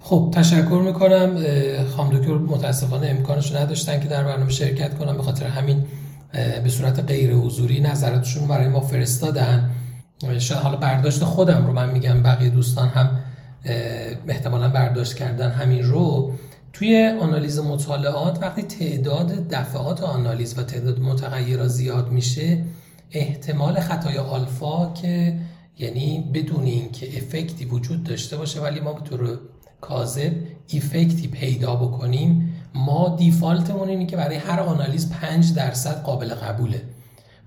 خب 0.00 0.32
تشکر 0.34 0.82
می‌کنم. 0.84 1.44
خانم 1.96 2.18
دکتر 2.18 2.32
متاسفانه 2.32 3.08
امکانش 3.08 3.52
نداشتن 3.52 4.00
که 4.00 4.08
در 4.08 4.24
برنامه 4.24 4.50
شرکت 4.50 4.98
کنم 4.98 5.16
به 5.16 5.22
خاطر 5.22 5.46
همین 5.46 5.86
به 6.64 6.70
صورت 6.70 7.00
غیر 7.00 7.34
حضوری 7.34 7.80
نظراتشون 7.80 8.48
برای 8.48 8.68
ما 8.68 8.80
فرستادن. 8.80 9.70
حالا 10.62 10.76
برداشت 10.76 11.24
خودم 11.24 11.66
رو 11.66 11.72
من 11.72 11.90
میگم 11.90 12.22
بقیه 12.22 12.50
دوستان 12.50 12.88
هم 12.88 13.20
احتمالا 14.28 14.68
برداشت 14.68 15.14
کردن 15.14 15.50
همین 15.50 15.82
رو. 15.82 16.32
توی 16.72 17.18
آنالیز 17.20 17.58
مطالعات 17.58 18.42
وقتی 18.42 18.62
تعداد 18.62 19.48
دفعات 19.48 20.02
آنالیز 20.02 20.58
و 20.58 20.62
تعداد 20.62 21.00
متغیرها 21.00 21.68
زیاد 21.68 22.10
میشه 22.10 22.64
احتمال 23.10 23.80
خطای 23.80 24.18
آلفا 24.18 24.92
که 24.92 25.38
یعنی 25.78 26.30
بدون 26.34 26.64
اینکه 26.64 27.16
افکتی 27.16 27.64
وجود 27.64 28.04
داشته 28.04 28.36
باشه 28.36 28.60
ولی 28.60 28.80
ما 28.80 28.92
به 28.92 29.00
طور 29.00 29.38
کاذب 29.80 30.32
افکتی 30.74 31.28
پیدا 31.28 31.76
بکنیم 31.76 32.54
ما 32.74 33.16
دیفالتمون 33.18 33.88
اینه 33.88 34.06
که 34.06 34.16
برای 34.16 34.36
هر 34.36 34.60
آنالیز 34.60 35.10
5 35.10 35.54
درصد 35.54 36.02
قابل 36.02 36.34
قبوله. 36.34 36.82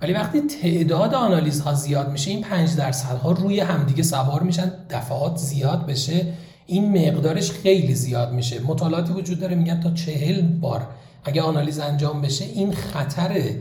ولی 0.01 0.13
وقتی 0.13 0.41
تعداد 0.41 1.13
آنالیز 1.13 1.61
ها 1.61 1.73
زیاد 1.73 2.11
میشه 2.11 2.31
این 2.31 2.41
5 2.41 2.75
درصد 2.75 3.17
ها 3.17 3.31
روی 3.31 3.59
همدیگه 3.59 4.03
سوار 4.03 4.43
میشن 4.43 4.71
دفعات 4.89 5.37
زیاد 5.37 5.85
بشه 5.85 6.33
این 6.65 7.07
مقدارش 7.07 7.51
خیلی 7.51 7.95
زیاد 7.95 8.33
میشه. 8.33 8.59
مطالعاتی 8.59 9.13
وجود 9.13 9.39
داره 9.39 9.55
میگن 9.55 9.79
تا 9.79 9.91
چهل 9.91 10.41
بار 10.41 10.87
اگه 11.23 11.41
آنالیز 11.41 11.79
انجام 11.79 12.21
بشه 12.21 12.45
این 12.45 12.73
خطر 12.73 13.55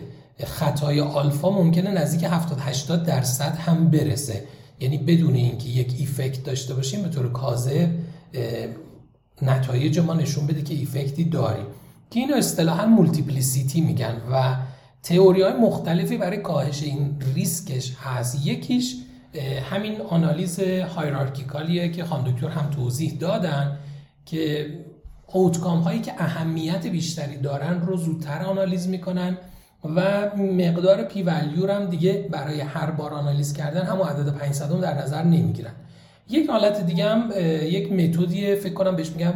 خطای 0.44 1.00
آلفا 1.00 1.50
ممکنه 1.50 1.90
نزدیک 1.90 2.24
70 2.24 2.58
80 2.60 3.04
درصد 3.04 3.56
هم 3.56 3.90
برسه. 3.90 4.44
یعنی 4.80 4.98
بدون 4.98 5.34
اینکه 5.34 5.68
یک 5.68 5.94
ایفکت 5.98 6.44
داشته 6.44 6.74
باشیم 6.74 7.02
به 7.02 7.08
طور 7.08 7.32
کاذب 7.32 7.88
نتایج 9.42 9.98
ما 9.98 10.14
نشون 10.14 10.46
بده 10.46 10.62
که 10.62 10.74
ایفکتی 10.74 11.24
داریم. 11.24 11.66
که 12.10 12.20
اینو 12.20 12.36
اصطلاحا 12.36 12.86
multiplicity 12.86 13.80
میگن 13.80 14.16
و 14.32 14.56
تئوری 15.04 15.42
های 15.42 15.52
مختلفی 15.52 16.16
برای 16.16 16.36
کاهش 16.36 16.82
این 16.82 17.16
ریسکش 17.34 17.96
هست. 18.00 18.46
یکیش 18.46 18.96
همین 19.70 20.00
آنالیز 20.00 20.60
hierarchical 20.96 21.75
یه 21.75 21.88
که 21.88 22.04
خانم 22.04 22.32
دکتر 22.32 22.48
هم 22.48 22.70
توضیح 22.70 23.18
دادن 23.18 23.78
که 24.26 24.66
outcome 25.26 25.80
هایی 25.80 26.00
که 26.00 26.12
اهمیت 26.18 26.86
بیشتری 26.86 27.36
دارن 27.36 27.80
رو 27.80 27.96
زودتر 27.96 28.42
آنالیز 28.42 28.88
می‌کنن 28.88 29.38
و 29.84 30.30
مقدار 30.36 31.02
P 31.02 31.22
value 31.22 31.72
هم 31.72 31.86
دیگه 31.86 32.28
برای 32.30 32.60
هر 32.60 32.90
بار 32.90 33.14
آنالیز 33.14 33.52
کردن 33.52 33.82
همون 33.82 34.08
عدد 34.08 34.28
500 34.28 34.80
در 34.80 35.02
نظر 35.02 35.22
نمی‌گیرن. 35.22 35.72
یک 36.28 36.50
حالت 36.50 36.86
دیگه 36.86 37.08
هم 37.08 37.30
یک 37.62 37.92
متدی 37.92 38.56
فکر 38.56 38.74
کنم 38.74 38.96
بهش 38.96 39.10
میگن 39.10 39.34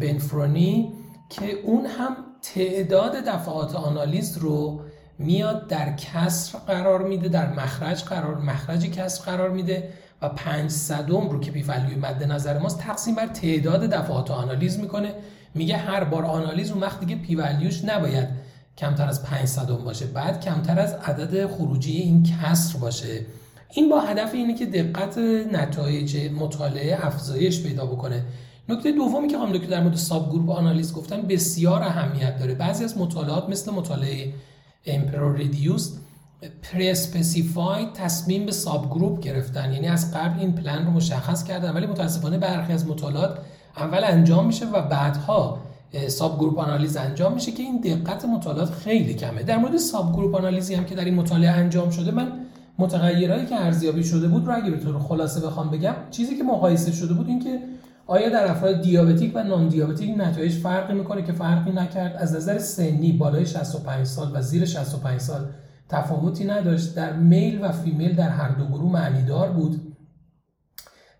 Bonferroni 0.00 0.92
که 1.28 1.52
اون 1.64 1.86
هم 1.86 2.16
تعداد 2.42 3.12
دفعات 3.12 3.74
آنالیز 3.74 4.38
رو 4.38 4.80
میاد 5.24 5.68
در 5.68 5.92
کسر 5.92 6.58
قرار 6.58 7.02
میده 7.02 7.28
در 7.28 7.52
مخرج 7.52 8.04
قرار 8.04 8.38
مخرج 8.38 8.86
کسر 8.90 9.24
قرار 9.24 9.50
میده 9.50 9.88
و 10.22 10.28
5 10.28 10.49
صدم 10.49 11.10
رو 11.10 11.40
که 11.40 11.50
P 11.50 11.64
مد 12.02 12.24
نظر 12.24 12.58
ماست 12.58 12.78
تقسیم 12.78 13.14
بر 13.14 13.26
تعداد 13.26 13.80
دفعات 13.80 14.30
آنالیز 14.30 14.78
می‌کنه. 14.78 15.14
میگه 15.54 15.76
هر 15.76 16.04
بار 16.04 16.24
آنالیز 16.24 16.70
اون 16.70 16.80
وقت 16.80 17.00
دیگه 17.00 17.16
P 17.16 17.34
value 17.34 17.70
ش 17.70 17.84
نباید 17.84 18.28
کمتر 18.78 19.08
از 19.08 19.22
5 19.22 19.33
صدم 19.33 19.66
باشه 19.66 20.06
باید 20.06 20.40
کمتر 20.40 20.78
از 20.78 20.92
عدد 20.92 21.46
خروجی 21.46 21.92
این 21.92 22.22
کسر 22.22 22.78
باشه. 22.78 23.26
این 23.74 23.88
با 23.88 24.00
هدف 24.00 24.34
اینه 24.34 24.54
که 24.54 24.66
دقت 24.66 25.18
نتایج 25.52 26.30
مطالعه 26.32 27.06
افزایش 27.06 27.62
پیدا 27.62 27.86
بکنه. 27.86 28.24
نکته 28.68 28.92
دومی 28.92 29.28
که 29.28 29.38
خانم 29.38 29.52
که 29.52 29.66
در 29.66 29.82
مورد 29.82 29.96
subgroup 29.96 30.50
آنالیز 30.50 30.92
گفتن 30.92 31.22
بسیار 31.22 31.82
اهمیت 31.82 32.38
داره. 32.38 32.54
بعضی 32.54 32.84
از 32.84 32.98
مطالعات 32.98 33.48
مثل 33.48 33.72
مطالعه 33.72 34.32
EMPEROR-Reduced 34.86 35.92
prespecified 36.62 37.92
تصمیم 37.92 38.46
به 38.46 38.52
subgroup 38.52 39.20
گرفتن. 39.20 39.72
یعنی 39.72 39.88
از 39.88 40.14
قبل 40.14 40.40
این 40.40 40.52
پلن 40.52 40.86
رو 40.86 40.90
مشخص 40.90 41.44
کردن 41.44 41.70
ولی 41.70 41.86
متاسفانه 41.86 42.38
برخی 42.38 42.72
از 42.72 42.86
مطالعات 42.86 43.38
اول 43.76 44.04
انجام 44.04 44.46
میشه 44.46 44.66
و 44.66 44.82
بعدها 44.82 45.58
subgroup 46.08 46.58
آنالیز 46.58 46.96
انجام 46.96 47.34
میشه 47.34 47.52
که 47.52 47.62
این 47.62 47.80
دقت 47.80 48.24
مطالعات 48.24 48.70
خیلی 48.70 49.14
کمه. 49.14 49.42
در 49.42 49.56
مورد 49.56 49.76
subgroup 49.76 50.34
آنالیزی 50.34 50.74
هم 50.74 50.84
که 50.84 50.94
در 50.94 51.04
این 51.04 51.14
مطالعه 51.14 51.50
انجام 51.50 51.90
شده 51.90 52.10
من 52.10 52.32
متغیرهایی 52.78 53.46
که 53.46 53.56
ارزیابی 53.56 54.04
شده 54.04 54.28
بود 54.28 54.46
رو 54.46 54.56
اگه 54.56 54.70
به 54.70 54.76
طور 54.76 54.98
خلاصه 54.98 55.46
بخوام 55.46 55.70
بگم 55.70 55.94
چیزی 56.10 56.36
که 56.36 56.42
مقایسه 56.42 56.92
شده 56.92 57.14
بود 57.14 57.28
این 57.28 57.40
که 57.44 57.58
آیا 58.12 58.28
در 58.28 58.50
افراد 58.50 58.82
diabetic 58.82 59.32
و 59.34 59.42
non 59.42 59.68
diabetic 59.68 60.14
نتایج 60.18 60.52
فرقی 60.52 60.94
می‌کنه 60.94 61.22
که 61.22 61.32
فرقی 61.32 61.70
نکرد؟ 61.70 62.16
از 62.16 62.34
نظر 62.34 62.58
سنی 62.58 63.12
بالای 63.12 63.46
65 63.46 64.06
سال 64.06 64.30
و 64.34 64.42
زیر 64.42 64.64
65 64.64 65.20
سال 65.20 65.46
تفاوتی 65.88 66.44
نداشت. 66.44 66.94
در 66.94 67.12
male 67.12 67.64
و 67.64 67.72
female 67.72 68.16
در 68.16 68.28
هر 68.28 68.48
دو 68.48 68.66
گروه 68.66 68.92
معنیدار 68.92 69.52
بود. 69.52 69.96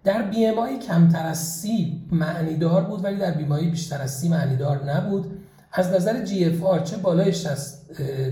در 0.05 0.23
BMI 0.23 0.65
ی 0.65 0.79
کمتر 0.79 1.27
از 1.27 1.39
سی 1.39 2.09
معنیدار 2.13 2.85
بود 2.85 3.05
ولی 3.05 3.17
در 3.17 3.33
BMI 3.33 3.61
ی 3.61 3.71
بیشتر 3.71 4.03
از 4.03 4.11
سی 4.11 4.29
معنیدار 4.29 4.93
نبود. 4.93 5.39
از 5.73 5.93
نظر 5.93 6.25
GFR 6.25 6.81
چه 6.81 6.97
بالای 6.97 7.33
60 7.33 7.79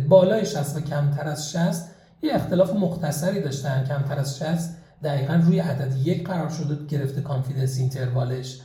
بالای 0.09 0.47
60 0.47 0.77
و 0.77 0.81
کمتر 0.81 1.29
از 1.29 1.51
60 1.51 1.91
یه 2.23 2.35
اختلاف 2.35 2.75
مختصری 2.75 3.43
داشتن. 3.43 3.85
کمتر 3.85 4.19
از 4.19 4.39
60 4.39 4.77
دقیقا 5.03 5.35
روی 5.35 5.59
عدد 5.59 5.97
یک 5.97 6.27
قرار 6.27 6.49
شده 6.49 6.87
گرفته 6.87 7.21
confidence 7.21 7.79
interval 7.79 8.44
ش 8.44 8.61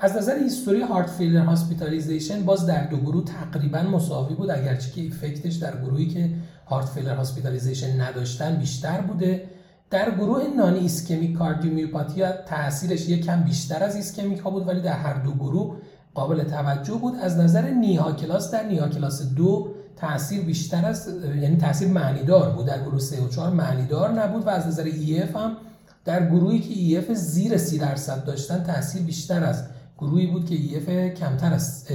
از 0.00 0.16
نظر 0.16 0.38
history 0.38 0.82
heart 0.82 1.10
failure 1.10 1.40
hospitalization 1.40 2.44
باز 2.44 2.66
در 2.66 2.86
دو 2.86 2.96
گروه 2.96 3.24
تقریبا 3.24 3.82
مساوی 3.82 4.34
بود 4.34 4.50
اگرچه 4.50 4.90
که 4.90 5.06
effect 5.06 5.42
ش 5.42 5.54
در 5.54 5.80
گروهی 5.80 6.06
که 6.06 6.30
heart 6.66 6.88
failure 6.88 7.14
hospitalization 7.14 8.00
نداشتن 8.00 8.56
بیشتر 8.56 9.00
بوده. 9.00 9.44
در 9.90 10.10
گروه 10.10 10.42
non 10.56 10.74
ischemic 10.74 11.36
cardiomyopathy 11.36 12.22
تاثیرش 12.46 13.08
یک 13.08 13.24
کم 13.26 13.42
بیشتر 13.42 13.84
از 13.84 13.96
ischemic 13.96 14.38
ها 14.38 14.50
بود 14.50 14.68
ولی 14.68 14.80
در 14.80 14.92
هر 14.92 15.14
دو 15.14 15.32
گروه 15.32 15.76
قابل 16.14 16.44
توجه 16.44 16.94
بود. 16.94 17.14
از 17.14 17.38
نظر 17.38 17.70
نیها 17.70 18.12
کلاس 18.12 18.50
در 18.50 18.66
نیها 18.66 18.88
کلاس 18.88 19.34
دو 19.34 19.74
تاثیر 20.00 20.40
بیشتر 20.40 20.86
از 20.86 21.08
یعنی 21.42 21.56
تاثیر 21.56 21.88
معنیدار 21.88 22.50
بود. 22.50 22.66
در 22.66 22.82
گروه 22.82 22.98
3 22.98 23.22
و 23.22 23.28
4 23.28 23.50
معنیدار 23.50 24.10
نبود 24.22 24.46
و 24.46 24.48
از 24.48 24.66
نظر 24.66 24.90
EF 24.90 25.36
هم 25.36 25.56
در 26.04 26.30
گروهی 26.30 26.60
که 26.60 27.02
EF 27.02 27.12
زیر 27.12 27.56
30 27.56 27.78
درصد 27.78 28.24
داشتن 28.24 28.62
تاثیر 28.62 29.02
بیشتر 29.02 29.44
از 29.44 29.64
گروهی 29.98 30.26
بود 30.26 30.46
که 30.46 30.56
EF 30.56 31.18
کمتر 31.18 31.52
از 31.52 31.86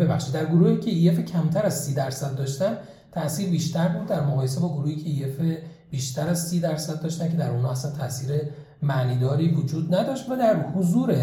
ببخشید 0.00 0.34
در 0.34 0.46
گروهی 0.46 0.76
که 0.76 1.14
EF 1.14 1.20
کمتر 1.20 1.66
از 1.66 1.84
30 1.84 1.94
درصد 1.94 2.36
داشتن 2.36 2.78
تاثیر 3.12 3.50
بیشتر 3.50 3.88
بود. 3.88 4.06
در 4.06 4.20
مقایسه 4.20 4.60
با 4.60 4.68
گروهی 4.68 4.96
که 4.96 5.26
EF 5.26 5.42
بیشتر 5.90 6.28
از 6.28 6.48
30 6.48 6.60
درصد 6.60 7.02
داشتن 7.02 7.28
که 7.28 7.36
در 7.36 7.50
اونها 7.50 7.70
اصلا 7.70 7.90
تاثیر 7.90 8.40
معنیداری 8.82 9.48
وجود 9.48 9.94
نداشت. 9.94 10.30
و 10.30 10.36
در 10.36 10.56
حضور 10.56 11.14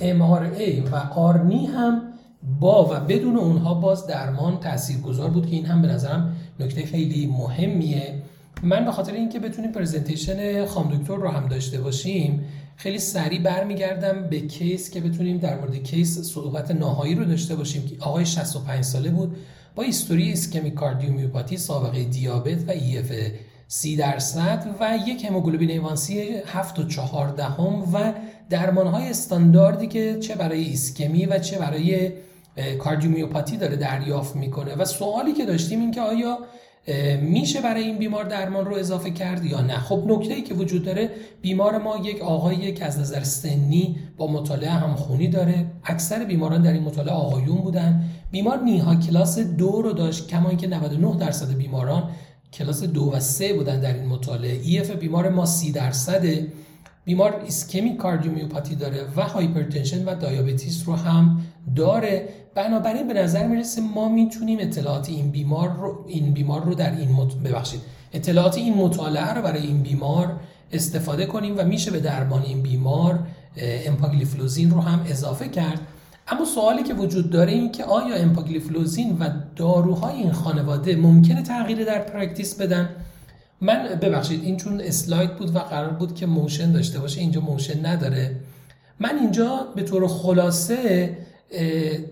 MRA 0.00 0.92
و 0.92 0.96
ARNI 1.14 1.66
هم 1.66 2.01
با 2.60 2.84
و 2.84 3.00
بدون 3.00 3.36
اونها 3.36 3.74
باز 3.74 4.06
درمان 4.06 4.60
تاثیرگذار 4.60 5.30
بود 5.30 5.46
که 5.46 5.56
این 5.56 5.66
هم 5.66 5.82
به 5.82 5.88
نظرم 5.88 6.36
نکته 6.60 6.86
خیلی 6.86 7.26
مهمیه. 7.26 8.14
من 8.62 8.84
به 8.84 8.92
خاطر 8.92 9.12
اینکه 9.12 9.38
بتونیم 9.38 9.72
presentation 9.72 10.66
خام 10.66 10.96
دکتر 10.96 11.16
رو 11.16 11.28
هم 11.28 11.48
داشته 11.48 11.80
باشیم 11.80 12.44
خیلی 12.76 12.98
سریع 12.98 13.42
برمیگردم 13.42 14.28
به 14.30 14.40
case 14.40 14.90
که 14.90 15.00
بتونیم 15.00 15.38
در 15.38 15.60
مورد 15.60 15.82
case 15.82 16.18
صحبت 16.18 16.70
نهایی 16.70 17.14
رو 17.14 17.24
داشته 17.24 17.56
باشیم 17.56 17.86
که 17.86 17.96
آقای 18.00 18.26
65 18.26 18.84
ساله 18.84 19.10
بود 19.10 19.36
با 19.74 19.82
history 19.82 20.32
ischemic 20.32 20.74
cardiomyopathy 20.74 21.56
سابقه 21.56 22.04
دیابت 22.04 22.68
و 22.68 22.70
EF 22.70 23.12
30 23.68 23.96
درصد 23.96 24.76
و 24.80 24.98
یک 25.06 25.24
هموگلوبین 25.24 25.70
ایوانسی 25.70 26.20
7 26.46 26.78
و 26.78 26.88
4 26.88 27.30
دهم 27.30 27.94
و 27.94 28.12
درمان 28.50 28.86
های 28.86 29.08
استانداردی 29.08 29.86
که 29.86 30.18
چه 30.18 30.34
برای 30.34 30.64
ایسکمی 30.64 31.26
و 31.26 31.38
چه 31.38 31.58
برای 31.58 32.12
کاردیومیوپاتی 32.78 33.56
داره 33.56 33.76
دریافت 33.76 34.36
می‌کنه. 34.36 34.74
و 34.74 34.84
سوالی 34.84 35.32
که 35.32 35.46
داشتیم 35.46 35.80
این 35.80 35.90
که 35.90 36.00
آیا 36.00 36.38
میشه 37.22 37.60
برای 37.60 37.82
این 37.82 37.98
بیمار 37.98 38.24
درمان 38.24 38.64
رو 38.64 38.74
اضافه 38.74 39.10
کرد 39.10 39.44
یا 39.44 39.60
نه؟ 39.60 39.78
خب 39.78 40.02
نکته 40.06 40.34
ای 40.34 40.42
که 40.42 40.54
وجود 40.54 40.84
داره 40.84 41.10
بیمار 41.42 41.78
ما 41.78 41.96
یک 41.96 42.22
آقایی 42.22 42.72
که 42.72 42.84
از 42.84 42.98
نظر 42.98 43.22
سنی 43.22 43.96
با 44.16 44.26
مطالعه 44.26 44.70
همخونی 44.70 45.28
داره. 45.28 45.66
اکثر 45.84 46.24
بیماران 46.24 46.62
در 46.62 46.72
این 46.72 46.82
مطالعه 46.82 47.14
آقایون 47.14 47.56
بودن. 47.56 48.04
بیمار 48.30 48.62
نیها 48.62 48.94
کلاس 48.94 49.38
دو 49.38 49.82
رو 49.82 49.92
داشت 49.92 50.28
کما 50.28 50.48
اینکه 50.48 50.66
99 50.66 51.16
درصد 51.16 51.56
بیماران 51.56 52.10
کلاس 52.52 52.82
دو 52.82 53.12
و 53.12 53.20
سه 53.20 53.52
بودن 53.54 53.80
در 53.80 53.94
این 53.94 54.06
مطالعه. 54.06 54.60
EF 54.62 54.90
بیمار 54.90 55.28
ما 55.28 55.46
سی 55.46 55.72
درصده. 55.72 56.46
بیمار 57.04 57.40
ischemic 57.44 57.96
cardiomyopathy 57.96 58.74
داره 58.74 59.06
و 59.16 59.22
hypertension 59.22 60.04
و 60.04 60.14
diabetes 60.14 60.82
رو 60.86 60.96
هم 60.96 61.40
داره. 61.76 62.28
بنابراین 62.54 63.08
به 63.08 63.14
نظر 63.14 63.46
می‌رسه 63.46 63.82
ما 63.94 64.08
می‌تونیم 64.08 64.58
اطلاعات 64.60 65.08
این 65.08 65.30
بیمار 65.30 65.76
رو 65.76 66.04
این 66.08 66.32
بیمار 66.32 66.64
رو 66.64 66.74
در 66.74 66.96
این 66.96 67.12
مط... 67.12 67.34
ببخشید. 67.34 67.80
اطلاعات 68.12 68.56
این 68.56 68.74
مطالعه 68.74 69.34
رو 69.34 69.42
برای 69.42 69.66
این 69.66 69.82
بیمار 69.82 70.40
استفاده 70.72 71.26
کنیم 71.26 71.54
و 71.58 71.64
میشه 71.64 71.90
به 71.90 72.00
درمان 72.00 72.42
این 72.42 72.62
بیمار 72.62 73.18
امپاگلیفلوزین 73.86 74.70
رو 74.70 74.80
هم 74.80 75.06
اضافه 75.08 75.48
کرد. 75.48 75.80
اما 76.28 76.44
سوالی 76.44 76.82
که 76.82 76.94
وجود 76.94 77.30
داره 77.30 77.52
این 77.52 77.72
که 77.72 77.84
آیا 77.84 78.16
امپاگلیفلوزین 78.16 79.16
و 79.18 79.28
داروهای 79.56 80.14
این 80.14 80.32
خانواده 80.32 80.96
ممکنه 80.96 81.42
تغییر 81.42 81.84
در 81.84 81.98
practice 81.98 82.54
بدن؟ 82.54 82.88
من 83.62 83.98
ببخشید 84.02 84.44
این 84.44 84.56
چون 84.56 84.80
اسلاید 84.80 85.36
بود 85.36 85.56
و 85.56 85.58
قرار 85.58 85.90
بود 85.90 86.14
که 86.14 86.26
motion 86.26 86.72
داشته 86.72 86.98
باشه 86.98 87.20
اینجا 87.20 87.40
motion 87.40 87.86
نداره. 87.86 88.36
من 89.00 89.18
اینجا 89.18 89.66
به 89.76 89.82
طور 89.82 90.08
خلاصه 90.08 91.16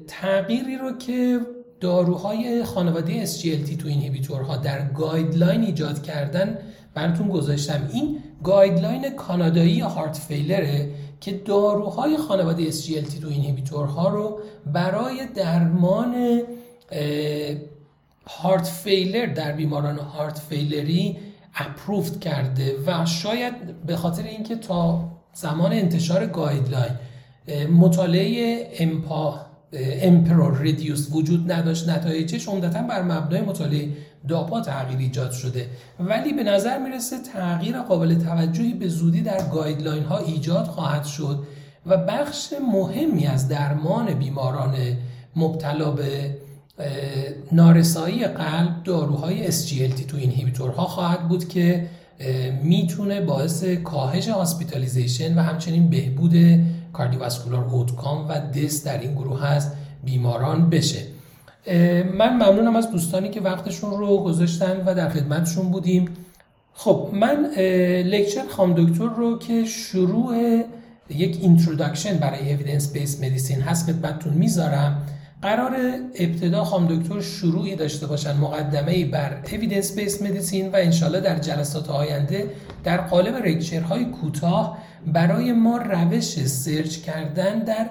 تغییری 0.08 0.76
رو 0.76 0.98
که 0.98 1.40
داروهای 1.80 2.64
خانواده 2.64 3.26
SGLT 3.26 3.76
two 3.76 3.88
inhibitor 3.88 4.50
ها 4.50 4.56
در 4.56 4.88
guideline 4.88 5.62
ایجاد 5.62 6.02
کردن 6.02 6.58
براتون 6.94 7.28
گذاشتم. 7.28 7.88
این 7.92 8.18
guideline 8.44 9.10
کانادایی 9.10 9.80
heart 9.80 10.16
failure 10.16 10.81
ه 10.81 10.90
که 11.20 11.32
داروهای 11.32 12.16
خانواده 12.16 12.70
SGLT 12.70 13.20
two 13.22 13.28
inhibitor 13.28 14.00
ها 14.00 14.08
رو 14.08 14.40
برای 14.72 15.26
درمان 15.34 16.42
heart 18.26 18.66
failure 18.66 19.26
در 19.26 19.52
بیماران 19.52 19.98
heart 19.98 20.38
failure 20.38 21.16
ی 21.54 21.62
approved 21.62 22.20
کرده 22.20 22.74
و 22.86 23.06
شاید 23.06 23.86
به 23.86 23.96
خاطر 23.96 24.22
اینکه 24.22 24.56
تا 24.56 25.08
زمان 25.32 25.72
انتشار 25.72 26.26
guideline 26.26 26.92
مطالعه 27.78 28.68
امپا 28.78 29.40
EMPEROR-Reduced 30.02 31.08
وجود 31.12 31.52
نداشت 31.52 31.88
نتایجش 31.88 32.48
عمدتا 32.48 32.82
بر 32.82 33.02
مبنای 33.02 33.40
مطالعه 33.40 33.88
DAPA 34.28 34.60
تغییر 34.60 34.98
ایجاد 34.98 35.30
شده. 35.30 35.66
ولی 36.00 36.32
به 36.32 36.44
نظر 36.44 36.78
می‌رسه 36.78 37.16
تغییر 37.18 37.80
قابل 37.80 38.18
توجهی 38.18 38.74
به 38.74 38.88
زودی 38.88 39.20
در 39.20 39.48
guideline 39.52 40.04
ها 40.04 40.18
ایجاد 40.18 40.66
خواهد 40.66 41.04
شد 41.04 41.46
و 41.86 41.96
بخش 41.96 42.52
مهمی 42.72 43.26
از 43.26 43.48
درمان 43.48 44.14
بیماران 44.14 44.76
مبتلا 45.36 45.90
به 45.90 46.36
نارسایی 47.52 48.24
قلب 48.24 48.82
داروهای 48.84 49.52
SGLT 49.52 50.04
two 50.08 50.16
inhibitor 50.16 50.78
ها 50.78 50.84
خواهد 50.84 51.28
بود 51.28 51.48
که 51.48 51.86
می‌تونه 52.62 53.20
باعث 53.20 53.64
کاهش 53.64 54.28
hospitalization 54.28 55.38
و 55.38 55.42
همچنین 55.42 55.90
بهبود 55.90 56.34
cardiovascular 56.92 57.64
outcome 57.64 58.28
و 58.28 58.40
death 58.40 58.84
در 58.84 59.00
این 59.00 59.14
گروه 59.14 59.46
هست 59.46 59.72
بیماران 60.04 60.70
بشه. 60.70 61.00
من 62.14 62.32
ممنونم 62.36 62.76
از 62.76 62.90
دوستانی 62.90 63.30
که 63.30 63.40
وقتشون 63.40 63.90
رو 63.90 64.24
گذاشتن 64.24 64.82
و 64.86 64.94
در 64.94 65.08
خدمتشون 65.08 65.70
بودیم. 65.70 66.08
خب 66.74 67.10
من 67.12 67.46
lecture 68.04 68.42
خانم 68.48 68.74
دکتر 68.74 69.04
رو 69.04 69.38
که 69.38 69.64
شروع 69.64 70.62
یک 71.10 71.38
introduction 71.40 72.16
برای 72.16 72.52
evidence 72.52 72.92
based 72.92 73.22
medicine 73.22 73.60
هست 73.60 73.86
خدمتتون 73.86 74.34
می‌ذارم. 74.34 75.06
قرار 75.42 75.76
ابتدا 76.14 76.64
خانم 76.64 76.86
دکتر 76.86 77.20
شروعی 77.20 77.76
داشته 77.76 78.06
باشن 78.06 78.36
مقدمه 78.36 79.04
بر 79.04 79.42
evidence 79.52 79.96
based 79.96 80.22
medicine 80.22 80.68
و 80.68 80.76
انشالله 80.76 81.20
در 81.20 81.38
جلسات 81.38 81.90
آینده 81.90 82.50
در 82.84 83.00
قالب 83.00 83.34
های 83.88 84.04
کوتاه 84.04 84.78
برای 85.06 85.52
ما 85.52 85.76
روش 85.76 86.46
search 86.46 86.96
کردن 86.96 87.58
در 87.58 87.90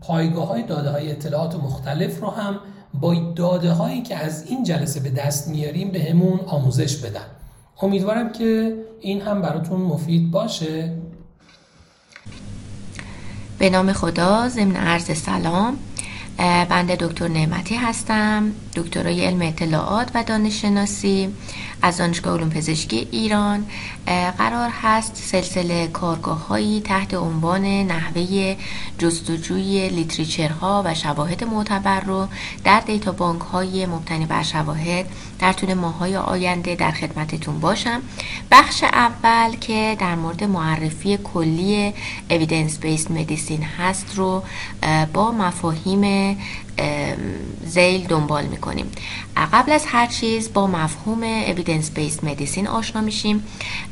پایگاه 0.00 0.48
های 0.48 0.62
داده 0.62 0.90
های 0.90 1.10
اطلاعات 1.10 1.54
مختلف 1.54 2.20
رو 2.20 2.30
هم 2.30 2.60
با 2.94 3.14
داده 3.14 3.72
هایی 3.72 4.02
که 4.02 4.16
از 4.16 4.46
این 4.46 4.64
جلسه 4.64 5.00
به 5.00 5.10
دست 5.10 5.48
میاریم 5.48 5.90
به 5.90 6.02
همون 6.02 6.40
آموزش 6.46 6.96
بدن. 6.96 7.26
امیدوارم 7.82 8.32
که 8.32 8.76
این 9.00 9.20
هم 9.20 9.42
براتون 9.42 9.80
مفید 9.80 10.30
باشه. 10.30 10.92
به 13.58 13.70
نام 13.70 13.92
خدا 13.92 14.48
ضمن 14.48 14.76
عرض 14.76 15.18
سلام. 15.18 15.78
بنده 16.38 16.96
دکتر 16.96 17.28
نعمتی 17.28 17.74
هستم. 17.74 18.52
دکترای 18.76 19.24
علم 19.24 19.42
اطلاعات 19.42 20.10
و 20.14 20.24
دانش 20.24 20.62
شناسی 20.62 21.28
از 21.82 21.96
دانشگاه 21.96 22.36
علوم 22.36 22.50
پزشکی 22.50 23.08
ایران 23.10 23.66
قرار 24.38 24.70
هست 24.82 25.16
سلسله 25.16 25.88
کارگاه 25.88 26.46
هایی 26.46 26.80
تحت 26.80 27.14
عنوان 27.14 27.64
نحوه 27.64 28.56
جستجوی 28.98 29.88
لیتریچرها 29.88 30.82
و 30.86 30.94
شواهد 30.94 31.44
معتبر 31.44 32.00
رو 32.00 32.28
در 32.64 32.80
دیتا 32.80 33.12
بانک 33.12 33.40
های 33.40 33.86
مبتنی 33.86 34.26
بر 34.26 34.42
شواهد 34.42 35.06
در 35.38 35.52
طول 35.52 35.74
ماه 35.74 35.98
های 35.98 36.16
آینده 36.16 36.74
در 36.74 36.90
خدمتتون 36.90 37.60
باشم. 37.60 38.02
بخش 38.50 38.84
اول 38.84 39.56
که 39.56 39.96
در 40.00 40.14
مورد 40.14 40.44
معرفی 40.44 41.16
کلی 41.16 41.94
Evidence 42.30 42.84
Based 42.84 43.08
Medicine 43.08 43.64
هست 43.78 44.14
رو 44.14 44.42
با 45.12 45.32
مفاهیم 45.32 46.36
زیل 47.66 48.06
دنبال 48.06 48.44
می‌کنیم. 48.44 48.86
قبل 49.52 49.72
از 49.72 49.84
هر 49.86 50.06
چیز 50.06 50.52
با 50.52 50.66
مفهوم 50.66 51.44
Evidence 51.44 51.98
Based 51.98 52.24
Medicine 52.24 52.66
آشنا 52.66 53.02
میشیم. 53.02 53.44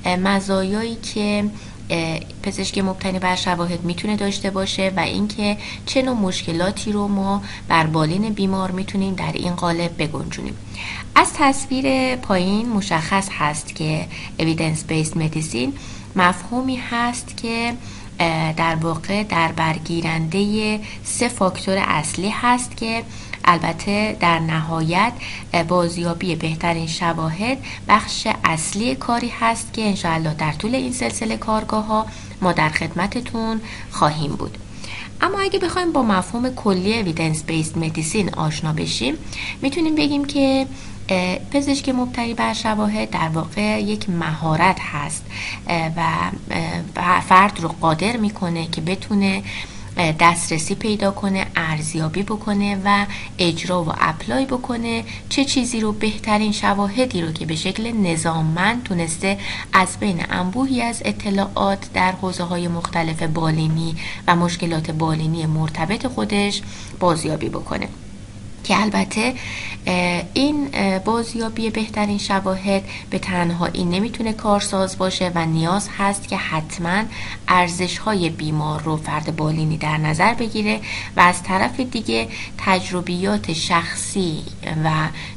مزایایی 0.06 0.96
که 1.14 1.44
پزشکی 2.42 2.82
مبتنی 2.82 3.18
بر 3.18 3.36
شواهد 3.36 3.84
می‌تونه 3.84 4.16
داشته 4.16 4.50
باشه 4.50 4.92
و 4.96 5.00
اینکه 5.00 5.56
چه 5.86 6.02
نوع 6.02 6.16
مشکلاتی 6.16 6.92
رو 6.92 7.08
ما 7.08 7.42
بر 7.68 7.86
بالین 7.86 8.32
بیمار 8.32 8.70
می‌تونیم 8.70 9.14
در 9.14 9.32
این 9.34 9.54
قالب 9.54 10.02
بگنجونیم. 10.02 10.54
از 11.14 11.32
تصویر 11.34 12.16
پایین 12.16 12.68
مشخص 12.68 13.28
هست 13.38 13.74
که 13.74 14.06
Evidence 14.38 14.92
Based 14.92 15.14
Medicine 15.14 15.70
مفهومی 16.16 16.76
هست 16.90 17.36
که 17.36 17.74
در 18.56 18.74
واقع 18.74 19.22
در 19.22 19.52
برگیرنده 19.52 20.80
سه 21.04 21.28
فاکتور 21.28 21.84
اصلی 21.86 22.28
هست 22.28 22.76
که 22.76 23.02
البته 23.44 24.16
در 24.20 24.38
نهایت 24.38 25.12
بازیابی 25.68 26.36
بهترین 26.36 26.86
شواهد 26.86 27.58
بخش 27.88 28.26
اصلی 28.44 28.94
کاری 28.94 29.32
هست 29.40 29.72
که 29.72 29.82
انشاءالله 29.82 30.34
در 30.34 30.52
طول 30.52 30.74
این 30.74 30.92
سلسله 30.92 31.36
کارگاه 31.36 31.86
ها 31.86 32.06
ما 32.42 32.52
در 32.52 32.68
خدمتتون 32.68 33.60
خواهیم 33.90 34.32
بود. 34.32 34.58
اما 35.20 35.40
اگه 35.40 35.58
بخوایم 35.58 35.92
با 35.92 36.02
مفهوم 36.02 36.54
کلی 36.54 37.00
اویدنس 37.00 37.44
بیست 37.44 37.76
مدیسین 37.76 38.34
آشنا 38.34 38.72
بشیم 38.72 39.14
می‌تونیم 39.62 39.94
بگیم 39.94 40.24
که 40.24 40.66
پزشک 41.50 41.88
مبتنی 41.88 42.34
بر 42.34 42.52
شواهد 42.52 43.10
در 43.10 43.28
واقع 43.28 43.82
یک 43.82 44.10
مهارت 44.10 44.80
هست 44.80 45.24
و 45.96 47.20
فرد 47.20 47.60
رو 47.60 47.68
قادر 47.68 48.16
می‌کنه 48.16 48.66
که 48.66 48.80
بتونه 48.80 49.42
دسترسی 50.20 50.74
پیدا 50.74 51.10
کنه 51.10 51.46
ارزیابی 51.56 52.22
بکنه 52.22 52.80
و 52.84 53.06
اجرا 53.38 53.84
و 53.84 53.88
اپلای 54.00 54.44
بکنه. 54.44 55.04
چه 55.28 55.44
چیزی 55.44 55.80
رو 55.80 55.92
بهترین 55.92 56.52
شواهدی 56.52 57.22
رو 57.22 57.32
که 57.32 57.46
به 57.46 57.56
شکل 57.56 57.92
نظاممند 57.92 58.82
تونسته 58.82 59.38
از 59.72 59.96
بین 60.00 60.24
انبوهی 60.30 60.82
از 60.82 61.02
اطلاعات 61.04 61.92
در 61.94 62.12
حوزه 62.12 62.44
های 62.44 62.68
مختلف 62.68 63.22
بالینی 63.22 63.96
و 64.26 64.36
مشکلات 64.36 64.90
بالینی 64.90 65.46
مرتبط 65.46 66.06
خودش 66.06 66.62
بازیابی 67.00 67.48
بکنه. 67.48 67.88
که 68.64 68.80
البته 68.80 69.34
این 70.34 70.68
بازیابی 71.04 71.70
بهترین 71.70 72.18
شواهد 72.18 72.82
به 73.10 73.18
تنهایی 73.18 73.84
نمی‌تونه 73.84 74.32
کارساز 74.32 74.98
باشه 74.98 75.32
و 75.34 75.46
نیاز 75.46 75.88
هست 75.98 76.28
که 76.28 76.36
حتما 76.36 77.02
ارزش 77.48 77.98
های 77.98 78.30
بیمار 78.30 78.82
رو 78.82 78.96
فرد 78.96 79.36
بالینی 79.36 79.76
در 79.76 79.96
نظر 79.96 80.34
بگیره 80.34 80.80
و 81.16 81.20
از 81.20 81.42
طرف 81.42 81.80
دیگه 81.80 82.28
تجربیات 82.58 83.52
شخصی 83.52 84.42
و 84.84 84.90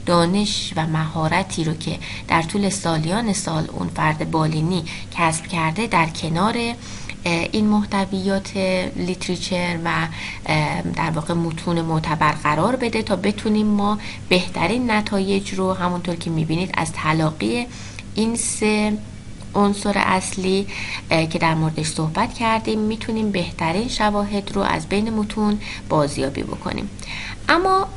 دانش 0.05 0.73
و 0.75 0.87
مهارتی 0.87 1.63
رو 1.63 1.73
که 1.73 1.99
در 2.27 2.41
طول 2.41 2.69
سالیان 2.69 3.33
سال 3.33 3.67
اون 3.73 3.87
فرد 3.87 4.31
بالینی 4.31 4.83
کسب 5.17 5.47
کرده 5.47 5.87
در 5.87 6.05
کنار 6.05 6.55
این 7.23 7.67
محتویات 7.67 8.57
لیتریچر 8.95 9.79
و 9.85 10.07
در 10.95 11.09
واقع 11.09 11.33
متون 11.33 11.81
معتبر 11.81 12.31
قرار 12.31 12.75
بده 12.75 13.01
تا 13.01 13.15
بتونیم 13.15 13.67
ما 13.67 13.99
بهترین 14.29 14.91
نتایج 14.91 15.53
رو 15.53 15.73
همونطور 15.73 16.15
که 16.15 16.29
می‌بینید 16.29 16.71
از 16.73 16.91
تلاقی 16.91 17.67
این 18.15 18.35
سه 18.35 18.97
عنصر 19.55 19.93
اصلی 19.95 20.67
که 21.09 21.39
در 21.39 21.55
موردش 21.55 21.85
صحبت 21.87 22.33
کردیم 22.33 22.79
می‌تونیم 22.79 23.31
بهترین 23.31 23.87
شواهد 23.87 24.51
رو 24.51 24.61
از 24.61 24.89
بین 24.89 25.09
متون 25.09 25.59
بازیابی 25.89 26.43
بکنیم. 26.43 26.89
اما 27.49 27.87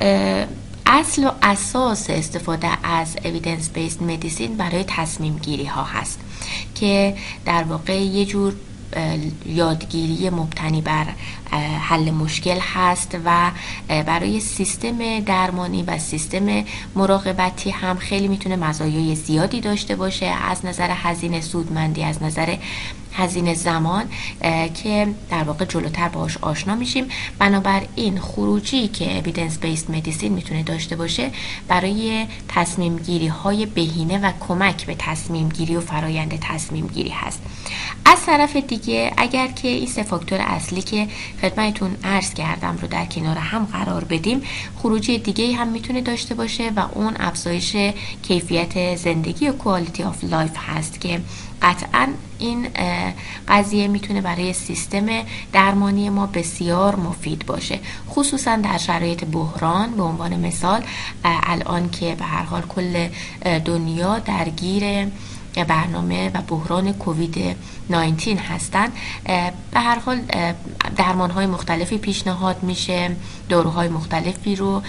اصل 0.86 1.24
و 1.24 1.30
اساس 1.42 2.10
استفاده 2.10 2.86
از 2.86 3.16
evidence 3.16 3.78
based 3.78 4.00
medicine 4.10 4.50
برای 4.58 4.84
تصمیم 4.86 5.38
گیری 5.38 5.64
ها 5.64 5.84
هست 5.84 6.20
که 6.74 7.16
در 7.44 7.62
واقع 7.62 8.02
یه 8.02 8.24
جور 8.24 8.54
یادگیری 9.46 10.30
مبتنی 10.30 10.82
بر 10.82 11.06
حل 11.80 12.10
مشکل 12.10 12.58
هست 12.74 13.18
و 13.24 13.50
برای 13.88 14.40
سیستم 14.40 15.20
درمانی 15.20 15.82
و 15.82 15.98
سیستم 15.98 16.64
مراقبتی 16.94 17.70
هم 17.70 17.96
خیلی 17.96 18.28
می‌تونه 18.28 18.56
مزایای 18.56 19.14
زیادی 19.14 19.60
داشته 19.60 19.96
باشه. 19.96 20.26
از 20.26 20.66
نظر 20.66 20.90
هزینه 20.90 21.40
سودمندی 21.40 22.02
از 22.02 22.22
نظر 22.22 22.56
هزینه 23.16 23.54
زمان 23.54 24.04
که 24.82 25.06
در 25.30 25.42
واقع 25.42 25.64
جلوتر 25.64 26.08
باش 26.08 26.36
آشنا 26.36 26.74
میشیم. 26.74 27.08
بنابراین 27.38 28.20
خروجی 28.20 28.88
که 28.88 29.22
evidence 29.22 29.64
based 29.64 29.94
medicine 29.94 30.24
می‌تونه 30.24 30.62
داشته 30.62 30.96
باشه 30.96 31.30
برای 31.68 32.26
تصمیم 32.48 32.96
گیری 32.96 33.26
های 33.26 33.66
بهینه 33.66 34.18
و 34.18 34.32
کمک 34.48 34.86
به 34.86 34.94
تصمیم 34.98 35.48
گیری 35.48 35.76
و 35.76 35.80
فرایند 35.80 36.38
تصمیم 36.40 36.86
گیری 36.86 37.10
هست. 37.10 37.42
از 38.04 38.26
طرف 38.26 38.56
دیگه 38.56 39.12
اگر 39.16 39.46
که 39.46 39.68
این 39.68 39.86
سه 39.86 40.02
فاکتور 40.02 40.40
اصلی 40.40 40.82
که 40.82 41.08
خدمتتون 41.42 41.96
عرض 42.04 42.34
کردم 42.34 42.78
رو 42.82 42.88
در 42.88 43.04
کنار 43.04 43.36
هم 43.36 43.64
قرار 43.64 44.04
بدیم 44.04 44.42
خروجی 44.76 45.18
دیگه 45.18 45.56
هم 45.56 45.68
می‌تونه 45.68 46.00
داشته 46.00 46.34
باشه 46.34 46.70
و 46.76 46.84
اون 46.92 47.14
افزایش 47.16 47.76
کیفیت 48.22 48.96
زندگی 48.96 49.48
و 49.48 49.52
quality 49.52 50.02
of 50.02 50.24
life 50.24 50.52
هست 50.56 51.00
که 51.00 51.20
قطعا 51.62 52.08
این 52.38 52.68
قضیه 53.48 53.88
می‌تونه 53.88 54.20
برای 54.20 54.52
سیستم 54.52 55.06
درمانی 55.52 56.10
ما 56.10 56.26
بسیار 56.26 56.96
مفید 56.96 57.46
باشه. 57.46 57.78
خصوصا 58.10 58.56
در 58.56 58.78
شرایط 58.78 59.24
بحران 59.24 59.90
به 59.90 60.02
عنوان 60.02 60.36
مثال 60.46 60.82
الان 61.24 61.90
که 61.90 62.14
به 62.14 62.24
هر 62.24 62.42
حال 62.42 62.62
کل 62.62 63.08
دنیا 63.64 64.18
درگیر 64.18 65.06
برنامه 65.68 66.30
و 66.34 66.42
بحران 66.42 66.92
کووید 66.92 67.56
19 67.90 68.34
هستند 68.34 68.92
به 69.70 69.80
هر 69.80 69.98
حال 69.98 70.20
درمان 70.96 71.30
های 71.30 71.46
مختلفی 71.46 71.98
پیشنهاد 71.98 72.62
میشه 72.62 73.16
داروهای 73.48 73.88
مختلفی 73.88 74.56
رو 74.56 74.82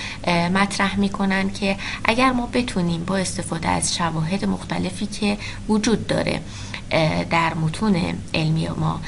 مطرح 0.54 1.00
می‌کنن 1.00 1.50
که 1.50 1.78
اگر 2.06 2.32
ما 2.32 2.50
بتونیم 2.54 3.04
با 3.04 3.18
استفاده 3.18 3.70
از 3.70 3.96
شواهد 3.96 4.46
مختلفی 4.46 5.06
که 5.06 5.38
وجود 5.70 6.08
داره 6.08 6.42
در 7.30 7.54
متون 7.54 8.14
علمی 8.34 8.68
ما 8.70 9.02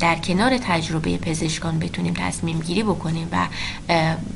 در 0.00 0.16
کنار 0.16 0.58
تجربه 0.58 1.18
پزشکان 1.18 1.78
بتونیم 1.78 2.14
تصمیم 2.14 2.58
گیری 2.60 2.82
بکنیم 2.82 3.28
و 3.32 3.46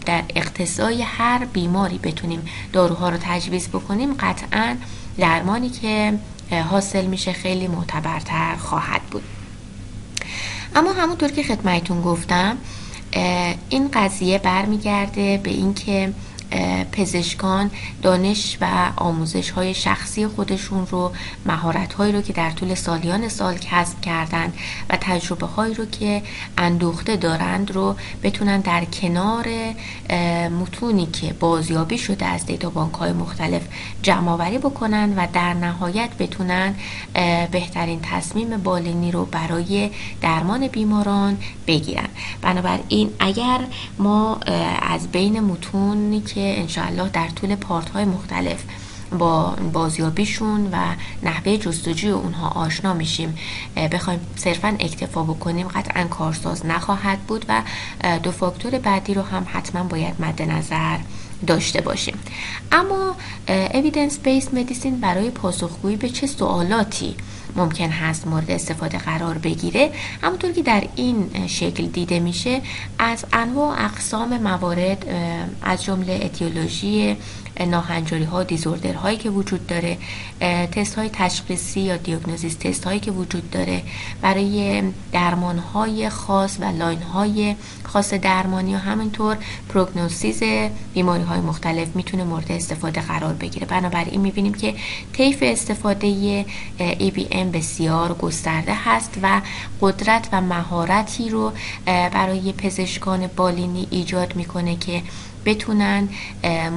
در 0.07 0.23
اقتصای 0.37 1.03
هر 1.03 1.45
بیماری 1.45 1.99
بتونیم 1.99 2.43
داروها 2.73 3.09
رو 3.09 3.16
تجویز 3.21 3.68
بکنیم 3.68 4.14
قطعا 4.14 4.77
درمانی 5.18 5.71
که 5.71 6.18
حاصل 6.71 7.07
میشه 7.07 7.33
خیلی 7.33 7.68
معتبرتر 7.68 8.57
خواهد 8.57 9.03
بود. 9.03 9.23
اما 10.77 10.93
همونطور 10.93 11.31
که 11.31 11.43
خدمتون 11.43 12.03
گفتم 12.03 12.57
این 13.68 13.89
قضیه 13.93 14.39
برمیگرده 14.39 15.41
به 15.43 15.51
اینکه 15.51 16.12
پزشکان 16.92 17.70
دانش 18.03 18.59
و 18.61 18.66
آموزش 18.96 19.51
های 19.51 19.74
شخصی 19.74 20.26
خودشون 20.26 20.86
رو 20.86 21.12
مهارت 21.46 21.92
هایی 21.92 22.12
رو 22.12 22.20
که 22.20 22.32
در 22.32 22.51
طول 22.51 22.74
سالیان 22.74 23.28
سال 23.28 23.59
کسب 23.59 24.01
کردن 24.01 24.53
و 24.90 24.98
تجربه 25.01 25.46
هایی 25.46 25.74
رو 25.74 25.84
که 25.84 26.22
اندوخته 26.59 27.16
دارند 27.16 27.70
رو 27.70 27.96
بتونن 28.22 28.61
در 28.61 28.84
کنار 28.84 29.46
متونی 30.61 31.07
که 31.07 31.32
بازیابی 31.32 31.98
شده 31.98 32.26
از 32.26 32.46
دیتا 32.46 32.70
بانک 32.70 32.94
های 32.94 33.12
مختلف 33.12 33.62
جمع 34.03 34.30
آوری 34.30 34.59
بکنن 34.59 35.14
و 35.16 35.26
در 35.32 35.55
نهایت 35.55 36.11
بتونن 36.18 36.74
بهترین 37.51 38.01
تصمیم 38.03 38.57
بالینی 38.57 39.11
رو 39.11 39.24
برای 39.24 39.90
درمان 40.22 40.68
بیماران 40.68 41.38
بگیرن. 41.66 42.09
بنابراین 42.42 43.11
اگر 43.18 43.61
ما 43.98 44.36
از 44.82 45.09
بین 45.09 45.40
متونی 45.40 46.20
که 46.20 46.39
که 46.41 46.61
انشاءالله 46.61 47.09
در 47.09 47.28
طول 47.28 47.55
پارت 47.55 47.91
های 47.91 48.05
مختلف 48.05 48.64
با 49.18 49.57
بازیابیشون 49.72 50.68
و 50.72 50.76
نحوه 51.22 51.57
جستجوی 51.57 52.11
اونها 52.11 52.49
آشنا 52.49 52.95
میشیم. 52.95 53.38
بخوایم 53.93 54.20
صرفا 54.36 54.76
اکتفا 54.80 55.22
بکنیم. 55.22 55.68
قطعا 55.68 56.05
کارساز 56.05 56.66
نخواهد 56.66 57.18
بود 57.18 57.45
و 57.49 57.62
دو 58.22 58.30
فاکتور 58.30 58.78
بعدی 58.78 59.14
رو 59.14 59.22
هم 59.22 59.47
حتما 59.53 59.84
باید 59.84 60.14
مد 60.20 60.43
نظر 60.43 60.99
داشته 61.47 61.80
باشیم. 61.80 62.18
اما 62.72 63.16
evidence 63.74 64.18
based 64.18 64.55
medicine 64.55 65.01
برای 65.01 65.30
پاسخگویی 65.30 65.97
به 65.97 66.09
چه 66.09 66.26
سوالاتی 66.26 67.16
ممکن 67.57 67.90
هست 67.90 68.26
مورد 68.26 68.51
استفاده 68.51 68.98
قرار 68.98 69.38
بگیره. 69.38 69.92
همونطور 70.22 70.53
که 70.53 70.62
در 70.62 70.84
این 70.96 71.46
شکل 71.46 71.86
دیده 71.86 72.20
میشه 72.20 72.61
از 72.98 73.24
انواع 73.32 73.84
اقسام 73.84 74.38
موارد 74.38 75.07
از 75.62 75.84
جمله 75.84 76.20
اتیولوژی 76.22 77.16
ناهنجاری 77.66 78.24
ها 78.24 78.42
disorder 78.43 78.95
هایی 78.94 79.16
که 79.16 79.30
وجود 79.30 79.66
داره 79.66 79.98
تست 80.72 80.94
های 80.94 81.11
تشخیصی 81.12 81.80
یا 81.80 81.96
diagnosis 81.97 82.55
test 82.55 82.85
هایی 82.84 83.01
که 83.01 83.11
وجود 83.11 83.51
داره 83.51 83.82
برای 84.22 84.82
درمان 85.12 85.59
های 85.59 86.09
خاص 86.09 86.57
و 86.61 86.64
line 86.64 87.03
های 87.03 87.57
خاص 87.84 88.14
درمانی 88.14 88.74
و 88.74 88.78
همینطور 88.78 89.36
پروگنوسیز 89.68 90.42
بیماری 90.94 91.22
های 91.22 91.40
مختلف 91.40 91.96
می‌تونه 91.96 92.24
مورد 92.24 92.53
استفاده 92.53 93.01
قرار 93.01 93.32
بگیره. 93.32 93.66
بنابراین 93.66 94.20
می‌بینیم 94.20 94.55
که 94.55 94.74
طیف 95.12 95.38
استفاده 95.42 96.44
بسیار 97.45 98.14
گسترده 98.14 98.74
هست 98.84 99.18
و 99.22 99.41
قدرت 99.80 100.28
و 100.32 100.41
مهارتی 100.41 101.28
رو 101.28 101.53
برای 101.86 102.53
پزشکان 102.53 103.26
بالینی 103.26 103.86
ایجاد 103.91 104.36
می‌کنه 104.36 104.76
که 104.76 105.03
بتونن 105.45 106.09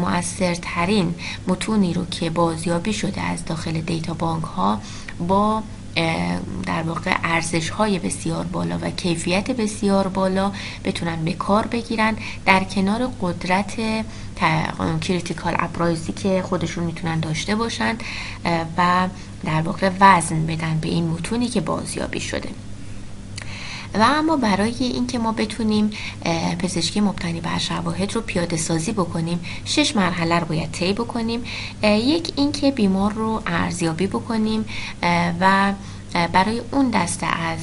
مؤثرترین 0.02 1.16
متونی 1.48 1.94
رو 1.94 2.06
که 2.06 2.30
بازیابی 2.30 2.94
شده 2.94 3.22
از 3.22 3.46
داخل 3.46 3.82
دیتا 3.82 4.14
بانک 4.14 4.44
ها 4.44 4.80
با 5.28 5.64
در 6.66 6.84
واقع 6.84 7.16
ارزش 7.24 7.70
های 7.70 8.00
بسیار 8.00 8.46
بالا 8.46 8.78
و 8.82 8.90
کیفیت 8.90 9.52
بسیار 9.52 10.08
بالا 10.08 10.52
بتونن 10.86 11.26
به 11.26 11.34
کار 11.34 11.68
بگیرن. 11.68 12.16
در 12.46 12.64
کنار 12.64 13.10
قدرت 13.22 13.74
critical 15.02 15.56
appraisal 15.60 16.08
ی 16.08 16.14
که 16.14 16.42
خودشون 16.42 16.84
می‌تونن 16.84 17.20
داشته 17.20 17.56
باشن 17.56 17.98
و 18.78 19.08
در 19.46 19.62
واقع 19.62 19.92
وزن 20.00 20.46
بدن 20.46 20.80
به 20.82 20.90
این 20.90 21.08
متونی 21.08 21.48
که 21.48 21.62
بازیابی 21.62 22.20
شده. 22.20 22.50
و 23.94 24.02
اما 24.02 24.38
برای 24.38 24.76
اینکه 24.80 25.20
ما 25.20 25.32
بتونیم 25.32 25.90
پزشکی 26.60 27.02
مبتنی 27.02 27.42
بر 27.42 27.58
شواهد 27.58 28.14
رو 28.14 28.22
پیاده 28.22 28.58
سازی 28.58 28.92
بکنیم 28.92 29.40
شش 29.66 29.96
مرحله 29.96 30.40
رو 30.40 30.46
باید 30.46 30.72
طی 30.72 30.94
بکنیم 30.94 31.44
یک 31.84 32.34
اینکه 32.36 32.72
بیمار 32.72 33.14
رو 33.14 33.42
ارزیابی 33.46 34.08
بکنیم 34.08 34.66
و 35.40 35.74
برای 36.14 36.62
اون 36.72 36.90
دسته 36.90 37.26
از 37.26 37.60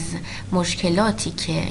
مشکلاتی 0.52 1.30
که 1.30 1.62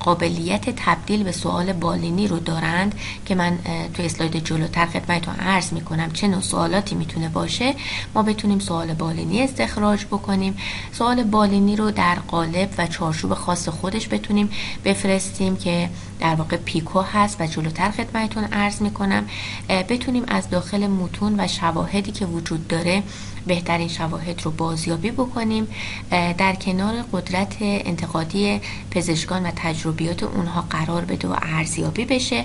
قابلیت 0.00 0.70
تبدیل 0.76 1.22
به 1.22 1.32
سوال 1.32 1.72
بالینی 1.72 2.28
رو 2.28 2.38
دارند 2.38 2.94
که 3.26 3.34
من 3.34 3.58
توی 3.94 4.06
اسلاید 4.06 4.44
جلوتر 4.44 4.86
خدمتتون 4.86 5.34
عرض 5.34 5.72
می‌کنم 5.72 6.10
چه 6.10 6.28
نوع 6.28 6.40
سوالاتی 6.40 6.94
می‌تونه 6.94 7.28
باشه 7.28 7.74
ما 8.14 8.22
بتونیم 8.22 8.58
سوال 8.58 8.94
بالینی 8.94 9.42
استخراج 9.42 10.04
بکنیم. 10.04 10.56
سوال 10.92 11.22
بالینی 11.22 11.76
رو 11.76 11.90
در 11.90 12.14
قالب 12.14 12.74
و 12.78 12.86
چارچوب 12.86 13.34
خاص 13.34 13.68
خودش 13.68 14.08
بتونیم 14.08 14.50
بفرستیم 14.84 15.56
که 15.56 15.90
در 16.20 16.34
واقع 16.34 16.56
پیکو 16.56 17.00
هست 17.00 17.40
و 17.40 17.46
جلوتر 17.46 17.90
خدمتتون 17.90 18.44
عرض 18.44 18.82
می‌کنم. 18.82 19.26
بتونیم 19.68 20.24
از 20.28 20.50
داخل 20.50 20.86
متون 20.86 21.40
و 21.40 21.48
شواهدی 21.48 22.12
که 22.12 22.26
وجود 22.26 22.68
داره 22.68 23.02
بهترین 23.46 23.88
شواهد 23.88 24.42
رو 24.42 24.50
بازیابی 24.50 25.10
بکنیم 25.10 25.68
در 26.10 26.54
کنار 26.54 26.94
قدرت 27.12 27.56
انتقادی 27.60 28.60
پزشکان 28.90 29.46
و 29.46 29.50
تجربیات 29.56 30.22
اونها 30.22 30.64
قرار 30.70 31.04
بده 31.04 31.28
و 31.28 31.36
ارزیابی 31.42 32.04
بشه. 32.04 32.44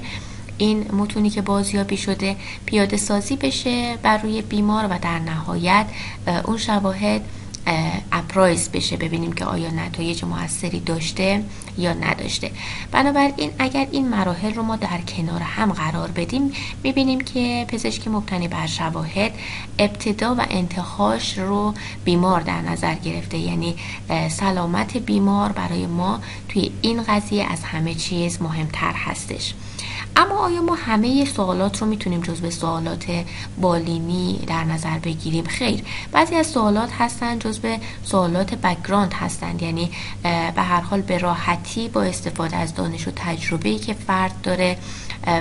این 0.57 0.91
متونی 0.91 1.29
که 1.29 1.41
بازیابی 1.41 1.97
شده 1.97 2.35
پیاده 2.65 2.97
سازی 2.97 3.35
بشه 3.35 3.97
بر 4.03 4.17
روی 4.17 4.41
بیمار 4.41 4.85
و 4.85 4.99
در 5.01 5.19
نهایت 5.19 5.85
اون 6.45 6.57
شواهد 6.57 7.21
اپرایز 8.11 8.69
بشه 8.69 8.97
ببینیم 8.97 9.33
که 9.33 9.45
آیا 9.45 9.69
نتایج 9.69 10.25
موثری 10.25 10.79
داشته 10.79 11.43
یا 11.77 11.93
نداشته. 11.93 12.51
بنابراین 12.91 13.51
اگر 13.59 13.87
این 13.91 14.07
مراحل 14.09 14.53
رو 14.53 14.63
ما 14.63 14.75
در 14.75 15.01
کنار 15.07 15.41
هم 15.41 15.71
قرار 15.71 16.11
بدیم 16.11 16.51
می‌بینیم 16.83 17.21
که 17.21 17.65
پزشکی 17.67 18.09
مبتنی 18.09 18.47
بر 18.47 18.67
شواهد 18.67 19.31
ابتدا 19.79 20.35
و 20.35 20.45
انتهاش 20.49 21.37
رو 21.37 21.73
بیمار 22.05 22.41
در 22.41 22.61
نظر 22.61 22.95
گرفته. 22.95 23.37
یعنی 23.37 23.75
سلامت 24.29 24.97
بیمار 24.97 25.51
برای 25.51 25.87
ما 25.87 26.19
توی 26.49 26.71
این 26.81 27.03
قضیه 27.03 27.51
از 27.51 27.63
همه 27.63 27.93
چیز 27.93 28.41
مهمتر 28.41 28.93
هستش. 28.93 29.53
اما 30.17 30.35
آیا 30.35 30.61
ما 30.61 30.75
همه 30.75 31.25
سوالات 31.25 31.81
رو 31.81 31.87
می‌تونیم 31.87 32.21
جزو 32.21 32.51
سوالات 32.51 33.05
بالینی 33.61 34.39
در 34.47 34.63
نظر 34.63 34.99
بگیریم؟ 34.99 35.43
خیر 35.45 35.83
بعضی 36.11 36.35
از 36.35 36.47
سوالات 36.47 36.89
هستن 36.99 37.39
جزو 37.39 37.77
سوالات 38.03 38.55
background 38.55 39.13
هستند. 39.13 39.61
یعنی 39.61 39.91
به 40.55 40.61
هر 40.61 40.81
حال 40.81 41.01
به 41.01 41.17
راحتی 41.17 41.89
با 41.89 42.01
استفاده 42.03 42.57
از 42.57 42.75
دانش 42.75 43.07
و 43.07 43.11
تجربه‌ای 43.15 43.79
که 43.79 43.93
فرد 43.93 44.41
داره 44.43 44.77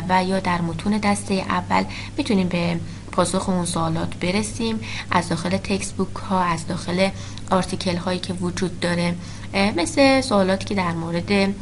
و 0.09 0.25
یا 0.25 0.41
در 0.41 0.61
متون 0.61 0.99
دسته 0.99 1.35
اول 1.35 1.85
می‌تونیم 2.17 2.49
به 2.49 2.81
پاسخ 3.13 3.49
اون 3.49 3.67
سوالات 3.67 4.15
برسیم. 4.17 4.81
از 5.11 5.29
داخل 5.29 5.57
textbook 5.57 6.17
ها 6.17 6.41
از 6.41 6.67
داخل 6.67 7.09
article 7.51 7.97
هایی 7.97 8.19
که 8.19 8.33
وجود 8.33 8.81
داره 8.81 9.15
مثل 9.55 10.21
سوالاتی 10.21 10.65
که 10.65 10.75
در 10.75 10.93
مورد 10.93 11.55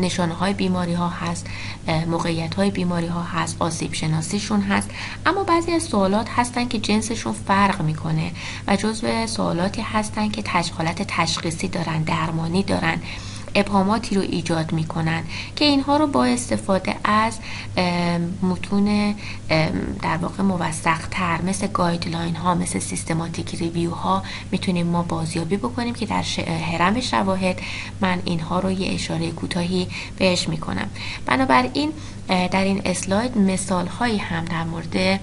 نشانه 0.00 0.34
های 0.34 0.52
بیماری 0.52 0.94
ها 0.94 1.08
هست 1.08 1.46
موقعیت 2.06 2.54
های 2.54 2.70
بیماری 2.70 3.06
ها 3.06 3.22
هست 3.22 3.56
آسیب 3.58 3.92
شناسیشون 3.92 4.60
هست. 4.60 4.90
اما 5.26 5.44
بعضی 5.44 5.72
از 5.72 5.82
سوالات 5.82 6.28
هستن 6.36 6.68
که 6.68 6.78
جنسشون 6.78 7.32
فرق 7.32 7.82
می‌کنه 7.82 8.30
و 8.66 8.76
جزو 8.76 9.26
سوالاتی 9.26 9.82
هستن 9.82 10.28
که 10.28 10.42
حالت 10.76 11.02
تشخیصی 11.08 11.68
دارن 11.68 12.02
درمانی 12.02 12.62
دارن. 12.62 12.98
ابهاماتی 13.54 14.14
رو 14.14 14.20
ایجاد 14.20 14.72
می‌کنن 14.72 15.22
که 15.56 15.64
اینها 15.64 15.96
رو 15.96 16.06
با 16.06 16.24
استفاده 16.24 16.96
از 17.04 17.38
متون 18.42 19.14
در 20.02 20.16
واقع 20.16 20.42
موثق 20.42 21.06
تر 21.10 21.42
مثل 21.42 21.66
guideline 21.66 22.36
ها 22.36 22.54
مثل 22.54 22.78
systematic 22.78 23.54
review 23.54 23.90
ها 23.90 24.22
می‌تونیم 24.50 24.86
ما 24.86 25.02
بازیابی 25.02 25.56
بکنیم 25.56 25.94
که 25.94 26.06
در 26.06 26.22
هرم 26.72 27.00
شواهد 27.00 27.60
من 28.00 28.22
اینها 28.24 28.60
رو 28.60 28.70
یه 28.70 28.94
اشاره 28.94 29.30
کوتاهی 29.30 29.88
بهش 30.18 30.48
می‌کنم. 30.48 30.88
بنابراین 31.26 31.92
در 32.28 32.64
این 32.64 32.82
اسلاید 32.84 33.38
مثال 33.38 33.86
هایی 33.86 34.18
هم 34.18 34.44
در 34.44 34.64
مورد 34.64 35.20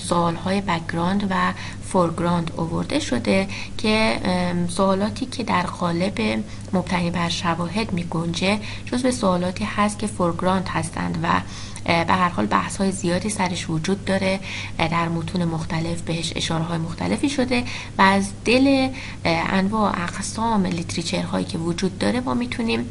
سوال 0.00 0.34
های 0.34 0.60
background 0.60 1.26
و 1.30 1.52
foreground 1.88 2.50
اوورده 2.56 3.00
شده 3.00 3.48
که 3.78 4.20
سوالاتی 4.68 5.26
که 5.26 5.44
در 5.44 5.62
قالب 5.62 6.44
مبتنی 6.72 7.10
بر 7.10 7.28
شواهد 7.28 7.92
می 7.92 8.04
گنجه 8.04 8.58
جز 8.84 9.02
به 9.02 9.10
سوالاتی 9.10 9.64
هست 9.64 9.98
که 9.98 10.06
foreground 10.06 10.68
هستند 10.68 11.18
و 11.22 11.40
به 11.84 12.12
هر 12.12 12.28
حال 12.28 12.46
بحث 12.46 12.76
های 12.76 12.92
زیادی 12.92 13.30
سرش 13.30 13.70
وجود 13.70 14.04
داره 14.04 14.40
در 14.78 15.08
متون 15.08 15.44
مختلف 15.44 16.00
بهش 16.00 16.32
اشاره 16.36 16.64
های 16.64 16.78
مختلفی 16.78 17.28
شده 17.28 17.64
و 17.98 18.02
از 18.02 18.32
دل 18.44 18.88
انواع 19.24 20.02
اقسام 20.02 20.66
literature 20.66 21.22
هایی 21.22 21.44
که 21.44 21.58
وجود 21.58 21.98
داره 21.98 22.20
ما 22.20 22.34
می‌تونیم 22.34 22.84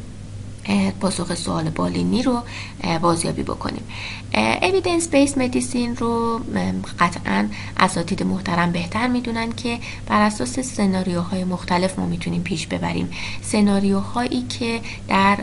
پاسخ 0.99 1.35
سوال 1.35 1.69
بالینی 1.69 2.23
رو 2.23 2.43
بازیابی 3.01 3.43
بکنیم. 3.43 3.83
اویدنس 4.61 5.09
بیس 5.09 5.37
مدیسین 5.37 5.95
رو 5.95 6.39
قطعا 6.99 7.47
اساتید 7.77 8.23
محترم 8.23 8.71
بهتر 8.71 9.07
می‌دونن 9.07 9.51
که 9.51 9.79
بر 10.07 10.21
اساس 10.21 10.59
سناریوهای 10.59 11.43
مختلف 11.43 11.99
ما 11.99 12.05
می‌تونیم 12.05 12.41
پیش 12.41 12.67
ببریم. 12.67 13.11
سناریوهایی 13.41 14.41
که 14.41 14.81
در 15.07 15.37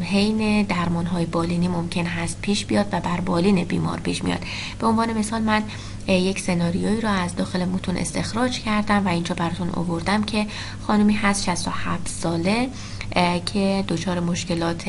حین 0.00 0.62
درمانهای 0.62 1.26
بالینی 1.26 1.68
ممکن 1.68 2.06
هست 2.06 2.38
پیش 2.40 2.64
بیاد 2.64 2.86
و 2.92 3.00
بر 3.00 3.20
بالین 3.20 3.64
بیمار 3.64 4.00
پیش 4.00 4.24
میاد. 4.24 4.40
به 4.78 4.86
عنوان 4.86 5.18
مثال 5.18 5.42
من 5.42 5.62
یک 6.08 6.40
سناریویی 6.40 7.00
رو 7.00 7.08
از 7.08 7.36
داخل 7.36 7.64
متون 7.64 7.96
استخراج 7.96 8.60
کردم 8.60 9.06
و 9.06 9.08
اینجا 9.08 9.34
براتون 9.34 9.70
آوردم 9.70 10.22
که 10.22 10.46
خانمی 10.86 11.14
هست 11.14 11.44
67 11.44 12.08
ساله. 12.08 12.68
که 13.46 13.84
دچار 13.88 14.20
مشکلات 14.20 14.84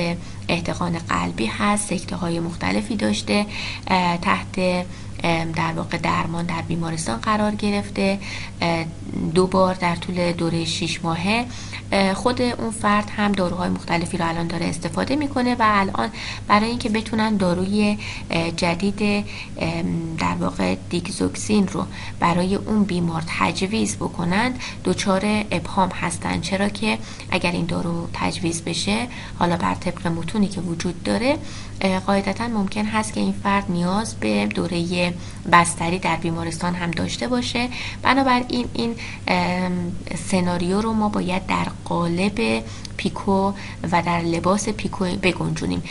احتقان 0.49 0.97
قلبی 0.97 1.45
هست 1.45 1.89
سکته 1.89 2.15
های 2.15 2.39
مختلفی 2.39 2.95
داشته 2.95 3.45
تحت 4.21 4.85
در 5.55 5.73
واقع 5.75 5.97
درمان 5.97 6.45
در 6.45 6.61
بیمارستان 6.61 7.17
قرار 7.17 7.55
گرفته 7.55 8.19
دو 9.33 9.47
بار 9.47 9.73
در 9.73 9.95
طول 9.95 10.31
دوره 10.31 10.65
6 10.65 11.03
ماهه. 11.03 11.45
خود 12.13 12.41
اون 12.41 12.71
فرد 12.71 13.11
هم 13.17 13.31
داروهای 13.31 13.69
مختلفی 13.69 14.17
رو 14.17 14.29
الان 14.29 14.47
داره 14.47 14.65
استفاده 14.65 15.15
می‌کنه 15.15 15.55
و 15.55 15.63
الان 15.65 16.09
برای 16.47 16.69
اینکه 16.69 16.89
بتونن 16.89 17.37
داروی 17.37 17.97
جدید 18.57 19.25
در 20.19 20.35
واقع 20.39 20.75
دیگزوکسین 20.89 21.67
رو 21.67 21.85
برای 22.19 22.55
اون 22.55 22.83
بیمار 22.83 23.23
تجویز 23.39 23.95
بکنند 23.95 24.59
دچار 24.85 25.21
ابهام 25.51 25.89
هستن. 25.89 26.41
چرا 26.41 26.69
که 26.69 26.97
اگر 27.31 27.51
این 27.51 27.65
دارو 27.65 28.07
تجویز 28.13 28.61
بشه 28.63 29.07
حالا 29.39 29.57
بر 29.57 29.75
طبق 29.75 30.07
متونی 30.07 30.47
که 30.47 30.61
وجود 30.61 31.03
داره 31.03 31.37
قاعدتا 31.87 32.47
ممکن 32.47 32.85
هست 32.85 33.13
که 33.13 33.19
این 33.19 33.33
فرد 33.43 33.65
نیاز 33.69 34.15
به 34.15 34.45
دوره 34.45 35.13
بستری 35.51 35.99
در 35.99 36.15
بیمارستان 36.15 36.75
هم 36.75 36.91
داشته 36.91 37.27
باشه. 37.27 37.69
بنابراین 38.01 38.67
این 38.73 38.95
سناریو 40.15 40.81
رو 40.81 40.93
ما 40.93 41.09
باید 41.09 41.45
در 41.45 41.67
قالب 41.85 42.63
پیکو 42.97 43.53
و 43.91 44.01
در 44.01 44.21
لباس 44.21 44.69
پیکو 44.69 45.05
بگنجونیم. 45.05 45.83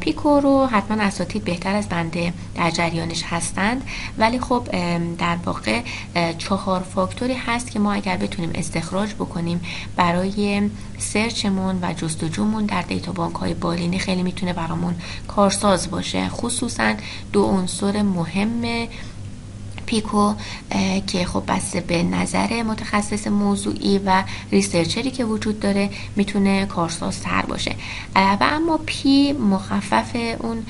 پیکو 0.00 0.40
رو 0.40 0.66
حتما 0.66 1.02
اساتید 1.02 1.44
بهتر 1.44 1.76
از 1.76 1.88
بنده 1.88 2.32
در 2.54 2.70
جریانش 2.70 3.22
هستند. 3.26 3.82
ولی 4.18 4.40
خب 4.40 4.68
در 5.18 5.36
واقع 5.44 5.80
چهار 6.38 6.80
فاکتوری 6.80 7.34
هست 7.34 7.70
که 7.70 7.78
ما 7.78 7.92
اگر 7.92 8.16
بتونیم 8.16 8.50
استخراج 8.54 9.14
بکنیم 9.14 9.60
برای 9.96 10.70
search 10.98 11.51
مون 11.51 11.78
و 11.82 11.92
جستجومون 11.92 12.66
در 12.66 12.82
data 12.82 13.12
bank 13.12 13.34
های 13.34 13.54
بالینی 13.54 13.98
خیلی 13.98 14.22
می‌تونه 14.22 14.52
برامون 14.52 14.94
کارساز 15.28 15.90
باشه. 15.90 16.28
خصوصا 16.28 16.94
دو 17.32 17.44
عنصر 17.44 18.02
مهم 18.02 18.88
PICO 19.86 20.34
که 21.06 21.24
خب 21.24 21.42
بسته 21.48 21.80
به 21.80 22.02
نظر 22.02 22.62
متخصص 22.62 23.26
موضوعی 23.26 23.98
و 23.98 24.22
researcher 24.52 25.05
ی 25.05 25.10
که 25.10 25.24
وجود 25.24 25.60
داره 25.60 25.90
می‌تونه 26.16 26.66
کارسازتر 26.66 27.42
باشه. 27.42 27.76
و 28.16 28.38
اما 28.40 28.80
P 28.86 29.32
مخفف 29.32 30.16
اون 30.38 30.62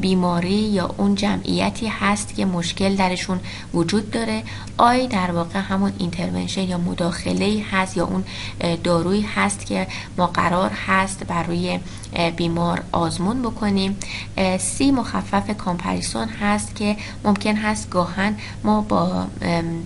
بیماری 0.00 0.50
یا 0.50 0.94
اون 0.96 1.14
جمعیتی 1.14 1.86
هست 1.86 2.34
که 2.34 2.44
مشکل 2.44 2.96
درشون 2.96 3.40
وجود 3.74 4.10
داره. 4.10 4.42
I 4.78 5.06
در 5.06 5.30
واقع 5.30 5.58
همون 5.58 5.92
intervention 5.98 6.62
یا 6.62 6.78
مداخله 6.78 7.64
هست 7.70 7.96
یا 7.96 8.04
اون 8.06 8.24
دارویی 8.84 9.22
هست 9.34 9.66
که 9.66 9.86
ما 10.18 10.26
قرار 10.26 10.70
هست 10.86 11.24
برای 11.24 11.80
بیمار 12.36 12.82
آزمون 12.92 13.42
بکنیم. 13.42 13.96
C 14.58 14.90
مخفف 14.90 15.56
comparison 15.56 16.28
هست 16.28 16.74
که 16.74 16.96
ممکن 17.24 17.56
هست 17.56 17.90
گاهاً 17.90 18.36
ما 18.64 18.80
با 18.80 19.26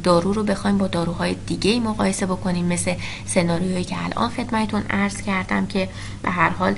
دارو 0.03 0.33
رو 0.33 0.43
بخوایم 0.43 0.79
با 0.79 0.87
داروهای 0.87 1.37
دیگه 1.47 1.81
مقایسه 1.81 2.27
بکنیم 2.27 2.65
مثل 2.65 2.95
سناریویی 3.27 3.85
که 3.85 3.97
الان 4.05 4.31
خدمتتون 4.31 4.83
عرض 4.91 5.23
کردم 5.23 5.67
که 5.67 5.89
به 6.23 6.31
هر 6.31 6.49
حال 6.49 6.75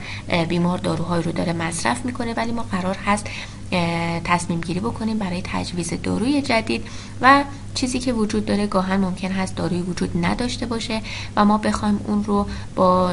بیمار 0.49 0.79
داروهای 0.79 1.23
رو 1.23 1.33
داره 1.33 1.53
مصرف 1.53 2.05
می‌کنه 2.05 2.35
ولی 2.35 2.53
ما 2.53 2.63
قرار 2.63 2.97
هست 3.07 3.27
تصمیم 4.25 4.61
گیری 4.61 4.81
بکنیم 4.81 5.19
برای 5.19 5.43
تجویز 5.45 5.93
داروی 6.03 6.43
جدید 6.43 6.85
و 7.21 7.45
چیزی 7.75 7.99
که 7.99 8.13
وجود 8.13 8.47
داره 8.47 8.67
گاهن 8.67 8.97
ممکن 8.97 9.33
هست 9.33 9.57
داروی 9.57 9.83
وجود 9.83 10.27
نداشته 10.27 10.67
باشه 10.67 11.01
و 11.37 11.45
ما 11.45 11.59
بخوایم 11.59 12.01
اون 12.07 12.25
رو 12.25 12.47
با 12.75 13.11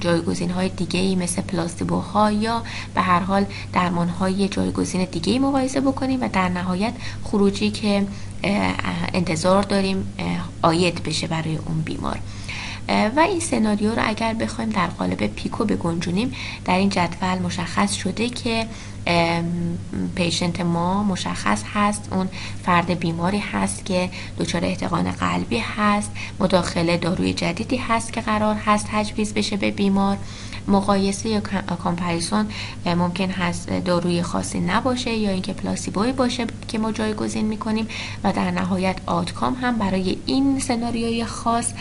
جایگزین 0.00 0.50
های 0.50 0.68
دیگه 0.68 1.00
ای 1.00 1.14
مثل 1.14 1.42
پلاستیبوها 1.42 2.32
یا 2.32 2.62
به 2.94 3.00
هر 3.00 3.20
حال 3.20 3.46
درمان 3.72 4.08
های 4.08 4.48
جایگزین 4.48 5.04
دیگه 5.04 5.32
ای 5.32 5.38
مقایسه 5.38 5.80
بکنیم 5.80 6.22
و 6.22 6.28
در 6.32 6.48
نهایت 6.48 6.92
خروجی 7.24 7.70
که 7.70 8.06
انتظار 9.14 9.62
داریم 9.62 10.12
آید 10.62 11.02
بشه 11.02 11.26
برای 11.26 11.56
اون 11.56 11.80
بیمار. 11.80 12.18
و 12.88 13.20
این 13.20 13.40
سناریو 13.40 13.94
رو 13.94 14.02
اگر 14.04 14.34
بخوایم 14.34 14.70
در 14.70 14.86
قالب 14.86 15.26
پیکو 15.26 15.64
بگنجونیم 15.64 16.32
در 16.64 16.78
این 16.78 16.88
جدول 16.88 17.38
مشخص 17.38 17.92
شده 17.92 18.28
که 18.28 18.66
پیشنت 20.14 20.60
ما 20.60 21.02
مشخص 21.02 21.62
هست. 21.74 22.08
اون 22.12 22.28
فرد 22.64 22.90
بیماری 22.90 23.38
هست 23.38 23.84
که 23.84 24.10
دچار 24.38 24.64
احتقان 24.64 25.10
قلبی 25.10 25.58
هست. 25.58 26.10
مداخله 26.40 26.96
داروی 26.96 27.32
جدیدی 27.32 27.76
هست 27.76 28.12
که 28.12 28.20
قرار 28.20 28.54
هست 28.54 28.86
تجویز 28.90 29.34
بشه 29.34 29.56
به 29.56 29.70
بیمار. 29.70 30.16
مقایسه 30.68 31.28
یا 31.28 31.40
کامپریسون 31.82 32.46
ممکن 32.86 33.30
هست 33.30 33.70
داروی 33.70 34.22
خاصی 34.22 34.60
نباشه 34.60 35.10
یا 35.10 35.30
اینکه 35.30 35.52
پلاسیبوی 35.52 36.12
باشه 36.12 36.46
که 36.68 36.78
ما 36.78 36.92
جایگزین 36.92 37.46
می‌کنیم 37.46 37.88
و 38.24 38.32
در 38.32 38.50
نهایت 38.50 38.96
آتکام 39.06 39.54
هم 39.54 39.78
برای 39.78 40.18
این 40.26 40.58
سناریوی 40.58 41.24
خاص 41.24 41.72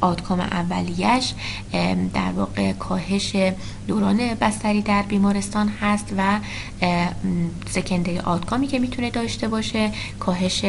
آتکام 0.00 0.40
اولیش 0.40 1.34
در 2.14 2.32
واقع 2.36 2.72
کاهش 2.72 3.36
دوران 3.90 4.34
بستری 4.34 4.82
در 4.82 5.02
بیمارستان 5.02 5.68
هست 5.68 6.06
و 6.16 6.40
سکندری 7.70 8.18
آتکامی 8.18 8.66
که 8.66 8.78
می‌تونه 8.78 9.10
داشته 9.10 9.48
باشه 9.48 9.92
کاهش 10.20 10.64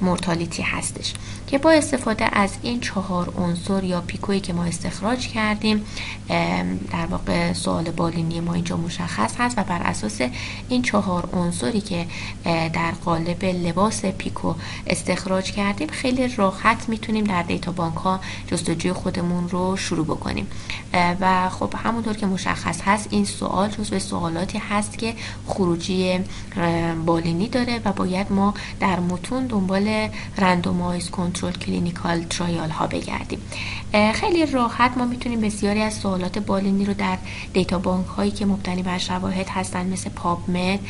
مورتالیتی 0.00 0.62
هستش. 0.62 1.14
که 1.46 1.58
با 1.58 1.70
استفاده 1.70 2.38
از 2.38 2.50
این 2.62 2.80
چهار 2.80 3.32
عنصر 3.38 3.84
یا 3.84 4.00
پیکویی 4.00 4.40
که 4.40 4.52
ما 4.52 4.64
استخراج 4.64 5.28
کردیم 5.28 5.84
در 6.92 7.06
واقع 7.10 7.52
سوال 7.52 7.90
بالینی 7.90 8.40
ما 8.40 8.54
اینجا 8.54 8.76
مشخص 8.76 9.34
هست 9.38 9.58
و 9.58 9.62
بر 9.62 9.82
اساس 9.82 10.20
این 10.68 10.82
چهار 10.82 11.28
عنصری 11.32 11.80
که 11.80 12.06
در 12.44 12.90
قالب 13.04 13.44
لباس 13.44 14.04
PICO 14.04 14.54
استخراج 14.86 15.52
کردیم 15.52 15.88
خیلی 15.88 16.28
راحت 16.28 16.88
می‌تونیم 16.88 17.24
در 17.24 17.42
data 17.42 17.72
bank 17.72 17.94
ها 17.94 18.20
جستجوی 18.46 18.92
خودمون 18.92 19.48
رو 19.48 19.76
شروع 19.76 20.06
بکنیم. 20.06 20.46
و 21.20 21.48
خب 21.48 21.74
همونطور 21.84 22.16
که 22.16 22.26
مشخص 22.26 22.61
هست. 22.64 23.08
این 23.10 23.24
سوال 23.24 23.70
به 23.90 23.98
سوالاتی 23.98 24.58
هست 24.58 24.98
که 24.98 25.14
خروجی 25.46 26.20
بالینی 27.06 27.48
داره 27.48 27.80
و 27.84 27.92
باید 27.92 28.32
ما 28.32 28.54
در 28.80 29.00
متون 29.00 29.46
دنبال 29.46 30.08
randomized 30.38 31.10
control 31.10 31.52
clinical 31.52 32.22
trial 32.22 32.70
ها 32.70 32.86
بگردیم. 32.86 33.38
خیلی 34.14 34.46
راحت 34.46 34.96
ما 34.96 35.04
می‌تونیم 35.04 35.40
بسیاری 35.40 35.82
از 35.82 35.94
سوالات 35.94 36.38
بالینی 36.38 36.84
رو 36.84 36.94
در 36.94 37.18
data 37.52 37.78
bank 37.78 38.06
هایی 38.06 38.30
که 38.30 38.46
مبتنی 38.46 38.82
بر 38.82 38.98
شواهد 38.98 39.48
هستن 39.48 39.86
مثل 39.86 40.10
PubMed 40.10 40.80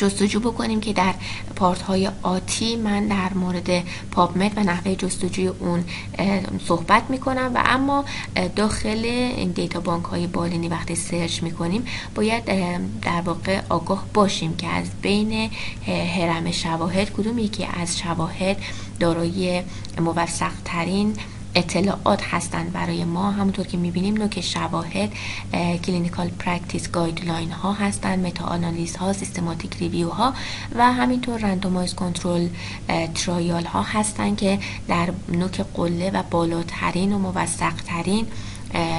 جستجو 0.00 0.40
بکنیم 0.40 0.80
که 0.80 0.92
در 0.92 1.14
part 1.56 1.82
های 1.82 2.10
آتی 2.22 2.76
من 2.76 3.06
در 3.06 3.34
مورد 3.34 3.84
PubMed 4.10 4.52
و 4.56 4.60
نحوه 4.60 4.94
جستجوی 4.94 5.46
اون 5.46 5.84
صحبت 6.66 7.02
می‌کنم 7.08 7.50
و 7.54 7.62
اما 7.64 8.04
داخل 8.56 9.04
این 9.36 9.50
data 9.50 9.80
bank 9.80 10.04
های 10.04 10.26
بالینی 10.26 10.68
وقتی 10.68 10.94
search 10.94 11.42
می‌کنیم 11.42 11.84
باید 12.14 12.44
در 13.02 13.20
واقع 13.24 13.60
آگاه 13.68 14.04
باشیم 14.14 14.56
که 14.56 14.66
از 14.66 14.86
بین 15.02 15.50
هرم 15.86 16.50
شواهد 16.50 17.12
کدوم 17.12 17.38
یکی 17.38 17.68
از 17.80 17.98
شواهد 17.98 18.56
دارای 19.00 19.62
موثق 20.00 20.52
ترین 20.64 21.16
اطلاعات 21.54 22.22
هستند 22.24 22.72
برای 22.72 23.04
ما. 23.04 23.30
همونطور 23.30 23.66
که 23.66 23.76
می‌بینیم 23.76 24.16
نوک 24.16 24.40
شواهد 24.40 25.12
clinical 25.84 26.28
practice 26.28 26.90
guideline 26.90 27.50
ها 27.50 27.72
هستند 27.72 28.26
meta 28.26 28.44
analysis 28.44 28.96
ها 28.96 29.12
systematic 29.12 29.76
review 29.76 30.08
ها 30.08 30.34
و 30.74 30.92
همینطور 30.92 31.40
randomized 31.40 31.94
control 31.94 32.48
trial 33.14 33.64
ها 33.64 33.82
هستند 33.82 34.36
که 34.36 34.58
در 34.88 35.08
نوک 35.28 35.64
قله 35.74 36.10
و 36.10 36.22
بالاترین 36.30 37.12
و 37.12 37.18
موثق 37.18 37.74
ترین 37.86 38.26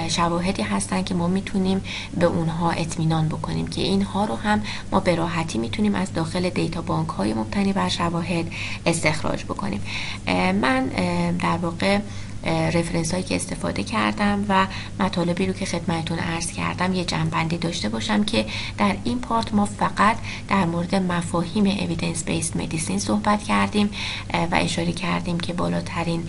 شواهدی 0.10 0.62
هستن 0.62 1.04
که 1.04 1.14
ما 1.14 1.28
می‌تونیم 1.28 1.82
به 2.20 2.26
اونها 2.26 2.72
اطمینان 2.72 3.28
بکنیم 3.28 3.68
که 3.68 3.82
اینها 3.82 4.26
رو 4.26 4.36
هم 4.36 4.64
ما 4.91 4.99
به 4.99 5.16
راحتی 5.16 5.58
می‌تونیم 5.58 5.95
از 5.95 6.14
داخل 6.14 6.49
data 6.50 6.82
bank 6.82 7.10
های 7.10 7.34
مبتنی 7.34 7.74
بر 7.74 7.89
شواهد 7.89 8.45
استخراج 8.86 9.43
بکنیم. 9.43 9.82
من 10.62 10.86
در 11.39 11.58
واقع 11.58 11.99
رفرنس 12.46 13.12
هایی 13.12 13.24
که 13.24 13.36
استفاده 13.36 13.84
کردم 13.84 14.46
و 14.50 14.68
مطالبی 15.00 15.46
رو 15.46 15.54
که 15.54 15.66
خدمتون 15.66 16.20
عرض 16.20 16.52
کردم 16.52 16.94
یه 16.94 17.06
جنبندی 17.06 17.58
داشته 17.58 17.89
باشم 17.89 18.24
که 18.24 18.46
در 18.78 18.96
این 19.04 19.20
پارت 19.20 19.54
ما 19.54 19.66
فقط 19.66 20.18
در 20.50 20.66
مورد 20.66 20.96
مفاهیم 20.96 21.66
اویدنس 21.66 22.24
بیس 22.24 22.56
مدیسین 22.56 23.00
صحبت 23.00 23.44
کردیم 23.44 23.89
و 24.34 24.56
اشاره 24.56 24.92
کردیم 24.92 25.39
که 25.39 25.54
بالاترین 25.54 26.24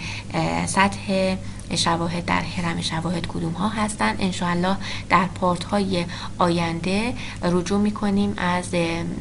سطح 0.67 1.37
شواهد 1.77 2.25
در 2.25 2.41
حرم 2.41 2.81
شواهد 2.81 3.27
کدوم 3.27 3.53
ها 3.53 3.69
هستند 3.69 4.17
انشاءالله 4.21 4.77
در 5.09 5.27
پارت 5.27 5.65
های 5.65 6.05
آینده 6.39 7.15
رجوع 7.43 7.81
می‌کنیم 7.81 8.35
از 8.37 8.71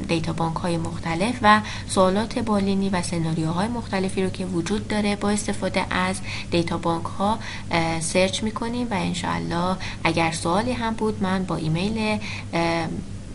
data 0.07 0.33
bank 0.33 0.55
های 0.55 0.77
مختلف 0.77 1.39
و 1.41 1.61
سوالات 1.87 2.39
بالینی 2.39 2.89
و 2.89 3.01
سناریوهای 3.01 3.67
مختلفی 3.67 4.23
رو 4.23 4.29
که 4.29 4.45
وجود 4.45 4.87
داره. 4.87 5.15
با 5.15 5.29
استفاده 5.29 5.93
از 5.93 6.19
data 6.51 6.77
bank 6.77 7.05
ها 7.05 7.39
search 7.99 8.43
می‌کنیم 8.43 8.87
و 8.91 8.93
انشاءالله 8.93 9.75
اگر 10.03 10.31
سوالی 10.31 10.71
هم 10.71 10.93
بود 10.93 11.23
من 11.23 11.43
با 11.43 11.55
ایمیل 11.55 12.19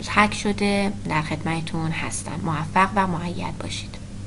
حک 0.08 0.34
شده 0.34 0.92
در 1.08 1.22
خدمتتون 1.22 1.90
هستم. 1.90 2.40
موفق 2.44 2.88
و 2.94 3.06
مؤید 3.06 3.58
باشید. 3.58 4.05